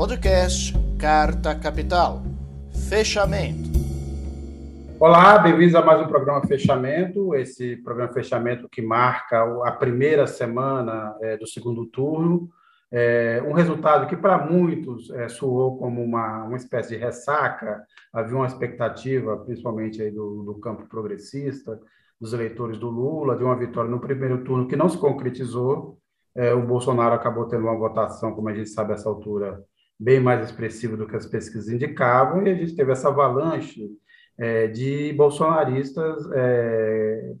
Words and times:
Podcast 0.00 0.72
Carta 0.98 1.54
Capital. 1.54 2.22
Fechamento. 2.88 3.68
Olá, 4.98 5.38
bem-vindos 5.38 5.74
a 5.74 5.84
mais 5.84 6.00
um 6.00 6.08
programa 6.08 6.40
Fechamento. 6.46 7.34
Esse 7.34 7.76
programa 7.76 8.10
Fechamento 8.10 8.66
que 8.66 8.80
marca 8.80 9.42
a 9.62 9.72
primeira 9.72 10.26
semana 10.26 11.14
é, 11.20 11.36
do 11.36 11.46
segundo 11.46 11.84
turno. 11.84 12.48
É, 12.90 13.44
um 13.46 13.52
resultado 13.52 14.06
que 14.06 14.16
para 14.16 14.38
muitos 14.38 15.10
é, 15.10 15.28
soou 15.28 15.76
como 15.76 16.02
uma, 16.02 16.44
uma 16.44 16.56
espécie 16.56 16.96
de 16.96 16.96
ressaca. 16.96 17.84
Havia 18.10 18.36
uma 18.36 18.46
expectativa, 18.46 19.36
principalmente 19.36 20.00
aí 20.00 20.10
do, 20.10 20.44
do 20.44 20.54
campo 20.60 20.88
progressista, 20.88 21.78
dos 22.18 22.32
eleitores 22.32 22.78
do 22.78 22.88
Lula, 22.88 23.36
de 23.36 23.44
uma 23.44 23.54
vitória 23.54 23.90
no 23.90 24.00
primeiro 24.00 24.42
turno 24.44 24.66
que 24.66 24.76
não 24.76 24.88
se 24.88 24.96
concretizou. 24.96 25.98
É, 26.34 26.54
o 26.54 26.66
Bolsonaro 26.66 27.14
acabou 27.14 27.44
tendo 27.44 27.64
uma 27.64 27.76
votação, 27.76 28.32
como 28.32 28.48
a 28.48 28.54
gente 28.54 28.70
sabe, 28.70 28.94
essa 28.94 29.06
altura, 29.06 29.62
bem 30.00 30.18
mais 30.18 30.46
expressiva 30.46 30.96
do 30.96 31.06
que 31.06 31.14
as 31.14 31.26
pesquisas 31.26 31.68
indicavam, 31.68 32.42
e 32.42 32.50
a 32.50 32.54
gente 32.54 32.74
teve 32.74 32.90
essa 32.90 33.08
avalanche 33.08 33.90
é, 34.38 34.66
de 34.66 35.12
bolsonaristas 35.12 36.26
é, 36.32 37.32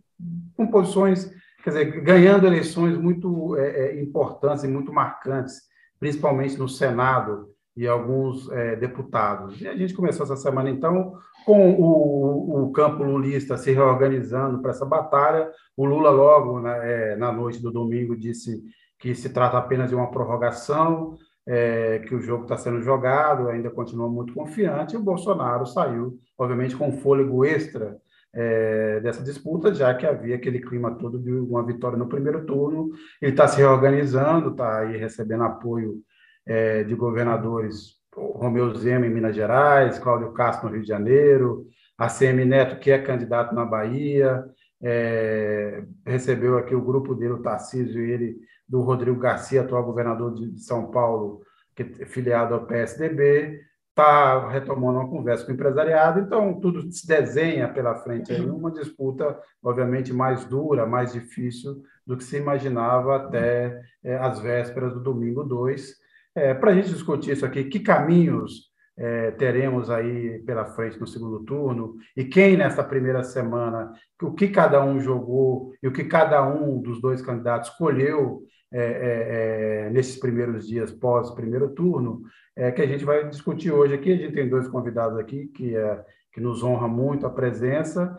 com 0.54 0.66
posições, 0.66 1.32
quer 1.64 1.70
dizer, 1.70 2.00
ganhando 2.02 2.46
eleições 2.46 2.98
muito 2.98 3.56
é, 3.56 3.86
é, 3.86 4.02
importantes 4.02 4.62
e 4.62 4.68
muito 4.68 4.92
marcantes, 4.92 5.62
principalmente 5.98 6.58
no 6.58 6.68
Senado 6.68 7.48
e 7.74 7.88
alguns 7.88 8.50
é, 8.50 8.76
deputados. 8.76 9.58
E 9.58 9.66
a 9.66 9.74
gente 9.74 9.94
começou 9.94 10.24
essa 10.24 10.36
semana, 10.36 10.68
então, 10.68 11.14
com 11.46 11.70
o, 11.70 12.64
o 12.64 12.72
campo 12.72 13.02
lulista 13.02 13.56
se 13.56 13.72
reorganizando 13.72 14.60
para 14.60 14.72
essa 14.72 14.84
batalha. 14.84 15.50
O 15.74 15.86
Lula, 15.86 16.10
logo 16.10 16.60
né, 16.60 17.16
na 17.16 17.32
noite 17.32 17.62
do 17.62 17.70
domingo, 17.70 18.14
disse 18.14 18.62
que 18.98 19.14
se 19.14 19.30
trata 19.30 19.56
apenas 19.56 19.88
de 19.88 19.94
uma 19.94 20.10
prorrogação, 20.10 21.16
é, 21.46 21.98
que 22.00 22.14
o 22.14 22.20
jogo 22.20 22.44
está 22.44 22.56
sendo 22.56 22.82
jogado, 22.82 23.48
ainda 23.48 23.70
continua 23.70 24.08
muito 24.08 24.34
confiante, 24.34 24.94
e 24.94 24.98
o 24.98 25.02
Bolsonaro 25.02 25.66
saiu, 25.66 26.18
obviamente, 26.38 26.76
com 26.76 26.92
fôlego 26.92 27.44
extra 27.44 27.96
é, 28.32 29.00
dessa 29.00 29.22
disputa, 29.22 29.74
já 29.74 29.92
que 29.94 30.06
havia 30.06 30.36
aquele 30.36 30.60
clima 30.60 30.94
todo 30.94 31.18
de 31.18 31.32
uma 31.32 31.64
vitória 31.64 31.98
no 31.98 32.08
primeiro 32.08 32.44
turno. 32.44 32.90
Ele 33.20 33.32
está 33.32 33.48
se 33.48 33.58
reorganizando, 33.58 34.50
está 34.50 34.80
aí 34.80 34.96
recebendo 34.96 35.44
apoio 35.44 36.00
é, 36.46 36.84
de 36.84 36.94
governadores, 36.94 37.98
Romeu 38.14 38.74
Zema 38.74 39.06
em 39.06 39.10
Minas 39.10 39.34
Gerais, 39.34 39.98
Cláudio 39.98 40.32
Castro 40.32 40.68
no 40.68 40.74
Rio 40.74 40.82
de 40.82 40.88
Janeiro, 40.88 41.66
ACM 41.96 42.44
Neto, 42.44 42.78
que 42.80 42.90
é 42.90 42.98
candidato 42.98 43.54
na 43.54 43.64
Bahia, 43.64 44.44
é, 44.82 45.84
recebeu 46.06 46.56
aqui 46.56 46.74
o 46.74 46.82
grupo 46.82 47.14
dele, 47.14 47.34
o 47.34 47.42
Tarcísio, 47.42 48.04
e 48.04 48.10
ele 48.10 48.36
do 48.70 48.82
Rodrigo 48.82 49.18
Garcia, 49.18 49.62
atual 49.62 49.84
governador 49.84 50.32
de 50.32 50.62
São 50.62 50.92
Paulo, 50.92 51.42
que 51.74 51.82
é 51.82 52.06
filiado 52.06 52.54
ao 52.54 52.66
PSDB, 52.66 53.60
está 53.88 54.48
retomando 54.48 55.00
uma 55.00 55.08
conversa 55.08 55.44
com 55.44 55.50
o 55.50 55.54
empresariado, 55.54 56.20
então 56.20 56.58
tudo 56.60 56.90
se 56.92 57.04
desenha 57.04 57.68
pela 57.68 57.96
frente 57.96 58.32
aí, 58.32 58.48
uma 58.48 58.70
disputa, 58.70 59.36
obviamente, 59.60 60.12
mais 60.12 60.44
dura, 60.44 60.86
mais 60.86 61.12
difícil 61.12 61.82
do 62.06 62.16
que 62.16 62.22
se 62.22 62.36
imaginava 62.36 63.16
até 63.16 63.82
é, 64.04 64.16
as 64.16 64.38
vésperas 64.38 64.94
do 64.94 65.00
domingo 65.00 65.42
2. 65.42 65.94
É, 66.36 66.54
Para 66.54 66.70
a 66.70 66.74
gente 66.74 66.90
discutir 66.90 67.32
isso 67.32 67.44
aqui, 67.44 67.64
que 67.64 67.80
caminhos 67.80 68.70
é, 68.96 69.32
teremos 69.32 69.90
aí 69.90 70.38
pela 70.44 70.64
frente 70.64 71.00
no 71.00 71.06
segundo 71.06 71.42
turno 71.44 71.96
e 72.16 72.24
quem 72.24 72.56
nessa 72.56 72.84
primeira 72.84 73.24
semana, 73.24 73.92
o 74.22 74.32
que 74.32 74.48
cada 74.48 74.84
um 74.84 75.00
jogou 75.00 75.72
e 75.82 75.88
o 75.88 75.92
que 75.92 76.04
cada 76.04 76.46
um 76.46 76.80
dos 76.80 77.00
dois 77.00 77.20
candidatos 77.20 77.70
escolheu 77.70 78.42
é, 78.72 78.80
é, 78.80 79.86
é, 79.86 79.90
nesses 79.90 80.16
primeiros 80.16 80.66
dias 80.66 80.92
pós 80.92 81.30
primeiro 81.30 81.70
turno, 81.70 82.22
é 82.54 82.70
que 82.70 82.80
a 82.82 82.86
gente 82.86 83.04
vai 83.04 83.28
discutir 83.28 83.72
hoje 83.72 83.94
aqui. 83.94 84.12
A 84.12 84.16
gente 84.16 84.34
tem 84.34 84.48
dois 84.48 84.68
convidados 84.68 85.18
aqui 85.18 85.46
que, 85.48 85.76
é, 85.76 86.04
que 86.32 86.40
nos 86.40 86.62
honra 86.62 86.86
muito 86.86 87.26
a 87.26 87.30
presença 87.30 88.16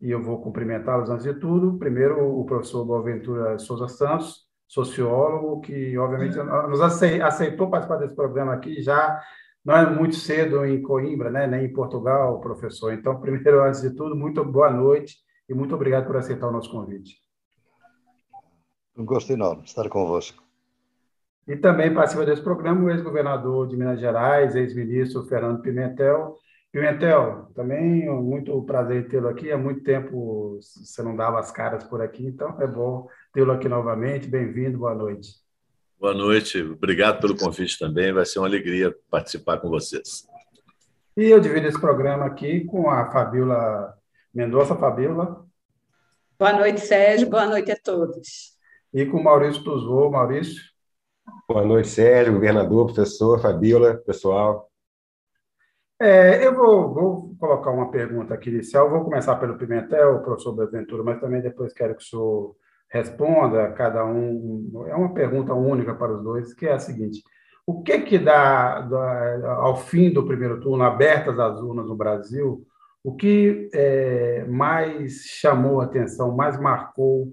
e 0.00 0.10
eu 0.10 0.22
vou 0.22 0.40
cumprimentá-los 0.40 1.10
antes 1.10 1.24
de 1.24 1.34
tudo. 1.34 1.78
Primeiro, 1.78 2.38
o 2.38 2.44
professor 2.44 2.84
Boaventura 2.84 3.58
Souza 3.58 3.88
Santos, 3.88 4.46
sociólogo, 4.66 5.60
que 5.60 5.98
obviamente 5.98 6.36
nos 6.36 6.80
aceitou 6.80 7.68
participar 7.68 7.96
desse 7.96 8.14
programa 8.14 8.54
aqui 8.54 8.80
já 8.80 9.20
não 9.64 9.76
é 9.76 9.90
muito 9.90 10.16
cedo 10.16 10.64
em 10.64 10.80
Coimbra, 10.80 11.30
né, 11.30 11.46
nem 11.46 11.66
em 11.66 11.72
Portugal, 11.72 12.40
professor. 12.40 12.92
Então, 12.92 13.18
primeiro, 13.20 13.62
antes 13.62 13.82
de 13.82 13.90
tudo, 13.90 14.16
muito 14.16 14.42
boa 14.44 14.70
noite 14.70 15.16
e 15.48 15.54
muito 15.54 15.74
obrigado 15.74 16.06
por 16.06 16.16
aceitar 16.16 16.48
o 16.48 16.52
nosso 16.52 16.70
convite. 16.70 17.19
Um 19.00 19.04
gosto 19.06 19.32
enorme 19.32 19.64
estar 19.64 19.88
convosco. 19.88 20.44
E 21.48 21.56
também 21.56 21.92
participa 21.94 22.26
desse 22.26 22.42
programa 22.42 22.84
o 22.84 22.90
ex-governador 22.90 23.66
de 23.66 23.74
Minas 23.74 23.98
Gerais, 23.98 24.54
ex-ministro 24.54 25.22
Fernando 25.22 25.62
Pimentel. 25.62 26.36
Pimentel, 26.70 27.50
também 27.54 28.10
muito 28.10 28.62
prazer 28.64 29.08
tê-lo 29.08 29.28
aqui. 29.28 29.50
Há 29.50 29.56
muito 29.56 29.82
tempo 29.82 30.58
você 30.60 31.02
não 31.02 31.16
dava 31.16 31.40
as 31.40 31.50
caras 31.50 31.82
por 31.82 32.02
aqui, 32.02 32.26
então 32.26 32.60
é 32.60 32.66
bom 32.66 33.08
tê-lo 33.32 33.52
aqui 33.52 33.70
novamente. 33.70 34.28
Bem-vindo, 34.28 34.76
boa 34.76 34.94
noite. 34.94 35.30
Boa 35.98 36.12
noite, 36.12 36.60
obrigado 36.60 37.22
pelo 37.22 37.34
convite 37.34 37.78
também. 37.78 38.12
Vai 38.12 38.26
ser 38.26 38.38
uma 38.38 38.48
alegria 38.48 38.94
participar 39.10 39.56
com 39.60 39.70
vocês. 39.70 40.28
E 41.16 41.24
eu 41.24 41.40
divido 41.40 41.66
esse 41.66 41.80
programa 41.80 42.26
aqui 42.26 42.66
com 42.66 42.90
a 42.90 43.10
Fabiola 43.10 43.94
Mendonça. 44.32 44.76
Fabiola. 44.76 45.46
Boa 46.38 46.52
noite, 46.52 46.82
Sérgio. 46.82 47.30
Boa 47.30 47.46
noite 47.46 47.72
a 47.72 47.76
todos 47.82 48.59
e 48.92 49.06
com 49.06 49.22
Maurício 49.22 49.62
Tuzou. 49.62 50.10
Maurício. 50.10 50.62
Boa 51.48 51.64
noite, 51.64 51.88
Sérgio, 51.88 52.34
governador, 52.34 52.86
professor, 52.86 53.40
Fabíola, 53.40 53.94
pessoal. 54.04 54.68
É, 56.00 56.46
eu 56.46 56.54
vou, 56.54 56.94
vou, 56.94 57.36
colocar 57.38 57.70
uma 57.70 57.90
pergunta 57.90 58.34
aqui 58.34 58.50
inicial. 58.50 58.90
Vou 58.90 59.04
começar 59.04 59.36
pelo 59.36 59.56
Pimentel, 59.56 60.22
professor 60.22 60.54
Beventura, 60.54 61.02
mas 61.02 61.20
também 61.20 61.42
depois 61.42 61.72
quero 61.72 61.94
que 61.94 62.02
o 62.02 62.06
senhor 62.06 62.56
responda, 62.90 63.70
cada 63.72 64.04
um. 64.04 64.84
É 64.88 64.94
uma 64.94 65.12
pergunta 65.12 65.54
única 65.54 65.94
para 65.94 66.14
os 66.14 66.22
dois, 66.22 66.54
que 66.54 66.66
é 66.66 66.72
a 66.72 66.78
seguinte: 66.78 67.22
o 67.66 67.82
que 67.82 68.00
que 68.00 68.18
dá, 68.18 68.80
dá 68.80 69.52
ao 69.56 69.76
fim 69.76 70.10
do 70.10 70.26
primeiro 70.26 70.60
turno, 70.60 70.82
abertas 70.82 71.38
as 71.38 71.60
urnas 71.60 71.86
no 71.86 71.96
Brasil, 71.96 72.66
o 73.04 73.14
que 73.14 73.68
é, 73.74 74.44
mais 74.48 75.24
chamou 75.26 75.80
a 75.80 75.84
atenção, 75.84 76.34
mais 76.34 76.58
marcou 76.58 77.28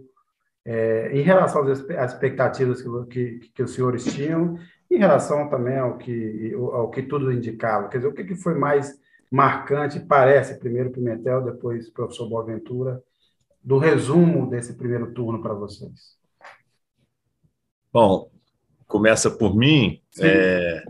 é, 0.68 1.18
em 1.18 1.22
relação 1.22 1.64
às 1.64 2.12
expectativas 2.12 2.82
que, 2.82 2.90
que, 3.06 3.50
que, 3.56 3.64
os 3.64 3.72
senhores 3.74 4.04
tinham, 4.04 4.60
em 4.92 4.98
relação 4.98 5.50
também 5.50 5.78
ao 5.78 5.98
que, 5.98 6.54
ao 6.54 6.92
que 6.92 7.04
tudo 7.04 7.32
indicava, 7.32 7.88
quer 7.88 8.00
dizer, 8.00 8.10
o 8.10 8.14
que, 8.14 8.26
que 8.26 8.36
foi 8.36 8.54
mais 8.54 9.00
marcante, 9.32 9.98
parece, 9.98 10.60
primeiro 10.60 10.92
Pimentel, 10.92 11.42
depois 11.42 11.90
professor 11.90 12.28
Boaventura, 12.28 13.02
do 13.64 13.78
resumo 13.78 14.50
desse 14.50 14.76
primeiro 14.76 15.14
turno 15.14 15.42
para 15.42 15.54
vocês? 15.54 16.18
Bom, 17.92 18.30
começa 18.88 19.32
por 19.32 19.56
mim. 19.56 20.02
É, 20.20 20.84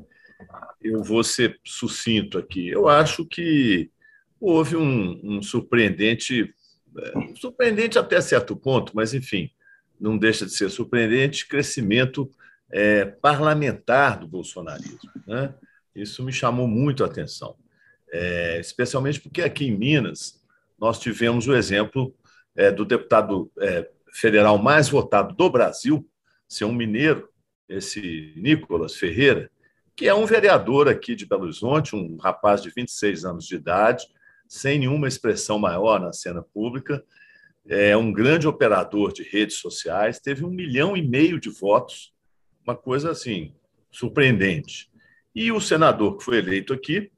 eu 0.81 1.03
vou 1.03 1.23
ser 1.23 1.59
sucinto 1.63 2.39
aqui. 2.39 2.67
Eu 2.67 2.87
acho 2.87 3.25
que 3.25 3.91
houve 4.39 4.75
um, 4.75 5.19
um 5.23 5.41
surpreendente, 5.41 6.51
é, 6.97 7.35
surpreendente 7.35 7.99
até 7.99 8.19
certo 8.21 8.55
ponto, 8.55 8.91
mas 8.95 9.13
enfim, 9.13 9.51
não 9.99 10.17
deixa 10.17 10.45
de 10.45 10.51
ser 10.51 10.69
surpreendente, 10.69 11.47
crescimento 11.47 12.29
é, 12.71 13.05
parlamentar 13.05 14.19
do 14.19 14.27
bolsonarismo. 14.27 15.11
Né? 15.25 15.53
Isso 15.95 16.23
me 16.23 16.31
chamou 16.31 16.67
muito 16.67 17.03
a 17.03 17.07
atenção, 17.07 17.55
é, 18.11 18.59
especialmente 18.59 19.19
porque 19.19 19.41
aqui 19.41 19.65
em 19.65 19.77
Minas 19.77 20.41
nós 20.79 20.99
tivemos 20.99 21.47
o 21.47 21.55
exemplo 21.55 22.15
é, 22.55 22.71
do 22.71 22.85
deputado 22.85 23.51
é, 23.59 23.89
federal 24.13 24.57
mais 24.57 24.89
votado 24.89 25.35
do 25.35 25.49
Brasil, 25.49 26.07
ser 26.47 26.65
um 26.65 26.73
mineiro, 26.73 27.29
esse 27.67 28.33
Nicolas 28.37 28.95
Ferreira, 28.95 29.49
que 29.95 30.07
é 30.07 30.13
um 30.13 30.25
vereador 30.25 30.87
aqui 30.87 31.15
de 31.15 31.25
Belo 31.25 31.43
Horizonte, 31.43 31.95
um 31.95 32.17
rapaz 32.17 32.61
de 32.61 32.69
26 32.69 33.25
anos 33.25 33.47
de 33.47 33.55
idade, 33.55 34.07
sem 34.47 34.79
nenhuma 34.79 35.07
expressão 35.07 35.59
maior 35.59 35.99
na 35.99 36.13
cena 36.13 36.41
pública, 36.41 37.03
é 37.69 37.95
um 37.97 38.11
grande 38.11 38.47
operador 38.47 39.11
de 39.11 39.23
redes 39.23 39.57
sociais, 39.57 40.19
teve 40.19 40.45
um 40.45 40.49
milhão 40.49 40.95
e 40.95 41.01
meio 41.01 41.39
de 41.39 41.49
votos, 41.49 42.13
uma 42.65 42.75
coisa 42.75 43.11
assim 43.11 43.53
surpreendente. 43.91 44.89
E 45.35 45.51
o 45.51 45.59
senador 45.59 46.17
que 46.17 46.23
foi 46.23 46.37
eleito 46.37 46.73
aqui 46.73 47.11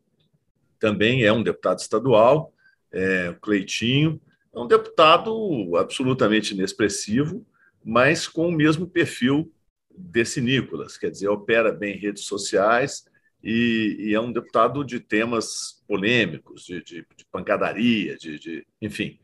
também 0.80 1.24
é 1.24 1.32
um 1.32 1.44
deputado 1.44 1.80
estadual, 1.80 2.54
é, 2.92 3.36
Cleitinho, 3.42 4.20
é 4.54 4.60
um 4.60 4.68
deputado 4.68 5.76
absolutamente 5.78 6.54
inexpressivo, 6.54 7.46
mas 7.84 8.28
com 8.28 8.48
o 8.48 8.52
mesmo 8.52 8.88
perfil 8.88 9.52
desse 9.96 10.42
Nicolas, 10.42 10.98
quer 10.98 11.12
dizer, 11.12 11.28
opera 11.28 11.72
bem 11.72 11.96
em 11.96 12.00
redes 12.00 12.24
sociais 12.24 13.06
e, 13.44 13.98
e 14.00 14.16
é 14.16 14.20
um 14.20 14.32
deputado 14.32 14.84
de 14.84 15.00
temas 15.00 15.84
polêmicos, 15.88 16.66
de, 16.66 16.84
de, 16.84 17.06
de 17.16 17.26
pancadaria, 17.32 18.18
de, 18.18 18.40
de 18.40 18.66
enfim 18.82 19.20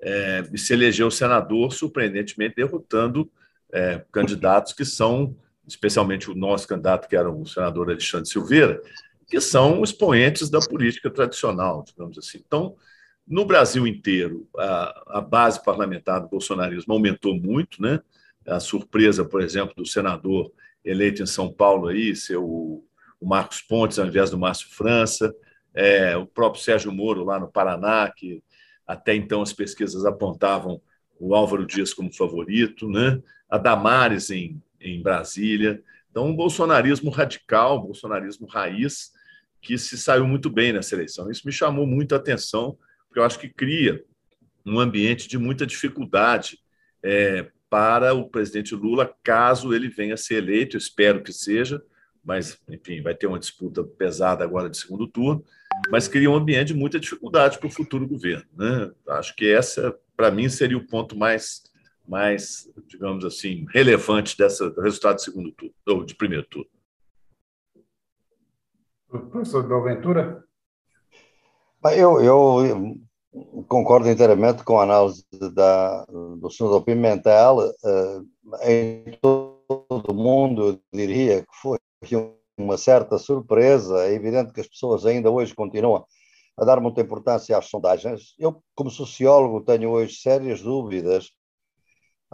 é, 0.00 0.44
se 0.56 0.72
elegeu 0.72 1.10
senador, 1.10 1.72
surpreendentemente 1.72 2.56
derrotando 2.56 3.30
é, 3.72 4.04
candidatos 4.12 4.72
que 4.72 4.84
são 4.84 5.36
especialmente 5.68 6.30
o 6.30 6.34
nosso 6.34 6.66
candidato, 6.66 7.06
que 7.06 7.16
era 7.16 7.30
o 7.30 7.46
senador 7.46 7.90
Alexandre 7.90 8.28
Silveira, 8.28 8.80
que 9.28 9.40
são 9.40 9.84
expoentes 9.84 10.48
da 10.48 10.58
política 10.60 11.10
tradicional, 11.10 11.84
digamos 11.86 12.16
assim. 12.16 12.42
Então, 12.44 12.74
no 13.26 13.44
Brasil 13.44 13.86
inteiro, 13.86 14.48
a, 14.56 15.18
a 15.18 15.20
base 15.20 15.62
parlamentar 15.62 16.22
do 16.22 16.28
bolsonarismo 16.28 16.94
aumentou 16.94 17.38
muito, 17.38 17.82
né? 17.82 18.00
A 18.46 18.58
surpresa, 18.58 19.22
por 19.22 19.42
exemplo, 19.42 19.74
do 19.76 19.84
senador 19.84 20.50
eleito 20.82 21.22
em 21.22 21.26
São 21.26 21.52
Paulo 21.52 21.88
aí, 21.88 22.16
ser 22.16 22.38
o, 22.38 22.82
o 23.20 23.28
Marcos 23.28 23.60
Pontes 23.60 23.98
ao 23.98 24.06
invés 24.06 24.30
do 24.30 24.38
Márcio 24.38 24.68
França, 24.70 25.34
é, 25.74 26.16
o 26.16 26.24
próprio 26.24 26.62
Sérgio 26.62 26.90
Moro 26.90 27.22
lá 27.22 27.38
no 27.38 27.52
Paraná, 27.52 28.10
que 28.16 28.42
até 28.88 29.14
então 29.14 29.42
as 29.42 29.52
pesquisas 29.52 30.06
apontavam 30.06 30.80
o 31.20 31.34
Álvaro 31.34 31.66
Dias 31.66 31.92
como 31.92 32.10
favorito, 32.10 32.88
né? 32.88 33.22
a 33.50 33.58
Damares 33.58 34.30
em, 34.30 34.62
em 34.80 35.02
Brasília. 35.02 35.82
Então, 36.10 36.26
um 36.26 36.34
bolsonarismo 36.34 37.10
radical, 37.10 37.78
um 37.78 37.86
bolsonarismo 37.86 38.46
raiz, 38.46 39.12
que 39.60 39.76
se 39.76 39.98
saiu 39.98 40.26
muito 40.26 40.48
bem 40.48 40.72
nessa 40.72 40.94
eleição. 40.94 41.30
Isso 41.30 41.42
me 41.44 41.52
chamou 41.52 41.86
muito 41.86 42.14
a 42.14 42.18
atenção, 42.18 42.78
porque 43.06 43.20
eu 43.20 43.24
acho 43.24 43.38
que 43.38 43.48
cria 43.48 44.02
um 44.64 44.80
ambiente 44.80 45.28
de 45.28 45.36
muita 45.36 45.66
dificuldade 45.66 46.58
é, 47.02 47.50
para 47.68 48.14
o 48.14 48.28
presidente 48.28 48.74
Lula, 48.74 49.14
caso 49.22 49.74
ele 49.74 49.88
venha 49.88 50.14
a 50.14 50.16
ser 50.16 50.36
eleito, 50.36 50.76
espero 50.76 51.22
que 51.22 51.32
seja, 51.32 51.82
mas, 52.24 52.58
enfim, 52.68 53.02
vai 53.02 53.14
ter 53.14 53.26
uma 53.26 53.38
disputa 53.38 53.84
pesada 53.84 54.44
agora 54.44 54.70
de 54.70 54.78
segundo 54.78 55.06
turno, 55.06 55.44
mas 55.90 56.08
cria 56.08 56.30
um 56.30 56.34
ambiente 56.34 56.68
de 56.68 56.74
muita 56.74 57.00
dificuldade 57.00 57.58
para 57.58 57.66
o 57.66 57.70
futuro 57.70 58.06
governo. 58.06 58.46
Né? 58.56 58.90
Acho 59.08 59.34
que 59.34 59.50
essa, 59.50 59.96
para 60.16 60.30
mim, 60.30 60.48
seria 60.48 60.76
o 60.76 60.86
ponto 60.86 61.16
mais, 61.16 61.62
mais, 62.06 62.70
digamos 62.86 63.24
assim, 63.24 63.66
relevante 63.72 64.36
dessa, 64.36 64.70
do 64.70 64.80
resultado 64.80 65.16
de 65.16 65.22
segundo 65.22 65.52
turno, 65.52 65.74
ou 65.86 66.04
de 66.04 66.14
primeiro 66.14 66.46
turno. 66.46 66.70
Professor 69.08 69.66
Belventura? 69.66 70.44
Eu, 71.96 72.20
eu 72.20 72.96
concordo 73.66 74.08
inteiramente 74.08 74.64
com 74.64 74.78
a 74.78 74.82
análise 74.82 75.24
da, 75.54 76.04
do 76.04 76.50
senhor 76.50 76.82
Pimentel. 76.82 77.58
Uh, 77.82 78.26
em 78.64 79.18
todo 79.20 80.10
o 80.10 80.14
mundo, 80.14 80.68
eu 80.68 80.80
diria 80.92 81.42
que 81.42 81.56
foi 81.62 81.78
uma 82.58 82.76
certa 82.76 83.18
surpresa. 83.18 84.06
É 84.06 84.12
evidente 84.12 84.52
que 84.52 84.60
as 84.60 84.66
pessoas 84.66 85.06
ainda 85.06 85.30
hoje 85.30 85.54
continuam 85.54 86.04
a 86.56 86.64
dar 86.64 86.80
muita 86.80 87.00
importância 87.00 87.56
às 87.56 87.66
sondagens. 87.66 88.34
Eu, 88.38 88.62
como 88.74 88.90
sociólogo, 88.90 89.64
tenho 89.64 89.90
hoje 89.90 90.16
sérias 90.16 90.60
dúvidas 90.60 91.30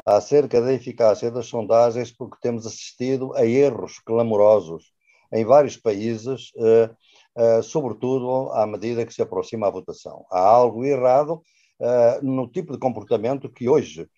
acerca 0.05 0.61
da 0.61 0.73
eficácia 0.73 1.31
das 1.31 1.47
sondagens, 1.47 2.11
porque 2.11 2.39
temos 2.41 2.67
assistido 2.67 3.35
a 3.35 3.45
erros 3.47 3.99
clamorosos 4.01 4.93
em 5.33 5.45
vários 5.45 5.77
países, 5.77 6.51
eh, 6.57 6.91
eh, 7.37 7.63
sobretudo 7.63 8.51
à 8.53 8.67
medida 8.67 9.05
que 9.05 9.15
se 9.15 9.23
aproxima 9.23 9.67
a 9.67 9.71
votação. 9.71 10.25
Há 10.31 10.41
algo 10.41 10.85
errado 10.85 11.43
eh, 11.81 12.21
no 12.23 12.49
tipo 12.49 12.73
de 12.73 12.79
comportamento 12.79 13.51
que 13.51 13.69
hoje 13.69 14.09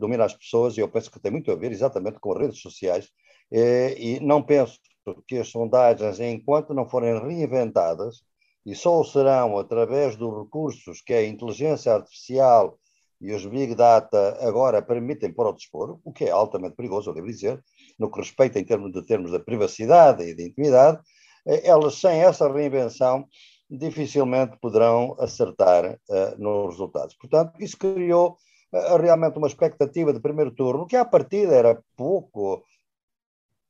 domina 0.00 0.24
as 0.24 0.34
pessoas, 0.34 0.76
e 0.76 0.80
eu 0.80 0.88
penso 0.88 1.08
que 1.08 1.20
tem 1.20 1.30
muito 1.30 1.48
a 1.52 1.54
ver 1.54 1.70
exatamente 1.70 2.18
com 2.18 2.32
as 2.32 2.40
redes 2.40 2.60
sociais, 2.60 3.08
e 3.52 4.18
não 4.20 4.42
penso 4.42 4.80
que 5.26 5.38
as 5.38 5.48
sondagens, 5.48 6.20
enquanto 6.20 6.74
não 6.74 6.88
forem 6.88 7.18
reinventadas, 7.20 8.22
e 8.64 8.74
só 8.74 9.00
o 9.00 9.04
serão 9.04 9.58
através 9.58 10.16
dos 10.16 10.44
recursos 10.44 11.00
que 11.00 11.14
a 11.14 11.26
inteligência 11.26 11.94
artificial 11.94 12.78
e 13.20 13.32
os 13.32 13.44
Big 13.44 13.74
Data 13.74 14.38
agora 14.40 14.80
permitem 14.80 15.32
pôr 15.32 15.46
ao 15.46 15.52
dispor, 15.52 15.98
o 16.04 16.12
que 16.12 16.24
é 16.24 16.30
altamente 16.30 16.76
perigoso, 16.76 17.10
eu 17.10 17.14
devo 17.14 17.26
dizer, 17.26 17.62
no 17.98 18.10
que 18.10 18.18
respeita 18.18 18.58
em 18.58 18.64
termos 18.64 18.92
de 18.92 19.02
termos 19.04 19.30
da 19.30 19.40
privacidade 19.40 20.24
e 20.24 20.34
de 20.34 20.46
intimidade, 20.48 20.98
eh, 21.46 21.68
elas 21.68 21.96
sem 21.96 22.22
essa 22.22 22.50
reinvenção 22.50 23.26
dificilmente 23.70 24.56
poderão 24.58 25.16
acertar 25.20 25.94
uh, 26.08 26.42
nos 26.42 26.70
resultados. 26.72 27.14
Portanto, 27.14 27.52
isso 27.60 27.78
criou 27.78 28.36
uh, 28.72 28.96
realmente 28.96 29.38
uma 29.38 29.46
expectativa 29.46 30.12
de 30.12 30.20
primeiro 30.20 30.50
turno 30.50 30.86
que 30.86 30.96
à 30.96 31.04
partida 31.04 31.54
era 31.54 31.80
pouco 31.96 32.64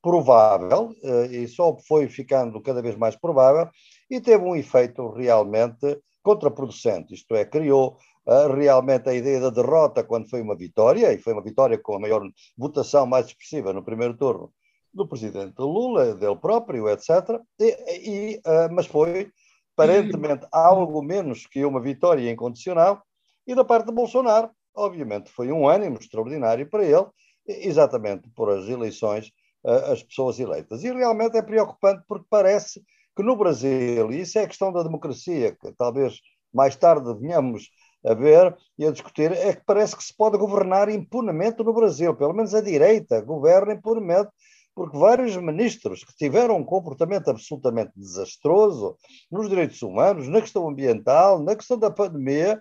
provável, 0.02 0.94
eh, 1.02 1.26
e 1.26 1.49
só 1.49 1.76
foi 1.76 2.08
ficando 2.08 2.61
cada 2.61 2.81
vez 2.81 2.97
mais 2.97 3.17
provável, 3.17 3.69
e 4.11 4.20
teve 4.20 4.43
um 4.44 4.56
efeito 4.56 5.11
realmente 5.11 6.00
contraproducente, 6.23 7.14
isto 7.14 7.35
é, 7.35 7.44
criou 7.44 7.97
uh, 8.26 8.52
realmente 8.52 9.08
a 9.08 9.14
ideia 9.14 9.41
da 9.41 9.50
derrota 9.50 10.05
quando 10.05 10.29
foi 10.29 10.43
uma 10.43 10.56
vitória, 10.56 11.12
e 11.12 11.19
foi 11.19 11.32
uma 11.32 11.43
vitória 11.43 11.79
com 11.79 11.97
a 11.97 12.00
maior 12.00 12.23
votação 12.56 13.06
mais 13.06 13.26
expressiva 13.26 13.73
no 13.73 13.82
primeiro 13.82 14.17
turno 14.17 14.52
do 14.93 15.06
presidente 15.06 15.58
Lula, 15.58 16.14
dele 16.14 16.37
próprio, 16.37 16.88
etc. 16.88 17.41
E, 17.58 18.35
e, 18.35 18.37
uh, 18.38 18.73
mas 18.73 18.87
foi 18.87 19.31
aparentemente 19.76 20.47
algo 20.52 21.00
menos 21.02 21.47
que 21.47 21.64
uma 21.64 21.81
vitória 21.81 22.31
incondicional, 22.31 23.02
e 23.47 23.55
da 23.55 23.64
parte 23.64 23.87
de 23.87 23.93
Bolsonaro, 23.93 24.50
obviamente, 24.75 25.31
foi 25.31 25.50
um 25.50 25.67
ânimo 25.67 25.97
extraordinário 25.99 26.69
para 26.69 26.85
ele, 26.85 27.06
exatamente 27.47 28.29
por 28.31 28.50
as 28.50 28.69
eleições 28.69 29.32
as 29.65 30.03
pessoas 30.03 30.39
eleitas. 30.39 30.83
E 30.85 30.93
realmente 30.93 31.37
é 31.37 31.43
preocupante 31.43 32.03
porque 32.09 32.27
parece 32.29 32.83
que 33.17 33.23
no 33.23 33.37
Brasil, 33.37 34.11
e 34.11 34.21
isso 34.21 34.39
é 34.39 34.43
a 34.43 34.49
questão 34.49 34.73
da 34.73 34.83
democracia, 34.83 35.57
que 35.61 35.73
talvez 35.73 36.21
mais 36.53 36.77
tarde 36.77 37.12
venhamos 37.21 37.71
a 38.05 38.15
ver 38.15 38.57
e 38.79 38.87
a 38.87 38.91
discutir, 38.91 39.33
é 39.33 39.55
que 39.55 39.62
parece 39.65 39.97
que 39.97 40.03
se 40.03 40.17
pode 40.17 40.39
governar 40.39 40.89
impunemente 40.89 41.62
no 41.62 41.73
Brasil, 41.73 42.15
pelo 42.17 42.33
menos 42.33 42.55
a 42.55 42.61
direita 42.61 43.21
governa 43.21 43.75
impunemente, 43.75 44.31
porque 44.75 44.97
vários 44.97 45.37
ministros 45.37 46.05
que 46.05 46.17
tiveram 46.17 46.57
um 46.57 46.65
comportamento 46.65 47.29
absolutamente 47.29 47.93
desastroso 47.95 48.97
nos 49.31 49.49
direitos 49.49 49.83
humanos, 49.83 50.29
na 50.29 50.41
questão 50.41 50.67
ambiental, 50.69 51.43
na 51.43 51.55
questão 51.55 51.79
da 51.79 51.91
pandemia, 51.91 52.59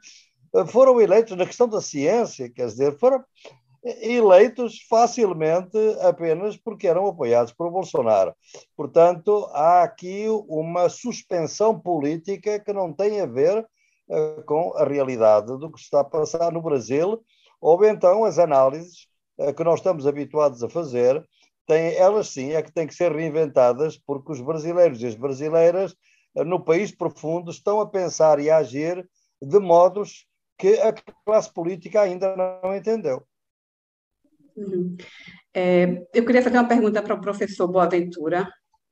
foram 0.68 1.00
eleitos 1.00 1.38
na 1.38 1.46
questão 1.46 1.68
da 1.68 1.80
ciência, 1.80 2.52
quer 2.52 2.66
dizer, 2.66 2.98
foram 2.98 3.24
eleitos 3.84 4.86
facilmente 4.90 5.78
apenas 6.02 6.58
porque 6.58 6.88
eram 6.88 7.08
apoiados 7.08 7.54
por 7.54 7.72
Bolsonaro. 7.72 8.36
Portanto, 8.76 9.50
há 9.54 9.84
aqui 9.84 10.26
uma 10.48 10.90
suspensão 10.90 11.80
política 11.80 12.60
que 12.60 12.74
não 12.74 12.92
tem 12.94 13.22
a 13.22 13.26
ver 13.26 13.66
uh, 14.10 14.44
com 14.46 14.74
a 14.76 14.84
realidade 14.84 15.48
do 15.58 15.72
que 15.72 15.80
está 15.80 16.02
a 16.02 16.06
passar 16.06 16.52
no 16.52 16.62
Brasil, 16.62 17.24
ou 17.62 17.84
então 17.86 18.26
as 18.26 18.38
análises 18.38 19.08
uh, 19.38 19.54
que 19.54 19.64
nós 19.64 19.80
estamos 19.80 20.06
habituados 20.06 20.62
a 20.64 20.70
fazer, 20.70 21.24
têm, 21.66 21.96
elas 21.96 22.30
sim 22.30 22.52
é 22.52 22.62
que 22.62 22.72
têm 22.72 22.88
que 22.88 22.96
ser 22.96 23.12
reinventadas, 23.12 23.98
porque 23.98 24.32
os 24.32 24.42
brasileiros 24.42 25.02
e 25.02 25.08
as 25.08 25.16
brasileiras 25.16 25.94
uh, 26.36 26.44
no 26.44 26.64
país 26.64 26.92
profundo 26.92 27.50
estão 27.50 27.80
a 27.80 27.88
pensar 27.88 28.40
e 28.40 28.50
a 28.50 28.58
agir 28.58 29.08
de 29.42 29.60
modos 29.60 30.28
que 30.58 30.74
a 30.82 30.94
classe 31.26 31.54
política 31.54 32.02
ainda 32.02 32.36
não 32.36 32.76
entendeu. 32.76 33.26
Uhum. 34.60 34.98
É, 35.54 36.04
eu 36.14 36.26
queria 36.26 36.42
fazer 36.42 36.58
uma 36.58 36.68
pergunta 36.68 37.02
para 37.02 37.16
o 37.16 37.22
professor 37.22 37.68
Boaventura. 37.68 38.48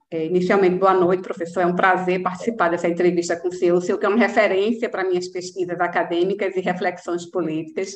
É, 0.10 0.26
inicialmente, 0.26 0.78
boa 0.78 0.94
noite, 0.94 1.22
professor. 1.22 1.62
É 1.62 1.66
um 1.66 1.76
prazer 1.76 2.22
participar 2.24 2.70
dessa 2.70 2.88
entrevista 2.88 3.36
com 3.36 3.50
o 3.50 3.54
senhor. 3.54 3.78
O 3.78 3.82
senhor 3.82 3.98
que 3.98 4.06
é 4.06 4.10
uma 4.10 4.18
referência 4.18 4.90
para 4.90 5.04
minhas 5.04 5.28
pesquisas 5.28 5.80
acadêmicas 5.80 6.56
e 6.56 6.62
reflexões 6.62 7.26
políticas. 7.30 7.94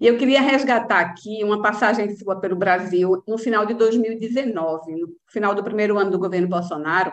E 0.00 0.06
eu 0.06 0.16
queria 0.16 0.40
resgatar 0.40 1.00
aqui 1.00 1.44
uma 1.44 1.62
passagem 1.62 2.16
sua 2.16 2.40
pelo 2.40 2.56
Brasil 2.56 3.22
no 3.28 3.38
final 3.38 3.64
de 3.64 3.74
2019, 3.74 4.92
no 4.96 5.08
final 5.30 5.54
do 5.54 5.62
primeiro 5.62 5.98
ano 5.98 6.10
do 6.10 6.18
governo 6.18 6.48
Bolsonaro, 6.48 7.12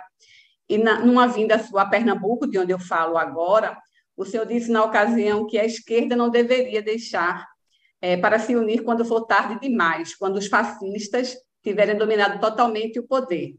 e 0.67 0.77
na, 0.77 0.99
numa 0.99 1.27
vinda 1.27 1.59
sua 1.59 1.83
a 1.83 1.85
Pernambuco, 1.85 2.49
de 2.49 2.57
onde 2.57 2.71
eu 2.71 2.79
falo 2.79 3.17
agora, 3.17 3.77
o 4.17 4.25
senhor 4.25 4.45
disse 4.45 4.71
na 4.71 4.83
ocasião 4.83 5.45
que 5.45 5.59
a 5.59 5.65
esquerda 5.65 6.15
não 6.15 6.29
deveria 6.29 6.81
deixar 6.81 7.45
é, 8.01 8.17
para 8.17 8.39
se 8.39 8.55
unir 8.55 8.83
quando 8.83 9.05
for 9.05 9.25
tarde 9.25 9.59
demais, 9.59 10.15
quando 10.15 10.37
os 10.37 10.47
fascistas 10.47 11.35
tiverem 11.63 11.97
dominado 11.97 12.39
totalmente 12.39 12.99
o 12.99 13.07
poder. 13.07 13.55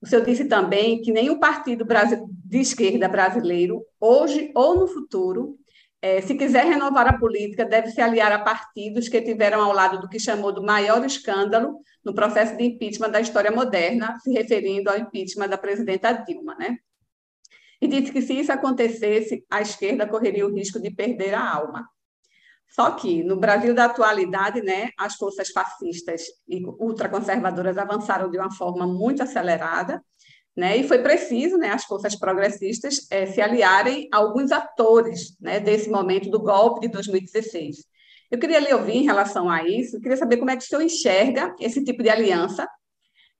O 0.00 0.06
senhor 0.06 0.24
disse 0.24 0.44
também 0.44 1.00
que 1.00 1.10
nenhum 1.10 1.38
partido 1.38 1.86
de 2.28 2.58
esquerda 2.58 3.08
brasileiro, 3.08 3.82
hoje 3.98 4.52
ou 4.54 4.78
no 4.78 4.86
futuro, 4.86 5.56
é, 6.02 6.20
se 6.20 6.34
quiser 6.34 6.66
renovar 6.66 7.08
a 7.08 7.18
política, 7.18 7.64
deve 7.64 7.90
se 7.90 8.00
aliar 8.00 8.30
a 8.30 8.38
partidos 8.38 9.08
que 9.08 9.20
tiveram 9.22 9.62
ao 9.62 9.72
lado 9.72 9.98
do 10.00 10.08
que 10.08 10.20
chamou 10.20 10.52
do 10.52 10.62
maior 10.62 11.04
escândalo 11.04 11.80
no 12.04 12.14
processo 12.14 12.56
de 12.56 12.64
impeachment 12.64 13.10
da 13.10 13.20
história 13.20 13.50
moderna, 13.50 14.16
se 14.22 14.30
referindo 14.30 14.90
ao 14.90 14.98
impeachment 14.98 15.48
da 15.48 15.58
presidenta 15.58 16.12
Dilma, 16.12 16.54
né? 16.54 16.76
E 17.80 17.88
disse 17.88 18.12
que 18.12 18.22
se 18.22 18.34
isso 18.34 18.52
acontecesse, 18.52 19.44
a 19.50 19.60
esquerda 19.60 20.06
correria 20.06 20.46
o 20.46 20.54
risco 20.54 20.80
de 20.80 20.90
perder 20.90 21.34
a 21.34 21.54
alma. 21.54 21.88
Só 22.68 22.90
que 22.90 23.22
no 23.22 23.36
Brasil 23.36 23.74
da 23.74 23.86
atualidade, 23.86 24.60
né, 24.60 24.90
as 24.98 25.14
forças 25.14 25.48
fascistas 25.48 26.22
e 26.48 26.62
ultraconservadoras 26.64 27.78
avançaram 27.78 28.30
de 28.30 28.36
uma 28.36 28.50
forma 28.50 28.86
muito 28.86 29.22
acelerada, 29.22 30.02
né, 30.54 30.76
e 30.76 30.86
foi 30.86 30.98
preciso, 30.98 31.56
né, 31.56 31.70
as 31.70 31.84
forças 31.84 32.14
progressistas 32.18 33.06
é, 33.10 33.26
se 33.26 33.40
aliarem 33.40 34.08
a 34.12 34.18
alguns 34.18 34.52
atores, 34.52 35.36
né, 35.40 35.60
desse 35.60 35.88
momento 35.90 36.30
do 36.30 36.40
golpe 36.40 36.80
de 36.80 36.88
2016. 36.88 37.84
Eu 38.30 38.38
queria 38.38 38.58
lhe 38.58 38.72
ouvir 38.74 38.96
em 38.96 39.04
relação 39.04 39.48
a 39.48 39.62
isso, 39.66 40.00
queria 40.00 40.16
saber 40.16 40.36
como 40.36 40.50
é 40.50 40.56
que 40.56 40.64
o 40.64 40.66
senhor 40.66 40.82
enxerga 40.82 41.54
esse 41.60 41.82
tipo 41.84 42.02
de 42.02 42.10
aliança, 42.10 42.66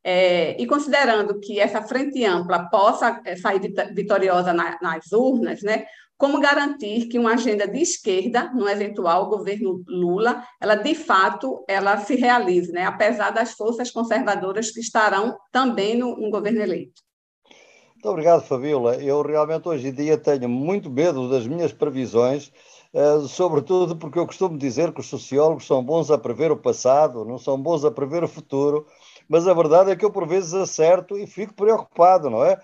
É, 0.09 0.54
e 0.62 0.66
considerando 0.68 1.40
que 1.40 1.59
essa 1.59 1.83
frente 1.83 2.25
ampla 2.25 2.71
possa 2.71 3.21
é, 3.25 3.35
sair 3.35 3.61
vitoriosa 3.92 4.52
na, 4.52 4.78
nas 4.80 5.11
urnas, 5.11 5.62
né, 5.62 5.85
como 6.16 6.40
garantir 6.40 7.08
que 7.08 7.18
uma 7.18 7.35
agenda 7.35 7.68
de 7.68 7.80
esquerda, 7.80 8.50
no 8.54 8.68
eventual 8.68 9.28
governo 9.28 9.85
Lula, 9.87 10.42
ela 10.61 10.75
de 10.75 10.94
fato 10.94 11.64
ela 11.68 11.99
se 11.99 12.16
realize, 12.16 12.73
né, 12.73 12.85
apesar 12.85 13.30
das 13.30 13.52
forças 13.52 13.90
conservadoras 13.90 14.70
que 14.70 14.80
estarão 14.80 15.37
também 15.52 15.96
no, 15.96 16.16
no 16.16 16.30
governo 16.30 16.61
eleito? 16.61 17.02
Muito 17.94 18.08
obrigado, 18.11 18.42
Fabiola. 18.42 18.96
Eu 18.96 19.20
realmente 19.23 19.68
hoje 19.68 19.88
em 19.88 19.92
dia 19.92 20.16
tenho 20.16 20.49
muito 20.49 20.90
medo 20.90 21.28
das 21.28 21.46
minhas 21.46 21.73
previsões, 21.73 22.52
eh, 22.94 23.20
sobretudo 23.28 23.96
porque 23.96 24.18
eu 24.18 24.26
costumo 24.26 24.56
dizer 24.56 24.92
que 24.92 25.00
os 25.00 25.08
sociólogos 25.08 25.66
são 25.66 25.82
bons 25.82 26.11
a 26.11 26.16
prever 26.16 26.52
o 26.52 26.56
passado, 26.56 27.25
não 27.25 27.38
são 27.38 27.61
bons 27.61 27.85
a 27.85 27.90
prever 27.90 28.23
o 28.23 28.28
futuro, 28.28 28.87
mas 29.28 29.49
a 29.49 29.54
verdade 29.54 29.90
é 29.90 29.96
que 29.96 30.04
eu 30.04 30.11
por 30.11 30.26
vezes 30.26 30.54
acerto 30.54 31.18
e 31.18 31.26
fico 31.26 31.54
preocupado, 31.54 32.30
não 32.30 32.44
é? 32.44 32.61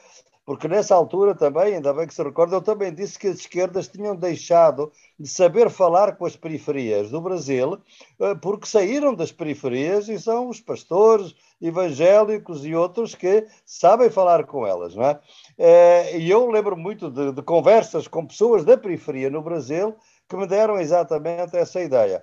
Porque 0.52 0.68
nessa 0.68 0.94
altura 0.94 1.34
também, 1.34 1.76
ainda 1.76 1.94
bem 1.94 2.06
que 2.06 2.12
se 2.12 2.22
recorda, 2.22 2.56
eu 2.56 2.60
também 2.60 2.92
disse 2.92 3.18
que 3.18 3.26
as 3.26 3.38
esquerdas 3.38 3.88
tinham 3.88 4.14
deixado 4.14 4.92
de 5.18 5.26
saber 5.26 5.70
falar 5.70 6.14
com 6.14 6.26
as 6.26 6.36
periferias 6.36 7.10
do 7.10 7.22
Brasil, 7.22 7.78
eh, 8.20 8.34
porque 8.34 8.66
saíram 8.66 9.14
das 9.14 9.32
periferias 9.32 10.10
e 10.10 10.18
são 10.18 10.50
os 10.50 10.60
pastores 10.60 11.34
evangélicos 11.58 12.66
e 12.66 12.74
outros 12.74 13.14
que 13.14 13.46
sabem 13.64 14.10
falar 14.10 14.44
com 14.44 14.66
elas, 14.66 14.94
não 14.94 15.04
é? 15.04 15.18
Eh, 15.56 16.18
e 16.18 16.30
eu 16.30 16.50
lembro 16.50 16.76
muito 16.76 17.10
de, 17.10 17.32
de 17.32 17.40
conversas 17.40 18.06
com 18.06 18.26
pessoas 18.26 18.62
da 18.62 18.76
periferia 18.76 19.30
no 19.30 19.40
Brasil 19.40 19.96
que 20.28 20.36
me 20.36 20.46
deram 20.46 20.78
exatamente 20.78 21.56
essa 21.56 21.80
ideia. 21.80 22.22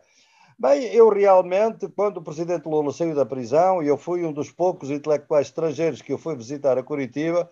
Bem, 0.62 0.84
eu 0.94 1.10
realmente, 1.10 1.88
quando 1.88 2.18
o 2.18 2.22
presidente 2.22 2.68
Lula 2.68 2.92
saiu 2.92 3.16
da 3.16 3.26
prisão, 3.26 3.82
e 3.82 3.88
eu 3.88 3.98
fui 3.98 4.26
um 4.26 4.34
dos 4.34 4.52
poucos 4.52 4.92
intelectuais 4.92 5.48
estrangeiros 5.48 6.02
que 6.02 6.12
eu 6.12 6.18
fui 6.18 6.36
visitar 6.36 6.78
a 6.78 6.84
Curitiba, 6.84 7.50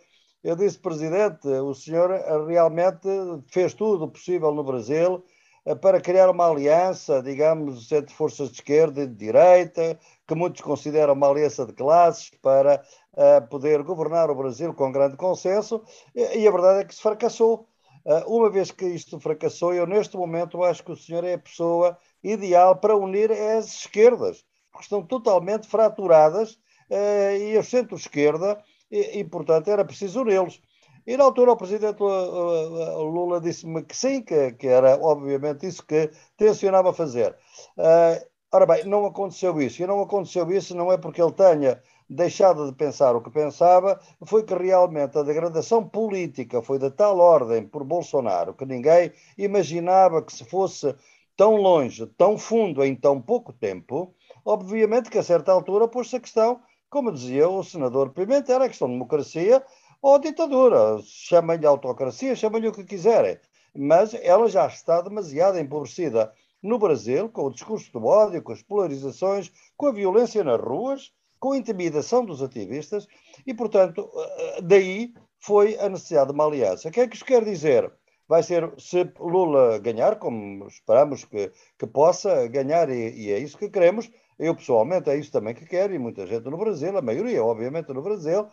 eu 0.48 0.56
disse, 0.56 0.80
presidente, 0.80 1.46
o 1.46 1.74
senhor 1.74 2.10
realmente 2.48 3.06
fez 3.50 3.74
tudo 3.74 4.06
o 4.06 4.08
possível 4.08 4.54
no 4.54 4.64
Brasil 4.64 5.22
eh, 5.66 5.76
para 5.76 6.00
criar 6.00 6.30
uma 6.30 6.50
aliança, 6.50 7.22
digamos, 7.22 7.92
entre 7.92 8.16
forças 8.16 8.48
de 8.48 8.56
esquerda 8.56 9.02
e 9.02 9.08
de 9.08 9.14
direita, 9.14 10.00
que 10.26 10.34
muitos 10.34 10.62
consideram 10.62 11.16
uma 11.16 11.28
aliança 11.28 11.66
de 11.66 11.74
classes, 11.74 12.32
para 12.42 12.82
uh, 13.12 13.46
poder 13.50 13.84
governar 13.84 14.32
o 14.32 14.36
Brasil 14.36 14.74
com 14.74 14.90
grande 14.90 15.18
consenso, 15.18 15.84
e, 16.16 16.40
e 16.40 16.48
a 16.48 16.52
verdade 16.52 16.80
é 16.80 16.86
que 16.86 16.96
se 16.96 17.02
fracassou. 17.02 17.68
Uh, 18.06 18.38
uma 18.38 18.50
vez 18.50 18.72
que 18.72 18.86
isto 18.86 19.20
fracassou, 19.20 19.74
eu 19.74 19.86
neste 19.86 20.16
momento 20.16 20.64
acho 20.64 20.82
que 20.82 20.94
o 20.94 20.96
senhor 20.96 21.26
é 21.26 21.34
a 21.34 21.40
pessoa 21.40 21.98
ideal 22.24 22.78
para 22.78 22.96
unir 22.96 23.34
as 23.34 23.66
esquerdas, 23.66 24.46
porque 24.72 24.86
estão 24.86 25.04
totalmente 25.04 25.68
fraturadas 25.68 26.54
uh, 26.90 27.36
e 27.38 27.58
o 27.58 27.64
centro-esquerda, 27.64 28.64
e, 28.92 29.20
e, 29.20 29.24
portanto 29.24 29.70
era 29.70 29.86
preciso 29.86 30.22
uni-los. 30.22 30.62
E 31.06 31.16
na 31.16 31.24
altura 31.24 31.54
o 31.54 31.58
presidente 31.58 32.02
Lula 32.02 33.40
disse-me 33.40 33.84
que 33.84 33.96
sim, 33.96 34.22
que, 34.22 34.52
que, 34.54 34.68
era 34.68 35.00
obviamente 35.02 35.66
isso 35.66 35.86
que 35.86 36.12
tencionava 36.36 36.92
fazer. 36.94 37.36
Uh, 37.78 38.26
ora 38.52 38.66
bem, 38.66 38.84
não 38.84 39.06
aconteceu 39.06 39.62
isso. 39.62 39.82
E 39.82 39.88
não 39.88 40.02
aconteceu 40.02 40.52
isso 40.52 40.76
não 40.76 40.92
é 40.92 40.98
porque 40.98 41.22
ele 41.22 41.32
tenha 41.32 41.82
deixado 42.10 42.66
de 42.66 42.76
pensar 42.76 43.16
o 43.16 43.22
que 43.22 43.30
pensava, 43.30 44.00
foi 44.26 44.44
que 44.44 44.54
realmente 44.54 45.18
a 45.18 45.24
degradação 45.24 45.88
política 45.88 46.62
foi 46.62 46.80
de 46.80 46.90
tal 46.92 47.20
ordem 47.20 47.68
por 47.68 47.84
Bolsonaro 47.84 48.54
que 48.54 48.66
ninguém 48.66 49.12
imaginava 49.38 50.22
que 50.22 50.32
se 50.32 50.46
fosse 50.46 50.96
tão 51.36 51.56
longe, 51.58 52.08
tão 52.18 52.38
fundo 52.38 52.84
em 52.84 52.96
tão 52.96 53.22
pouco 53.22 53.52
tempo, 53.54 54.14
obviamente 54.46 55.10
que 55.10 55.18
a 55.18 55.24
certa 55.24 55.52
altura 55.52 55.88
pôs-se 55.88 56.16
a 56.16 56.20
questão, 56.20 56.62
como 56.90 57.12
dizia 57.12 57.50
o 57.50 57.64
senador 57.64 58.12
Pimenta, 58.12 58.54
era 58.54 58.68
questão 58.68 58.88
de 58.88 58.94
democracia 58.94 59.64
ou 60.02 60.20
ditadura. 60.20 61.00
Chamem-lhe 61.04 61.66
autocracia, 61.66 62.36
chamem-lhe 62.36 62.68
o 62.68 62.72
que 62.72 62.84
quiserem. 62.84 63.38
Mas 63.76 64.14
ela 64.14 64.50
já 64.50 64.66
está 64.68 65.02
demasiado 65.02 65.60
empobrecida 65.60 66.34
no 66.62 66.80
Brasil, 66.80 67.30
com 67.30 67.44
o 67.44 67.52
discurso 67.52 67.92
do 67.92 68.06
ódio, 68.06 68.42
com 68.42 68.52
as 68.52 68.62
polarizações, 68.62 69.52
com 69.76 69.88
a 69.88 69.92
violência 69.92 70.44
nas 70.44 70.60
ruas, 70.60 71.14
com 71.40 71.52
a 71.52 71.58
intimidação 71.58 72.26
dos 72.26 72.42
ativistas, 72.42 73.08
e, 73.46 73.54
portanto, 73.54 74.10
eh, 74.16 74.62
daí 74.64 75.14
foi 75.40 75.78
a 75.78 75.88
necessidade 75.88 76.28
de 76.28 76.34
uma 76.34 76.46
aliança. 76.46 76.90
O 76.90 76.92
que 76.92 77.00
é 77.00 77.08
que 77.08 77.16
isto 77.16 77.26
quer 77.26 77.44
dizer? 77.44 77.92
vai 78.28 78.44
ser, 78.44 78.72
se 78.78 79.10
Lula 79.20 79.80
ganhar, 79.80 80.18
como 80.18 80.68
esperamos 80.68 81.24
que, 81.24 81.52
que 81.80 81.88
possa 81.88 82.48
ganhar, 82.48 82.90
e, 82.90 83.10
e, 83.12 83.32
é 83.32 83.40
isso 83.40 83.58
que 83.58 83.70
queremos, 83.70 84.10
eu 84.40 84.56
pessoalmente 84.56 85.10
é 85.10 85.18
isso 85.18 85.32
também 85.32 85.54
que 85.54 85.66
quero, 85.66 85.94
e 85.94 86.00
muita 86.00 86.26
gente 86.28 86.50
no 86.50 86.58
Brasil, 86.58 86.98
a 86.98 87.02
maioria, 87.02 87.44
obviamente, 87.44 87.94
no 87.94 88.02
Brasil, 88.02 88.48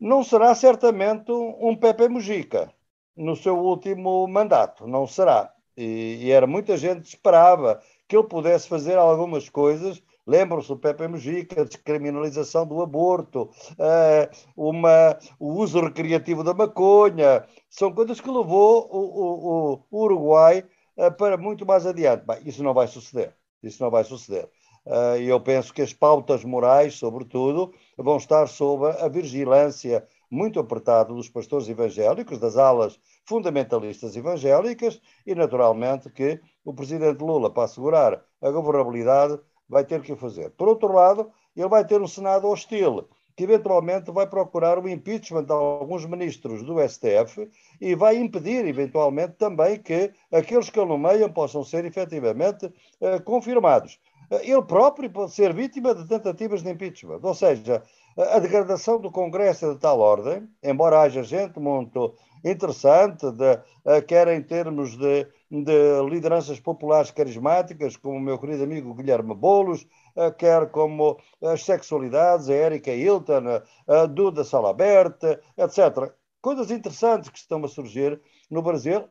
não 0.00 0.22
será 0.22 0.54
certamente 0.54 1.30
um 1.32 1.76
Pepe 1.76 2.08
Mujica 2.08 2.72
no 3.16 3.34
seu 3.36 3.56
último 3.58 4.26
mandato, 4.28 4.86
não 4.86 5.06
será. 5.06 5.52
E, 5.76 6.18
e 6.26 6.30
era 6.30 6.46
muita 6.46 6.76
gente 6.76 7.06
esperava 7.06 7.82
que 8.08 8.16
ele 8.16 8.26
pudesse 8.28 8.68
fazer 8.68 8.98
algumas 8.98 9.48
coisas 9.48 10.02
Lembram-se 10.26 10.68
do 10.68 10.76
Pepe 10.76 11.06
Mujica, 11.06 11.60
a 11.62 11.64
descriminalização 11.64 12.66
do 12.66 12.82
aborto, 12.82 13.48
uh, 13.78 14.28
uma, 14.56 15.16
o 15.38 15.52
uso 15.52 15.80
recreativo 15.80 16.42
da 16.42 16.52
maconha, 16.52 17.46
são 17.70 17.92
coisas 17.92 18.20
que 18.20 18.28
levou 18.28 18.88
o, 18.90 19.74
o, 19.78 19.86
o 19.88 20.02
Uruguai 20.02 20.64
uh, 20.96 21.12
para 21.12 21.36
muito 21.36 21.64
mais 21.64 21.86
adiante. 21.86 22.26
Bem, 22.26 22.38
isso 22.44 22.60
não 22.64 22.74
vai 22.74 22.88
suceder. 22.88 23.36
Isso 23.62 23.80
não 23.80 23.88
vai 23.88 24.02
suceder. 24.02 24.50
Uh, 24.86 25.18
e 25.18 25.28
eu 25.28 25.40
penso 25.40 25.74
que 25.74 25.82
as 25.82 25.92
pautas 25.92 26.44
morais, 26.44 26.94
sobretudo, 26.94 27.74
vão 27.98 28.16
estar 28.16 28.46
sob 28.46 28.86
a 28.86 29.08
vigilância 29.08 30.06
muito 30.30 30.60
apertada 30.60 31.12
dos 31.12 31.28
pastores 31.28 31.68
evangélicos, 31.68 32.38
das 32.38 32.56
alas 32.56 32.98
fundamentalistas 33.24 34.16
evangélicas, 34.16 35.00
e 35.26 35.34
naturalmente 35.34 36.08
que 36.10 36.40
o 36.64 36.72
presidente 36.72 37.20
Lula, 37.20 37.50
para 37.50 37.64
assegurar 37.64 38.22
a 38.40 38.50
governabilidade, 38.50 39.40
vai 39.68 39.84
ter 39.84 40.02
que 40.02 40.14
fazer. 40.14 40.50
Por 40.50 40.68
outro 40.68 40.92
lado, 40.92 41.32
ele 41.56 41.68
vai 41.68 41.84
ter 41.84 42.00
um 42.00 42.06
Senado 42.06 42.48
hostil, 42.48 43.08
que 43.36 43.44
eventualmente 43.44 44.10
vai 44.10 44.26
procurar 44.26 44.78
o 44.78 44.88
impeachment 44.88 45.44
de 45.44 45.52
alguns 45.52 46.06
ministros 46.06 46.62
do 46.62 46.80
STF 46.80 47.50
e 47.80 47.94
vai 47.94 48.16
impedir, 48.16 48.64
eventualmente, 48.64 49.34
também 49.34 49.78
que 49.78 50.10
aqueles 50.32 50.70
que 50.70 50.80
o 50.80 50.86
nomeiam 50.86 51.30
possam 51.30 51.62
ser 51.62 51.84
efetivamente 51.84 52.72
eh, 53.00 53.18
confirmados. 53.20 54.00
Ele 54.30 54.62
próprio 54.62 55.10
pode 55.10 55.32
ser 55.32 55.54
vítima 55.54 55.94
de 55.94 56.06
tentativas 56.06 56.62
de 56.62 56.70
impeachment. 56.70 57.20
Ou 57.22 57.34
seja, 57.34 57.82
a 58.16 58.38
degradação 58.38 58.98
do 58.98 59.10
Congresso 59.10 59.66
é 59.66 59.74
de 59.74 59.78
tal 59.78 60.00
ordem, 60.00 60.48
embora 60.62 61.02
haja 61.02 61.22
gente 61.22 61.60
muito 61.60 62.14
interessante, 62.44 63.26
de, 63.30 64.02
quer 64.06 64.28
em 64.28 64.42
termos 64.42 64.96
de, 64.96 65.26
de, 65.50 66.02
lideranças 66.08 66.58
populares 66.58 67.10
carismáticas, 67.10 67.96
como 67.96 68.16
o 68.16 68.20
meu 68.20 68.38
querido 68.38 68.64
amigo 68.64 68.94
Guilherme 68.94 69.34
Boulos, 69.34 69.86
uh, 70.16 70.32
quer 70.36 70.70
como 70.70 71.18
as 71.42 71.62
sexualidades, 71.64 72.48
a 72.48 72.54
Erika 72.54 72.92
Hilton, 72.92 73.62
a 73.86 74.06
Duda 74.06 74.44
Salaberta, 74.44 75.40
etc. 75.58 76.12
Coisas 76.40 76.70
interessantes 76.70 77.28
que 77.28 77.38
estão 77.38 77.64
a 77.64 77.68
surgir 77.68 78.20
no 78.50 78.62
Brasil, 78.62 79.04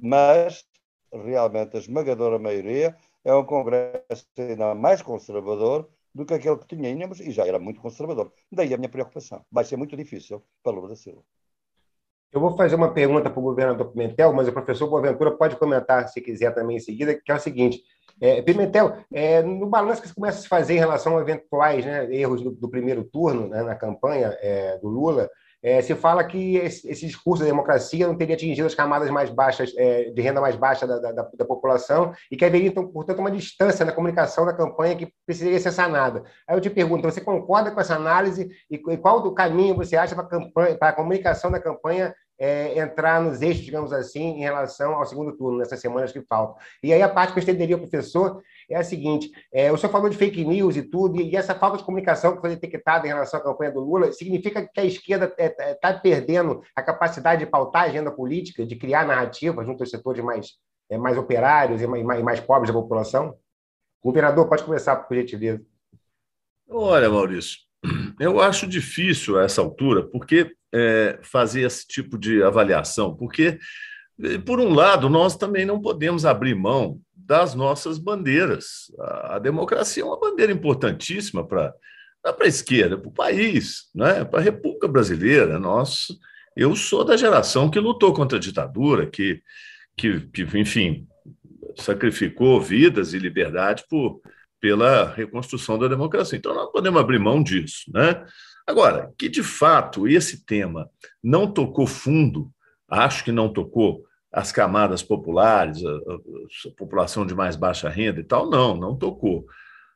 mas 0.00 0.64
realmente 1.12 1.76
a 1.76 1.80
esmagadora 1.80 2.38
maioria 2.38 2.96
é 3.24 3.34
um 3.34 3.44
Congresso 3.44 4.26
ainda 4.38 4.74
mais 4.74 5.02
conservador 5.02 5.88
do 6.14 6.26
que 6.26 6.34
aquele 6.34 6.56
que 6.58 6.76
tínhamos 6.76 7.20
e 7.20 7.30
já 7.30 7.46
era 7.46 7.58
muito 7.58 7.80
conservador. 7.80 8.32
Daí 8.50 8.72
a 8.74 8.76
minha 8.76 8.88
preocupação. 8.88 9.44
Vai 9.50 9.64
ser 9.64 9.76
muito 9.76 9.96
difícil 9.96 10.42
para 10.62 10.72
Lula 10.72 10.88
da 10.88 10.96
Silva. 10.96 11.22
Eu 12.32 12.40
vou 12.40 12.56
fazer 12.56 12.76
uma 12.76 12.92
pergunta 12.92 13.28
para 13.28 13.38
o 13.38 13.42
governador 13.42 13.92
Pimentel, 13.92 14.32
mas 14.32 14.48
o 14.48 14.52
professor 14.52 14.88
Boaventura 14.88 15.30
pode 15.32 15.56
comentar, 15.56 16.08
se 16.08 16.18
quiser, 16.20 16.54
também 16.54 16.76
em 16.76 16.80
seguida, 16.80 17.14
que 17.14 17.30
é 17.30 17.34
o 17.34 17.38
seguinte. 17.38 17.82
É, 18.18 18.40
Pimentel, 18.40 18.96
é, 19.12 19.42
no 19.42 19.66
balanço 19.66 20.00
que 20.00 20.08
você 20.08 20.14
começa 20.14 20.38
a 20.38 20.42
se 20.42 20.48
fazer 20.48 20.74
em 20.74 20.78
relação 20.78 21.18
a 21.18 21.20
eventuais 21.20 21.84
né, 21.84 22.14
erros 22.14 22.40
do, 22.40 22.50
do, 22.50 22.70
primeiro 22.70 23.04
turno 23.04 23.48
né, 23.48 23.62
na 23.62 23.74
campanha 23.74 24.36
é, 24.40 24.78
do 24.78 24.88
Lula, 24.88 25.28
é, 25.62 25.80
se 25.80 25.94
fala 25.94 26.24
que 26.24 26.56
esse, 26.56 26.88
esse, 26.90 27.06
discurso 27.06 27.42
da 27.42 27.48
democracia 27.48 28.06
não 28.06 28.16
teria 28.16 28.34
atingido 28.34 28.66
as 28.66 28.74
camadas 28.74 29.08
mais 29.10 29.30
baixas, 29.30 29.72
é, 29.76 30.10
de 30.10 30.20
renda 30.20 30.40
mais 30.40 30.56
baixa 30.56 30.86
da, 30.86 30.98
da, 30.98 31.12
da, 31.12 31.44
população, 31.44 32.12
e 32.30 32.36
que 32.36 32.44
haveria, 32.44 32.68
então, 32.68 32.88
portanto, 32.88 33.20
uma 33.20 33.30
distância 33.30 33.84
na 33.84 33.92
comunicação 33.92 34.44
da 34.44 34.52
campanha 34.52 34.96
que 34.96 35.12
precisaria 35.24 35.60
ser 35.60 35.70
sanada. 35.70 36.24
Aí 36.48 36.56
eu 36.56 36.60
te 36.60 36.68
pergunto, 36.68 37.08
você 37.08 37.20
concorda 37.20 37.70
com 37.70 37.80
essa 37.80 37.94
análise 37.94 38.50
e, 38.68 38.74
e 38.74 38.96
qual 38.96 39.20
do 39.20 39.32
caminho 39.32 39.76
você 39.76 39.96
acha 39.96 40.16
para 40.16 40.88
a 40.88 40.92
comunicação 40.92 41.50
da 41.50 41.60
campanha 41.60 42.12
é, 42.42 42.76
entrar 42.76 43.22
nos 43.22 43.40
eixos, 43.40 43.64
digamos 43.64 43.92
assim, 43.92 44.38
em 44.38 44.40
relação 44.40 44.94
ao 44.94 45.06
segundo 45.06 45.36
turno, 45.36 45.58
nessas 45.58 45.80
semanas 45.80 46.10
que 46.10 46.20
faltam. 46.22 46.56
E 46.82 46.92
aí 46.92 47.00
a 47.00 47.08
parte 47.08 47.32
que 47.32 47.38
eu 47.38 47.40
estenderia 47.40 47.78
professor 47.78 48.42
é 48.68 48.76
a 48.76 48.82
seguinte: 48.82 49.30
é, 49.52 49.70
o 49.70 49.76
senhor 49.76 49.92
falou 49.92 50.08
de 50.08 50.16
fake 50.16 50.44
news 50.44 50.74
e 50.74 50.82
tudo, 50.82 51.20
e 51.20 51.36
essa 51.36 51.54
falta 51.54 51.78
de 51.78 51.84
comunicação 51.84 52.34
que 52.34 52.40
foi 52.40 52.50
detectada 52.50 53.06
em 53.06 53.10
relação 53.10 53.38
à 53.38 53.42
campanha 53.44 53.70
do 53.70 53.78
Lula 53.78 54.10
significa 54.10 54.66
que 54.66 54.80
a 54.80 54.84
esquerda 54.84 55.32
está 55.38 55.90
é, 55.90 55.92
é, 55.92 55.98
perdendo 56.00 56.62
a 56.74 56.82
capacidade 56.82 57.44
de 57.44 57.50
pautar 57.50 57.84
a 57.84 57.86
agenda 57.86 58.10
política, 58.10 58.66
de 58.66 58.74
criar 58.74 59.06
narrativa 59.06 59.64
junto 59.64 59.84
aos 59.84 59.90
setores 59.90 60.24
mais, 60.24 60.54
é, 60.90 60.98
mais 60.98 61.16
operários 61.16 61.80
e 61.80 61.86
mais, 61.86 62.24
mais 62.24 62.40
pobres 62.40 62.74
da 62.74 62.80
população? 62.80 63.36
Governador, 64.02 64.48
pode 64.48 64.64
começar, 64.64 64.96
por 64.96 65.16
gentileza. 65.16 65.64
Olha, 66.68 67.08
Maurício, 67.08 67.60
Eu 68.18 68.40
acho 68.40 68.66
difícil 68.66 69.38
a 69.38 69.44
essa 69.44 69.60
altura, 69.60 70.02
porque 70.02 70.52
é, 70.72 71.18
fazer 71.22 71.62
esse 71.62 71.86
tipo 71.86 72.18
de 72.18 72.42
avaliação, 72.42 73.14
porque 73.14 73.58
por 74.44 74.60
um 74.60 74.74
lado 74.74 75.08
nós 75.08 75.36
também 75.36 75.64
não 75.64 75.80
podemos 75.80 76.24
abrir 76.24 76.54
mão 76.54 77.00
das 77.14 77.54
nossas 77.54 77.98
bandeiras. 77.98 78.92
A, 78.98 79.36
a 79.36 79.38
democracia 79.38 80.02
é 80.02 80.06
uma 80.06 80.18
bandeira 80.18 80.52
importantíssima 80.52 81.46
para 81.46 81.74
para 82.22 82.44
a 82.44 82.48
esquerda, 82.48 82.96
para 82.96 83.08
o 83.08 83.12
país, 83.12 83.90
né? 83.92 84.24
para 84.24 84.38
a 84.38 84.42
República 84.42 84.86
Brasileira. 84.86 85.58
Nós, 85.58 86.06
eu 86.56 86.76
sou 86.76 87.04
da 87.04 87.16
geração 87.16 87.68
que 87.68 87.80
lutou 87.80 88.12
contra 88.14 88.38
a 88.38 88.40
ditadura, 88.40 89.06
que, 89.06 89.42
que, 89.96 90.20
que 90.28 90.42
enfim, 90.56 91.08
sacrificou 91.76 92.60
vidas 92.60 93.12
e 93.12 93.18
liberdade 93.18 93.84
por, 93.90 94.20
pela 94.60 95.12
reconstrução 95.12 95.76
da 95.78 95.88
democracia. 95.88 96.38
Então, 96.38 96.54
nós 96.54 96.70
podemos 96.70 97.00
abrir 97.00 97.18
mão 97.18 97.42
disso. 97.42 97.90
Né? 97.92 98.24
Agora, 98.66 99.12
que 99.18 99.28
de 99.28 99.42
fato 99.42 100.06
esse 100.08 100.44
tema 100.44 100.88
não 101.22 101.50
tocou 101.50 101.86
fundo, 101.86 102.50
acho 102.88 103.24
que 103.24 103.32
não 103.32 103.52
tocou 103.52 104.04
as 104.32 104.50
camadas 104.50 105.02
populares, 105.02 105.84
a, 105.84 105.90
a, 105.90 105.94
a 105.94 106.76
população 106.76 107.26
de 107.26 107.34
mais 107.34 107.56
baixa 107.56 107.88
renda 107.88 108.20
e 108.20 108.24
tal, 108.24 108.48
não, 108.48 108.76
não 108.76 108.96
tocou. 108.96 109.44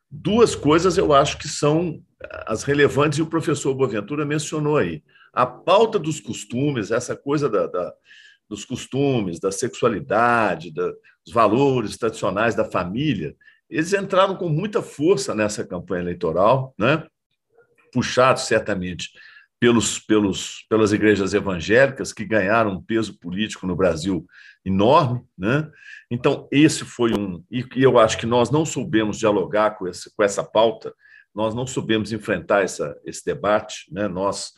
Duas 0.09 0.55
coisas 0.55 0.97
eu 0.97 1.13
acho 1.13 1.37
que 1.37 1.47
são 1.47 2.01
as 2.45 2.63
relevantes, 2.63 3.19
e 3.19 3.21
o 3.21 3.27
professor 3.27 3.73
Boaventura 3.73 4.25
mencionou 4.25 4.77
aí. 4.77 5.03
A 5.33 5.45
pauta 5.45 5.99
dos 5.99 6.19
costumes, 6.19 6.91
essa 6.91 7.15
coisa 7.15 7.49
da, 7.49 7.67
da 7.67 7.93
dos 8.49 8.63
costumes, 8.63 9.39
da 9.39 9.51
sexualidade, 9.51 10.71
da, 10.73 10.87
dos 11.25 11.33
valores 11.33 11.97
tradicionais 11.97 12.55
da 12.55 12.63
família, 12.63 13.35
eles 13.69 13.93
entraram 13.93 14.35
com 14.37 14.47
muita 14.47 14.81
força 14.81 15.35
nessa 15.35 15.67
campanha 15.67 16.01
eleitoral, 16.01 16.73
né? 16.77 17.05
Puxados 17.91 18.43
certamente 18.43 19.09
pelos, 19.59 19.99
pelos, 19.99 20.65
pelas 20.69 20.91
igrejas 20.93 21.33
evangélicas, 21.33 22.13
que 22.13 22.25
ganharam 22.25 22.73
um 22.73 22.81
peso 22.81 23.17
político 23.17 23.65
no 23.65 23.75
Brasil 23.75 24.25
enorme. 24.63 25.21
Né? 25.37 25.69
Então, 26.11 26.47
esse 26.51 26.85
foi 26.85 27.13
um. 27.13 27.43
E, 27.49 27.65
eu 27.75 27.97
acho 27.97 28.17
que 28.17 28.25
nós 28.25 28.51
não 28.51 28.65
soubemos 28.65 29.17
dialogar 29.17 29.71
com, 29.71 29.87
esse, 29.87 30.13
com 30.15 30.23
essa 30.23 30.43
pauta, 30.43 30.93
nós 31.33 31.55
não 31.55 31.65
soubemos 31.65 32.11
enfrentar 32.11 32.63
essa, 32.63 32.97
esse 33.05 33.25
debate, 33.25 33.91
né? 33.91 34.07
nós, 34.07 34.53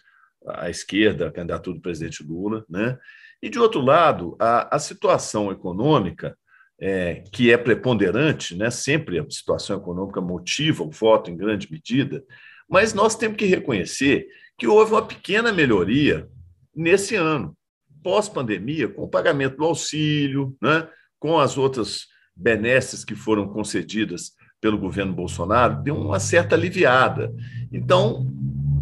a 0.47 0.69
esquerda, 0.69 1.27
a 1.27 1.31
candidatura 1.31 1.75
do 1.75 1.81
presidente 1.81 2.23
Lula. 2.23 2.65
Né? 2.69 2.97
E, 3.41 3.49
de 3.49 3.59
outro 3.59 3.81
lado, 3.81 4.35
a, 4.39 4.75
a 4.75 4.79
situação 4.79 5.51
econômica, 5.51 6.37
é, 6.81 7.23
que 7.33 7.51
é 7.51 7.57
preponderante, 7.57 8.55
né? 8.55 8.69
sempre 8.69 9.19
a 9.19 9.25
situação 9.29 9.77
econômica 9.77 10.21
motiva 10.21 10.83
o 10.83 10.91
voto 10.91 11.29
em 11.29 11.37
grande 11.37 11.69
medida, 11.71 12.23
mas 12.69 12.93
nós 12.93 13.15
temos 13.15 13.37
que 13.37 13.45
reconhecer 13.45 14.27
que 14.57 14.67
houve 14.67 14.91
uma 14.91 15.05
pequena 15.05 15.51
melhoria 15.51 16.29
nesse 16.75 17.15
ano, 17.15 17.55
pós-pandemia, 18.03 18.87
com 18.87 19.03
o 19.03 19.09
pagamento 19.09 19.57
do 19.57 19.65
auxílio, 19.65 20.55
né? 20.61 20.87
com 21.17 21.39
as 21.39 21.57
outras 21.57 22.07
benesses 22.35 23.03
que 23.03 23.15
foram 23.15 23.47
concedidas 23.47 24.31
pelo 24.61 24.77
governo 24.77 25.13
Bolsonaro, 25.13 25.81
deu 25.81 25.95
uma 25.95 26.19
certa 26.19 26.55
aliviada. 26.55 27.33
Então, 27.71 28.27